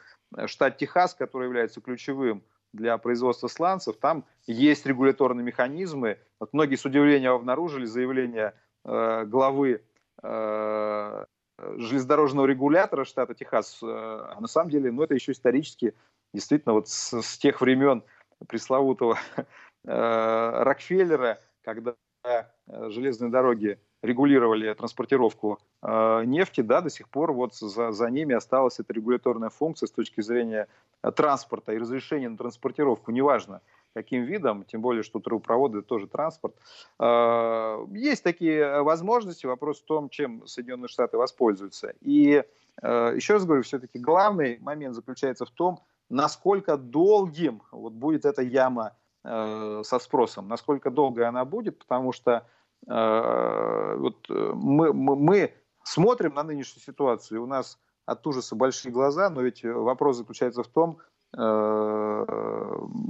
штат 0.46 0.78
Техас, 0.78 1.14
который 1.14 1.46
является 1.46 1.82
ключевым 1.82 2.44
для 2.74 2.98
производства 2.98 3.48
сланцев, 3.48 3.98
там 3.98 4.26
есть 4.48 4.86
регуляторные 4.86 5.44
механизмы. 5.44 6.18
Вот 6.40 6.54
многие 6.54 6.76
с 6.76 6.86
удивлением 6.86 7.34
обнаружили 7.34 7.86
заявление 7.86 8.54
э, 8.86 9.26
главы 9.26 9.84
э, 10.24 11.26
железнодорожного 11.58 12.46
регулятора 12.46 13.04
штата 13.04 13.34
Техас. 13.34 13.80
Э, 13.84 13.86
а 13.86 14.38
на 14.40 14.48
самом 14.48 14.70
деле, 14.70 14.92
ну, 14.92 15.04
это 15.04 15.14
еще 15.14 15.34
исторически, 15.34 15.94
действительно, 16.34 16.74
вот 16.74 16.88
с, 16.88 17.22
с 17.22 17.38
тех 17.38 17.60
времен 17.60 18.04
пресловутого 18.48 19.18
э, 19.86 20.64
Рокфеллера, 20.64 21.40
когда 21.64 21.96
э, 22.24 22.44
железные 22.90 23.30
дороги 23.30 23.80
регулировали 24.02 24.74
транспортировку 24.74 25.60
э, 25.82 26.24
нефти, 26.26 26.62
да, 26.62 26.82
до 26.82 26.90
сих 26.90 27.10
пор 27.10 27.34
вот 27.34 27.56
за, 27.56 27.92
за 27.92 28.10
ними 28.10 28.34
осталась 28.36 28.80
эта 28.80 28.94
регуляторная 28.94 29.50
функция 29.50 29.88
с 29.88 29.92
точки 29.92 30.22
зрения 30.22 30.68
э, 31.04 31.12
транспорта 31.12 31.74
и 31.74 31.78
разрешения 31.78 32.30
на 32.30 32.38
транспортировку, 32.38 33.12
неважно 33.12 33.62
каким 33.94 34.24
видом, 34.24 34.64
тем 34.64 34.82
более, 34.82 35.04
что 35.04 35.20
трубопроводы 35.20 35.82
тоже 35.82 36.08
транспорт. 36.08 36.56
Э, 37.00 37.86
есть 37.92 38.24
такие 38.24 38.82
возможности, 38.82 39.46
вопрос 39.46 39.82
в 39.82 39.86
том, 39.86 40.10
чем 40.10 40.48
Соединенные 40.48 40.88
Штаты 40.88 41.18
воспользуются. 41.18 41.94
И 42.00 42.44
э, 42.82 43.14
еще 43.16 43.34
раз 43.34 43.46
говорю, 43.46 43.64
все-таки 43.64 44.00
главный 44.00 44.58
момент 44.60 44.96
заключается 44.96 45.46
в 45.46 45.52
том, 45.52 45.80
насколько 46.10 46.78
долгим 46.78 47.62
вот 47.72 47.94
будет 47.94 48.26
эта 48.26 48.42
яма 48.42 48.94
э, 49.24 49.82
со 49.84 50.00
спросом, 50.00 50.48
насколько 50.48 50.90
долго 50.90 51.28
она 51.28 51.46
будет, 51.46 51.78
потому 51.78 52.14
что 52.14 52.46
Э, 52.46 52.61
вот 52.88 54.26
э, 54.30 54.52
мы, 54.56 54.94
мы, 54.94 55.16
мы 55.16 55.54
смотрим 55.84 56.34
на 56.34 56.44
нынешнюю 56.44 56.84
ситуацию, 56.84 57.44
у 57.44 57.46
нас 57.46 57.80
от 58.06 58.26
ужаса 58.26 58.56
большие 58.56 58.92
глаза, 58.92 59.30
но 59.30 59.42
ведь 59.42 59.64
вопрос 59.64 60.18
заключается 60.18 60.64
в 60.64 60.68
том, 60.68 60.98
э, 61.38 62.26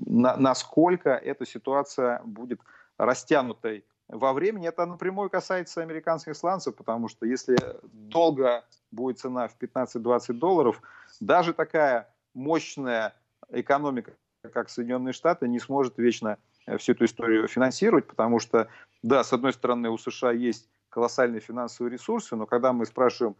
насколько 0.05 1.11
эта 1.11 1.45
ситуация 1.45 2.21
будет 2.23 2.59
растянутой 2.97 3.85
во 4.07 4.33
времени. 4.33 4.67
Это 4.67 4.85
напрямую 4.85 5.29
касается 5.29 5.81
американских 5.81 6.35
сланцев, 6.35 6.75
потому 6.75 7.07
что 7.07 7.25
если 7.25 7.57
долго 7.91 8.65
будет 8.91 9.19
цена 9.19 9.47
в 9.47 9.57
15-20 9.57 10.33
долларов, 10.33 10.81
даже 11.19 11.53
такая 11.53 12.13
мощная 12.33 13.15
экономика, 13.49 14.13
как 14.53 14.69
Соединенные 14.69 15.13
Штаты, 15.13 15.47
не 15.47 15.59
сможет 15.59 15.97
вечно 15.97 16.37
всю 16.77 16.93
эту 16.93 17.05
историю 17.05 17.47
финансировать, 17.47 18.07
потому 18.07 18.39
что 18.39 18.67
да, 19.03 19.23
с 19.23 19.33
одной 19.33 19.53
стороны, 19.53 19.89
у 19.89 19.97
США 19.97 20.31
есть 20.31 20.69
колоссальные 20.89 21.41
финансовые 21.41 21.91
ресурсы, 21.91 22.35
но 22.35 22.45
когда 22.45 22.73
мы 22.73 22.85
спрашиваем, 22.85 23.35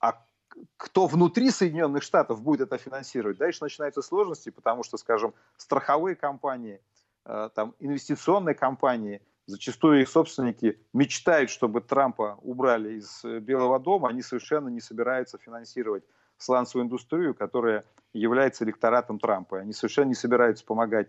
а 0.00 0.22
кто 0.76 1.06
внутри 1.06 1.50
Соединенных 1.50 2.02
Штатов 2.02 2.42
будет 2.42 2.60
это 2.62 2.78
финансировать, 2.78 3.38
дальше 3.38 3.62
начинаются 3.62 4.02
сложности, 4.02 4.50
потому 4.50 4.82
что, 4.82 4.98
скажем, 4.98 5.34
страховые 5.56 6.16
компании, 6.16 6.80
э, 7.24 7.50
там, 7.54 7.74
инвестиционные 7.78 8.54
компании, 8.54 9.22
зачастую 9.46 10.02
их 10.02 10.08
собственники 10.08 10.78
мечтают, 10.92 11.50
чтобы 11.50 11.80
Трампа 11.80 12.38
убрали 12.42 12.94
из 12.94 13.24
э, 13.24 13.38
Белого 13.38 13.78
дома, 13.78 14.08
они 14.08 14.22
совершенно 14.22 14.68
не 14.68 14.80
собираются 14.80 15.38
финансировать 15.38 16.04
сланцевую 16.38 16.84
индустрию, 16.84 17.34
которая 17.34 17.84
является 18.12 18.64
электоратом 18.64 19.18
Трампа. 19.18 19.60
Они 19.60 19.72
совершенно 19.72 20.08
не 20.08 20.14
собираются 20.14 20.64
помогать 20.64 21.08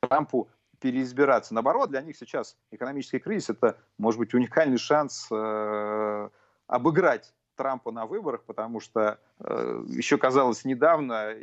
Трампу 0.00 0.48
переизбираться. 0.82 1.54
Наоборот, 1.54 1.90
для 1.90 2.02
них 2.02 2.16
сейчас 2.16 2.56
экономический 2.72 3.20
кризис– 3.20 3.50
это, 3.50 3.78
может 3.98 4.18
быть, 4.18 4.34
уникальный 4.34 4.78
шанс 4.78 5.28
э, 5.30 6.28
обыграть 6.66 7.32
Трампа 7.54 7.92
на 7.92 8.06
выборах, 8.06 8.42
потому 8.42 8.80
что 8.80 9.20
э, 9.38 9.84
еще 9.88 10.18
казалось 10.18 10.64
недавно 10.64 11.34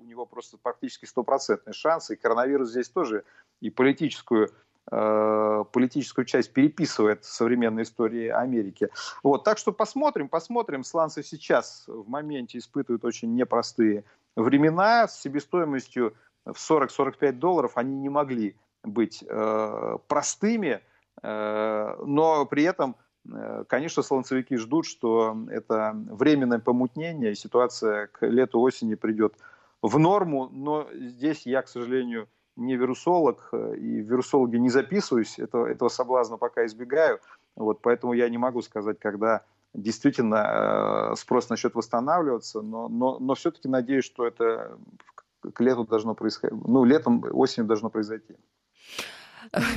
у 0.00 0.04
него 0.04 0.26
просто 0.26 0.58
практически 0.58 1.04
стопроцентный 1.04 1.74
шанс, 1.74 2.10
и 2.10 2.16
коронавирус 2.16 2.70
здесь 2.70 2.88
тоже 2.88 3.22
и 3.60 3.70
политическую 3.70 4.50
э, 4.90 5.64
политическую 5.72 6.24
часть 6.24 6.52
переписывает 6.52 7.24
в 7.24 7.32
современной 7.32 7.84
истории 7.84 8.28
Америки. 8.28 8.88
Вот, 9.22 9.44
так 9.44 9.58
что 9.58 9.72
посмотрим, 9.72 10.28
посмотрим. 10.28 10.82
Сланцы 10.82 11.22
сейчас 11.22 11.84
в 11.86 12.08
моменте 12.08 12.58
испытывают 12.58 13.04
очень 13.04 13.34
непростые 13.36 14.04
времена 14.34 15.06
с 15.06 15.20
себестоимостью 15.20 16.16
в 16.44 16.54
40-45 16.54 17.32
долларов. 17.32 17.72
Они 17.76 17.94
не 17.94 18.08
могли 18.08 18.56
быть 18.88 19.24
э, 19.26 19.96
простыми, 20.08 20.80
э, 21.22 21.94
но 22.04 22.46
при 22.46 22.64
этом 22.64 22.96
Э, 23.30 23.64
конечно, 23.68 24.02
солнцевики 24.02 24.56
ждут, 24.56 24.86
что 24.86 25.36
это 25.50 25.92
временное 25.94 26.58
помутнение, 26.58 27.32
и 27.32 27.36
ситуация 27.36 28.06
к 28.08 28.26
лету-осени 28.26 28.94
придет 28.94 29.34
в 29.82 29.98
норму, 29.98 30.48
но 30.50 30.88
здесь 30.92 31.46
я, 31.46 31.62
к 31.62 31.68
сожалению, 31.68 32.28
не 32.56 32.76
вирусолог, 32.76 33.50
и 33.52 34.00
в 34.00 34.10
вирусологи 34.10 34.56
не 34.56 34.70
записываюсь, 34.70 35.38
этого, 35.38 35.66
этого 35.66 35.88
соблазна 35.88 36.38
пока 36.38 36.66
избегаю, 36.66 37.20
вот, 37.54 37.80
поэтому 37.82 38.14
я 38.14 38.28
не 38.28 38.38
могу 38.38 38.62
сказать, 38.62 38.98
когда 38.98 39.44
действительно 39.74 41.12
спрос 41.16 41.50
начнет 41.50 41.74
восстанавливаться, 41.74 42.62
но, 42.62 42.88
но, 42.88 43.18
но 43.20 43.34
все-таки 43.34 43.68
надеюсь, 43.68 44.04
что 44.04 44.26
это 44.26 44.76
к 45.40 45.60
лету 45.60 45.84
должно 45.84 46.14
происходить, 46.14 46.58
ну, 46.66 46.84
летом, 46.84 47.24
осенью 47.30 47.68
должно 47.68 47.90
произойти. 47.90 48.34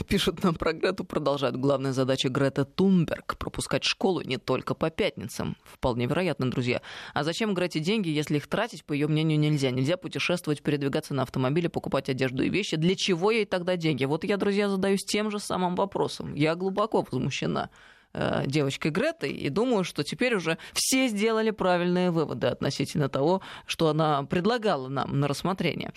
Пишут 0.08 0.44
нам 0.44 0.56
про 0.56 0.74
Грету, 0.74 1.04
продолжают. 1.04 1.56
Главная 1.56 1.94
задача 1.94 2.30
Грета 2.30 2.66
Тунберг– 2.66 3.38
пропускать 3.40 3.84
школу 3.84 4.22
не 4.22 4.38
только 4.38 4.74
по 4.74 4.90
пятницам. 4.90 5.56
Вполне 5.64 6.08
вероятно, 6.08 6.50
друзья. 6.50 6.82
А 7.14 7.24
зачем 7.24 7.54
Грете 7.54 7.80
деньги, 7.80 8.10
если 8.10 8.38
их 8.38 8.48
тратить, 8.48 8.84
по 8.84 8.94
ее 8.94 9.08
мнению, 9.08 9.40
нельзя? 9.40 9.72
Нельзя 9.72 9.98
путешествовать, 9.98 10.62
передвигаться 10.62 11.14
на 11.14 11.24
автомобиле, 11.24 11.70
покупать 11.70 12.10
одежду 12.10 12.44
и 12.44 12.50
вещи. 12.50 12.76
Для 12.76 12.96
чего 12.96 13.32
ей 13.32 13.46
тогда 13.46 13.78
деньги? 13.78 14.06
Вот 14.06 14.24
я, 14.24 14.38
друзья, 14.38 14.68
задаюсь 14.70 15.06
тем 15.06 15.32
же 15.32 15.40
самым 15.40 15.76
вопросом. 15.76 16.34
Я 16.34 16.56
глубоко 16.56 17.06
возмущена 17.10 17.70
э, 18.14 18.44
девочкой 18.46 18.92
Гретой, 18.92 19.32
и 19.32 19.50
думаю, 19.50 19.84
что 19.84 20.04
теперь 20.04 20.36
уже 20.36 20.58
все 20.74 21.08
сделали 21.08 21.52
правильные 21.52 22.12
выводы 22.12 22.48
относительно 22.48 23.10
того, 23.10 23.42
что 23.66 23.90
она 23.90 24.24
предлагала 24.24 24.88
нам 24.88 25.20
на 25.20 25.28
рассмотрение. 25.28 25.92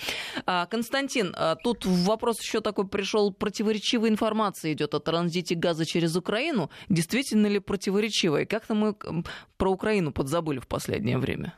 А, 0.46 0.66
Константин, 0.66 1.34
а, 1.36 1.56
тут 1.56 1.84
вопрос 1.84 2.40
еще 2.40 2.60
такой 2.60 2.86
пришел, 2.86 3.32
противоречивая 3.32 4.10
информация 4.10 4.72
идет 4.72 4.94
о 4.94 5.00
транзите 5.00 5.54
газа 5.54 5.84
через 5.84 6.16
Украину. 6.16 6.70
Действительно 6.88 7.46
ли 7.46 7.58
противоречивая? 7.58 8.46
Как-то 8.46 8.74
мы 8.74 8.94
про 9.56 9.70
Украину 9.70 10.12
подзабыли 10.12 10.58
в 10.58 10.66
последнее 10.66 11.18
время. 11.18 11.54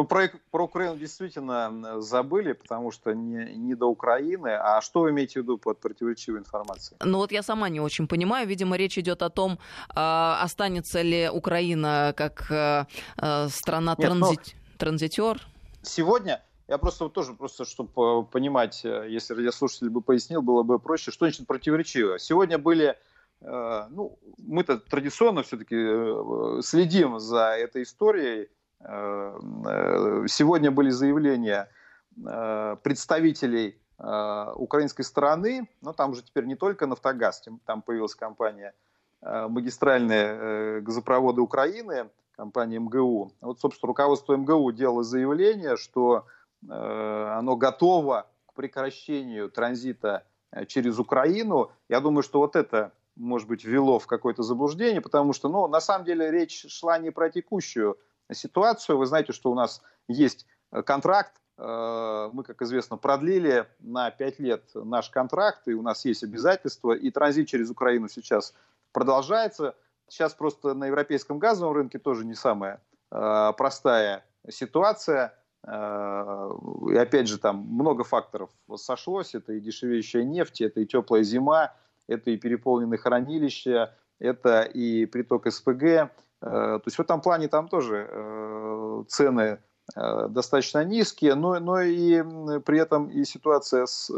Ну, 0.00 0.06
про, 0.06 0.30
про 0.50 0.64
Украину 0.64 0.96
действительно 0.96 2.00
забыли, 2.00 2.54
потому 2.54 2.90
что 2.90 3.12
не, 3.12 3.54
не 3.54 3.74
до 3.74 3.84
Украины. 3.84 4.48
А 4.48 4.80
что 4.80 5.00
вы 5.00 5.10
имеете 5.10 5.40
в 5.40 5.42
виду 5.42 5.58
под 5.58 5.78
противоречивой 5.78 6.40
информацией? 6.40 6.96
Ну 7.04 7.18
вот 7.18 7.32
я 7.32 7.42
сама 7.42 7.68
не 7.68 7.80
очень 7.80 8.06
понимаю. 8.08 8.48
Видимо, 8.48 8.76
речь 8.76 8.96
идет 8.96 9.22
о 9.22 9.28
том, 9.28 9.58
э, 9.94 10.36
останется 10.44 11.02
ли 11.02 11.28
Украина 11.28 12.14
как 12.16 12.50
э, 12.50 12.86
э 13.18 13.48
страна 13.48 13.94
Нет, 13.98 14.08
транзит, 14.08 14.54
транзитер. 14.78 15.46
Сегодня 15.82 16.42
я 16.68 16.78
просто 16.78 17.04
вот 17.04 17.12
тоже, 17.12 17.34
просто 17.34 17.66
чтобы 17.66 18.24
понимать, 18.24 18.82
э, 18.86 19.06
если 19.10 19.34
радиослушатель 19.34 19.90
бы 19.90 20.00
пояснил, 20.00 20.40
было 20.40 20.62
бы 20.62 20.78
проще, 20.78 21.10
что 21.10 21.26
значит 21.26 21.46
противоречиво. 21.46 22.18
Сегодня 22.18 22.56
были 22.56 22.96
э, 23.42 23.86
ну, 23.90 24.18
мы-то 24.38 24.78
традиционно 24.78 25.42
все-таки 25.42 26.62
следим 26.62 27.18
за 27.18 27.54
этой 27.58 27.82
историей, 27.82 28.48
Э, 28.48 28.48
э, 28.48 28.59
сегодня 28.82 30.70
были 30.70 30.90
заявления 30.90 31.68
э, 32.16 32.76
представителей 32.82 33.78
украинской 33.98 35.02
стороны, 35.02 35.68
но 35.82 35.92
там 35.92 36.12
уже 36.12 36.22
теперь 36.22 36.46
не 36.46 36.56
только 36.56 36.86
«Нафтогаз», 36.86 37.42
там 37.66 37.82
появилась 37.82 38.14
компания 38.14 38.72
магистральные 39.20 40.80
газопроводы 40.80 41.42
Украины, 41.42 42.08
компания 42.34 42.78
МГУ. 42.78 43.32
Вот, 43.42 43.60
собственно, 43.60 43.88
руководство 43.88 44.34
МГУ 44.34 44.72
делало 44.72 45.02
заявление, 45.02 45.76
что 45.76 46.24
оно 46.66 47.56
готово 47.56 48.26
к 48.46 48.54
прекращению 48.54 49.50
транзита 49.50 50.24
через 50.66 50.98
Украину. 50.98 51.70
Я 51.90 52.00
думаю, 52.00 52.22
что 52.22 52.38
вот 52.38 52.56
это, 52.56 52.92
может 53.16 53.48
быть, 53.48 53.64
ввело 53.64 53.98
в 53.98 54.06
какое-то 54.06 54.42
заблуждение, 54.42 55.02
потому 55.02 55.34
что, 55.34 55.50
ну, 55.50 55.68
на 55.68 55.82
самом 55.82 56.06
деле 56.06 56.30
речь 56.30 56.64
шла 56.70 56.96
не 56.96 57.10
про 57.10 57.28
текущую 57.28 57.98
ситуацию. 58.32 58.98
Вы 58.98 59.06
знаете, 59.06 59.32
что 59.32 59.50
у 59.50 59.54
нас 59.54 59.82
есть 60.08 60.46
э, 60.72 60.82
контракт, 60.82 61.32
э, 61.58 62.30
мы, 62.32 62.42
как 62.44 62.62
известно, 62.62 62.96
продлили 62.96 63.66
на 63.80 64.10
5 64.10 64.38
лет 64.38 64.64
наш 64.74 65.10
контракт, 65.10 65.68
и 65.68 65.74
у 65.74 65.82
нас 65.82 66.04
есть 66.04 66.22
обязательства, 66.22 66.92
и 66.92 67.10
транзит 67.10 67.48
через 67.48 67.70
Украину 67.70 68.08
сейчас 68.08 68.54
продолжается. 68.92 69.74
Сейчас 70.08 70.34
просто 70.34 70.74
на 70.74 70.86
европейском 70.86 71.38
газовом 71.38 71.74
рынке 71.74 71.98
тоже 71.98 72.24
не 72.24 72.34
самая 72.34 72.80
э, 73.10 73.52
простая 73.56 74.24
ситуация. 74.48 75.34
И 75.62 76.96
опять 76.96 77.28
же, 77.28 77.36
там 77.36 77.58
много 77.58 78.02
факторов 78.02 78.48
сошлось. 78.76 79.34
Это 79.34 79.52
и 79.52 79.60
дешевеющая 79.60 80.24
нефть, 80.24 80.62
это 80.62 80.80
и 80.80 80.86
теплая 80.86 81.22
зима, 81.22 81.74
это 82.08 82.30
и 82.30 82.38
переполненные 82.38 82.96
хранилища, 82.96 83.94
это 84.18 84.62
и 84.62 85.06
приток 85.06 85.50
СПГ, 85.50 86.10
то 86.40 86.82
есть 86.86 86.96
в 86.96 87.00
этом 87.00 87.20
плане 87.20 87.48
там 87.48 87.68
тоже 87.68 88.08
э, 88.10 89.04
цены 89.08 89.58
э, 89.94 90.28
достаточно 90.28 90.84
низкие, 90.84 91.34
но, 91.34 91.58
но 91.60 91.80
и 91.82 92.22
при 92.60 92.78
этом 92.78 93.10
и 93.10 93.24
ситуация 93.24 93.86
с 93.86 94.10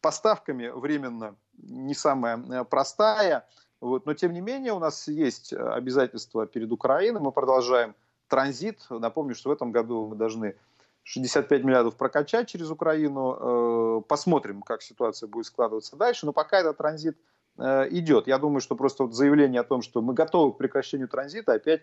поставками 0.00 0.68
временно 0.68 1.34
не 1.58 1.94
самая 1.94 2.64
простая. 2.64 3.46
Вот. 3.80 4.06
Но 4.06 4.14
тем 4.14 4.32
не 4.32 4.40
менее 4.40 4.72
у 4.72 4.78
нас 4.78 5.08
есть 5.08 5.52
обязательства 5.52 6.46
перед 6.46 6.72
Украиной, 6.72 7.20
мы 7.20 7.32
продолжаем 7.32 7.94
транзит. 8.28 8.86
Напомню, 8.90 9.34
что 9.34 9.50
в 9.50 9.52
этом 9.52 9.72
году 9.72 10.06
мы 10.08 10.16
должны 10.16 10.56
65 11.02 11.64
миллиардов 11.64 11.96
прокачать 11.96 12.48
через 12.48 12.70
Украину. 12.70 14.04
Посмотрим, 14.08 14.62
как 14.62 14.82
ситуация 14.82 15.26
будет 15.26 15.46
складываться 15.46 15.96
дальше. 15.96 16.26
Но 16.26 16.32
пока 16.32 16.60
этот 16.60 16.78
транзит 16.78 17.16
Э, 17.18 17.37
идет. 17.58 18.28
Я 18.28 18.38
думаю, 18.38 18.60
что 18.60 18.76
просто 18.76 19.02
вот 19.02 19.14
заявление 19.14 19.60
о 19.60 19.64
том, 19.64 19.82
что 19.82 20.00
мы 20.00 20.14
готовы 20.14 20.52
к 20.52 20.58
прекращению 20.58 21.08
транзита, 21.08 21.54
опять 21.54 21.82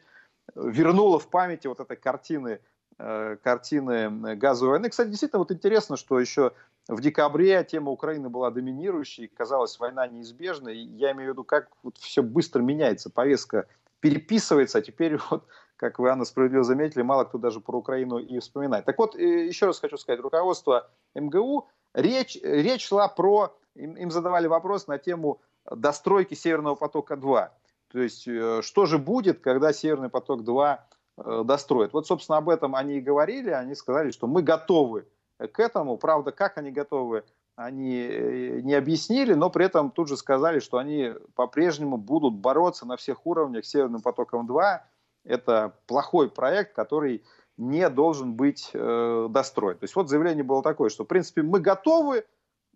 вернуло 0.53 1.19
в 1.19 1.29
памяти 1.29 1.67
вот 1.67 1.79
этой 1.79 1.97
картины, 1.97 2.59
э, 2.97 3.37
картины 3.41 4.35
газовой 4.35 4.71
войны. 4.73 4.89
Кстати, 4.89 5.09
действительно 5.09 5.39
вот 5.39 5.51
интересно, 5.51 5.97
что 5.97 6.19
еще 6.19 6.53
в 6.87 7.01
декабре 7.01 7.63
тема 7.63 7.91
Украины 7.91 8.29
была 8.29 8.51
доминирующей, 8.51 9.27
казалось, 9.27 9.79
война 9.79 10.07
неизбежна. 10.07 10.69
И 10.69 10.77
я 10.77 11.11
имею 11.11 11.31
в 11.31 11.33
виду, 11.33 11.43
как 11.43 11.69
вот 11.83 11.97
все 11.97 12.21
быстро 12.21 12.61
меняется, 12.61 13.09
повестка 13.09 13.67
переписывается, 13.99 14.79
а 14.79 14.81
теперь 14.81 15.17
вот, 15.29 15.45
как 15.77 15.99
вы, 15.99 16.09
Анна, 16.09 16.25
справедливо 16.25 16.63
заметили, 16.63 17.01
мало 17.01 17.23
кто 17.25 17.37
даже 17.37 17.59
про 17.59 17.77
Украину 17.77 18.17
и 18.19 18.39
вспоминает. 18.39 18.85
Так 18.85 18.97
вот, 18.97 19.15
э, 19.15 19.45
еще 19.47 19.65
раз 19.65 19.79
хочу 19.79 19.97
сказать, 19.97 20.21
руководство 20.21 20.89
МГУ, 21.15 21.67
речь, 21.93 22.37
речь 22.43 22.87
шла 22.87 23.07
про, 23.07 23.57
им, 23.73 23.95
им 23.95 24.11
задавали 24.11 24.47
вопрос 24.47 24.87
на 24.87 24.99
тему 24.99 25.41
достройки 25.69 26.33
Северного 26.33 26.75
потока-2. 26.75 27.49
То 27.91 27.99
есть, 27.99 28.27
э, 28.27 28.61
что 28.61 28.85
же 28.85 28.97
будет, 28.97 29.39
когда 29.39 29.73
Северный 29.73 30.09
поток-2 30.09 30.77
э, 31.17 31.43
достроят? 31.45 31.93
Вот, 31.93 32.07
собственно, 32.07 32.37
об 32.37 32.49
этом 32.49 32.75
они 32.75 32.97
и 32.97 33.01
говорили. 33.01 33.49
Они 33.49 33.75
сказали, 33.75 34.11
что 34.11 34.27
мы 34.27 34.41
готовы 34.41 35.07
к 35.37 35.59
этому. 35.59 35.97
Правда, 35.97 36.31
как 36.31 36.57
они 36.57 36.71
готовы, 36.71 37.23
они 37.55 37.99
э, 37.99 38.59
не 38.61 38.73
объяснили, 38.73 39.33
но 39.33 39.49
при 39.49 39.65
этом 39.65 39.91
тут 39.91 40.07
же 40.07 40.17
сказали, 40.17 40.59
что 40.59 40.77
они 40.77 41.13
по-прежнему 41.35 41.97
будут 41.97 42.35
бороться 42.35 42.85
на 42.85 42.97
всех 42.97 43.25
уровнях 43.25 43.65
с 43.65 43.69
Северным 43.69 44.01
потоком-2. 44.01 44.79
Это 45.23 45.73
плохой 45.87 46.29
проект, 46.29 46.75
который 46.75 47.23
не 47.57 47.89
должен 47.89 48.33
быть 48.33 48.71
э, 48.73 49.27
достроен. 49.29 49.77
То 49.77 49.85
есть 49.85 49.95
вот 49.95 50.09
заявление 50.09 50.43
было 50.43 50.61
такое, 50.61 50.89
что 50.89 51.05
в 51.05 51.07
принципе 51.07 51.41
мы 51.41 51.59
готовы 51.59 52.25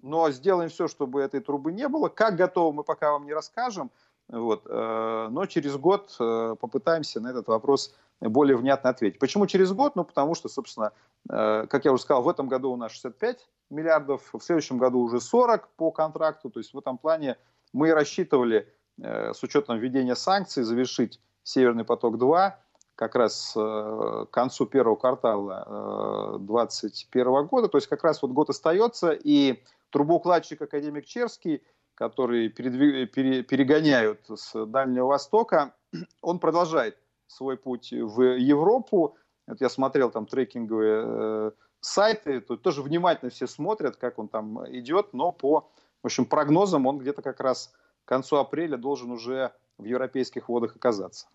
но 0.01 0.29
сделаем 0.31 0.69
все, 0.69 0.87
чтобы 0.87 1.21
этой 1.21 1.39
трубы 1.39 1.71
не 1.71 1.87
было. 1.87 2.09
Как 2.09 2.35
готовы, 2.35 2.73
мы 2.73 2.83
пока 2.83 3.11
вам 3.11 3.25
не 3.25 3.33
расскажем. 3.33 3.91
Вот. 4.29 4.65
Э, 4.69 5.27
но 5.31 5.45
через 5.45 5.75
год 5.77 6.15
э, 6.19 6.55
попытаемся 6.59 7.19
на 7.19 7.29
этот 7.29 7.47
вопрос 7.47 7.95
более 8.21 8.57
внятно 8.57 8.91
ответить. 8.91 9.19
Почему 9.19 9.47
через 9.47 9.71
год? 9.71 9.95
Ну, 9.95 10.03
потому 10.03 10.35
что, 10.35 10.49
собственно, 10.49 10.91
э, 11.29 11.65
как 11.67 11.85
я 11.85 11.91
уже 11.91 12.03
сказал, 12.03 12.21
в 12.21 12.29
этом 12.29 12.47
году 12.47 12.71
у 12.71 12.75
нас 12.75 12.91
65 12.91 13.47
миллиардов, 13.71 14.29
в 14.33 14.39
следующем 14.39 14.77
году 14.77 14.99
уже 14.99 15.19
40 15.19 15.67
по 15.75 15.91
контракту. 15.91 16.49
То 16.49 16.59
есть 16.59 16.73
в 16.73 16.77
этом 16.77 16.97
плане 16.97 17.37
мы 17.73 17.93
рассчитывали 17.93 18.73
с 19.01 19.41
учетом 19.43 19.77
введения 19.77 20.13
санкций 20.13 20.63
завершить 20.63 21.21
«Северный 21.43 21.85
поток-2» 21.85 22.51
как 22.99 23.15
раз 23.15 23.53
к 23.53 24.27
концу 24.29 24.65
первого 24.65 24.97
квартала 24.97 26.37
2021 26.41 27.47
года. 27.47 27.69
То 27.69 27.77
есть 27.77 27.87
как 27.87 28.03
раз 28.03 28.21
вот 28.21 28.31
год 28.31 28.49
остается, 28.49 29.11
и 29.11 29.63
трубоукладчик 29.89 30.61
академик 30.61 31.05
Черский, 31.05 31.63
который 31.95 32.49
передвиг... 32.49 33.09
пере... 33.13 33.43
перегоняют 33.43 34.19
с 34.27 34.65
Дальнего 34.65 35.05
Востока, 35.07 35.73
он 36.21 36.39
продолжает 36.39 36.97
свой 37.27 37.55
путь 37.55 37.93
в 37.93 38.21
Европу. 38.37 39.15
Вот 39.47 39.61
я 39.61 39.69
смотрел 39.69 40.11
там 40.11 40.25
трекинговые 40.25 41.03
э, 41.05 41.51
сайты, 41.79 42.41
тут 42.41 42.61
тоже 42.63 42.81
внимательно 42.81 43.31
все 43.31 43.47
смотрят, 43.47 43.95
как 43.95 44.19
он 44.19 44.27
там 44.27 44.65
идет, 44.75 45.13
но 45.13 45.31
по 45.31 45.69
В 46.01 46.07
общем, 46.07 46.25
прогнозом 46.25 46.85
он 46.85 46.97
где-то 46.97 47.21
как 47.21 47.39
раз 47.39 47.73
к 48.03 48.09
концу 48.09 48.35
апреля 48.35 48.75
должен 48.75 49.09
уже 49.09 49.53
в 49.77 49.85
европейских 49.85 50.49
водах 50.49 50.75
оказаться. 50.75 51.27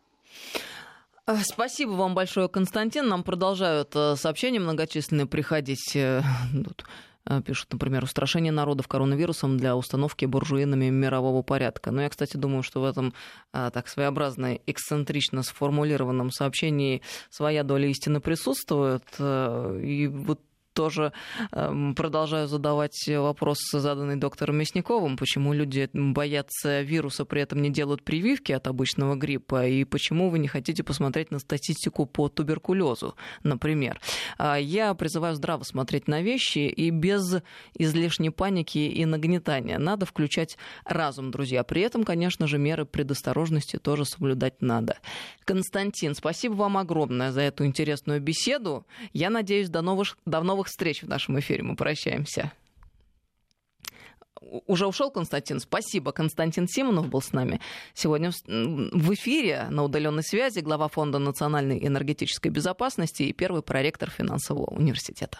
Э, 1.26 1.36
спасибо 1.42 1.92
вам 1.92 2.14
большое, 2.14 2.48
Константин. 2.48 3.08
Нам 3.08 3.22
продолжают 3.22 3.92
э, 3.94 4.14
сообщения 4.16 4.60
многочисленные 4.60 5.26
приходить. 5.26 5.96
Э, 5.96 6.22
тут 6.64 6.84
пишут, 7.46 7.72
например, 7.72 8.04
устрашение 8.04 8.52
народов 8.52 8.86
коронавирусом 8.86 9.56
для 9.56 9.76
установки 9.76 10.26
буржуинами 10.26 10.90
мирового 10.90 11.40
порядка. 11.40 11.90
Но 11.90 12.02
я, 12.02 12.10
кстати, 12.10 12.36
думаю, 12.36 12.62
что 12.62 12.82
в 12.82 12.84
этом 12.84 13.14
так 13.50 13.88
своеобразно, 13.88 14.58
эксцентрично 14.66 15.42
сформулированном 15.42 16.30
сообщении 16.30 17.00
своя 17.30 17.62
доля 17.62 17.88
истины 17.88 18.20
присутствует. 18.20 19.04
И 19.18 20.06
вот 20.06 20.38
тоже 20.74 21.12
эм, 21.52 21.94
продолжаю 21.94 22.48
задавать 22.48 23.08
вопрос, 23.08 23.58
заданный 23.72 24.16
доктором 24.16 24.58
Мясниковым, 24.58 25.16
почему 25.16 25.52
люди 25.52 25.88
боятся 25.92 26.82
вируса, 26.82 27.24
при 27.24 27.42
этом 27.42 27.62
не 27.62 27.70
делают 27.70 28.02
прививки 28.02 28.52
от 28.52 28.66
обычного 28.66 29.14
гриппа, 29.14 29.66
и 29.66 29.84
почему 29.84 30.28
вы 30.28 30.38
не 30.38 30.48
хотите 30.48 30.82
посмотреть 30.82 31.30
на 31.30 31.38
статистику 31.38 32.06
по 32.06 32.28
туберкулезу, 32.28 33.14
например. 33.42 34.00
А 34.36 34.56
я 34.56 34.94
призываю 34.94 35.34
здраво 35.34 35.62
смотреть 35.62 36.08
на 36.08 36.22
вещи 36.22 36.58
и 36.58 36.90
без 36.90 37.36
излишней 37.78 38.30
паники 38.30 38.78
и 38.78 39.04
нагнетания. 39.04 39.78
Надо 39.78 40.06
включать 40.06 40.58
разум, 40.84 41.30
друзья. 41.30 41.62
При 41.64 41.82
этом, 41.82 42.04
конечно 42.04 42.46
же, 42.46 42.58
меры 42.58 42.84
предосторожности 42.84 43.78
тоже 43.78 44.04
соблюдать 44.04 44.60
надо. 44.60 44.98
Константин, 45.44 46.14
спасибо 46.14 46.54
вам 46.54 46.76
огромное 46.76 47.32
за 47.32 47.42
эту 47.42 47.64
интересную 47.64 48.20
беседу. 48.20 48.86
Я 49.12 49.30
надеюсь, 49.30 49.68
до 49.68 49.82
новых, 49.82 50.18
до 50.26 50.42
новых 50.42 50.63
новых 50.64 50.68
встреч 50.68 51.02
в 51.02 51.08
нашем 51.08 51.38
эфире. 51.38 51.62
Мы 51.62 51.76
прощаемся. 51.76 52.52
Уже 54.66 54.86
ушел 54.86 55.10
Константин. 55.10 55.60
Спасибо. 55.60 56.12
Константин 56.12 56.68
Симонов 56.68 57.08
был 57.08 57.22
с 57.22 57.32
нами 57.32 57.60
сегодня 57.94 58.30
в 58.30 59.14
эфире 59.14 59.66
на 59.70 59.84
удаленной 59.84 60.22
связи, 60.22 60.60
глава 60.60 60.88
Фонда 60.88 61.18
национальной 61.18 61.86
энергетической 61.86 62.48
безопасности 62.48 63.24
и 63.24 63.32
первый 63.32 63.62
проректор 63.62 64.10
финансового 64.10 64.70
университета. 64.70 65.38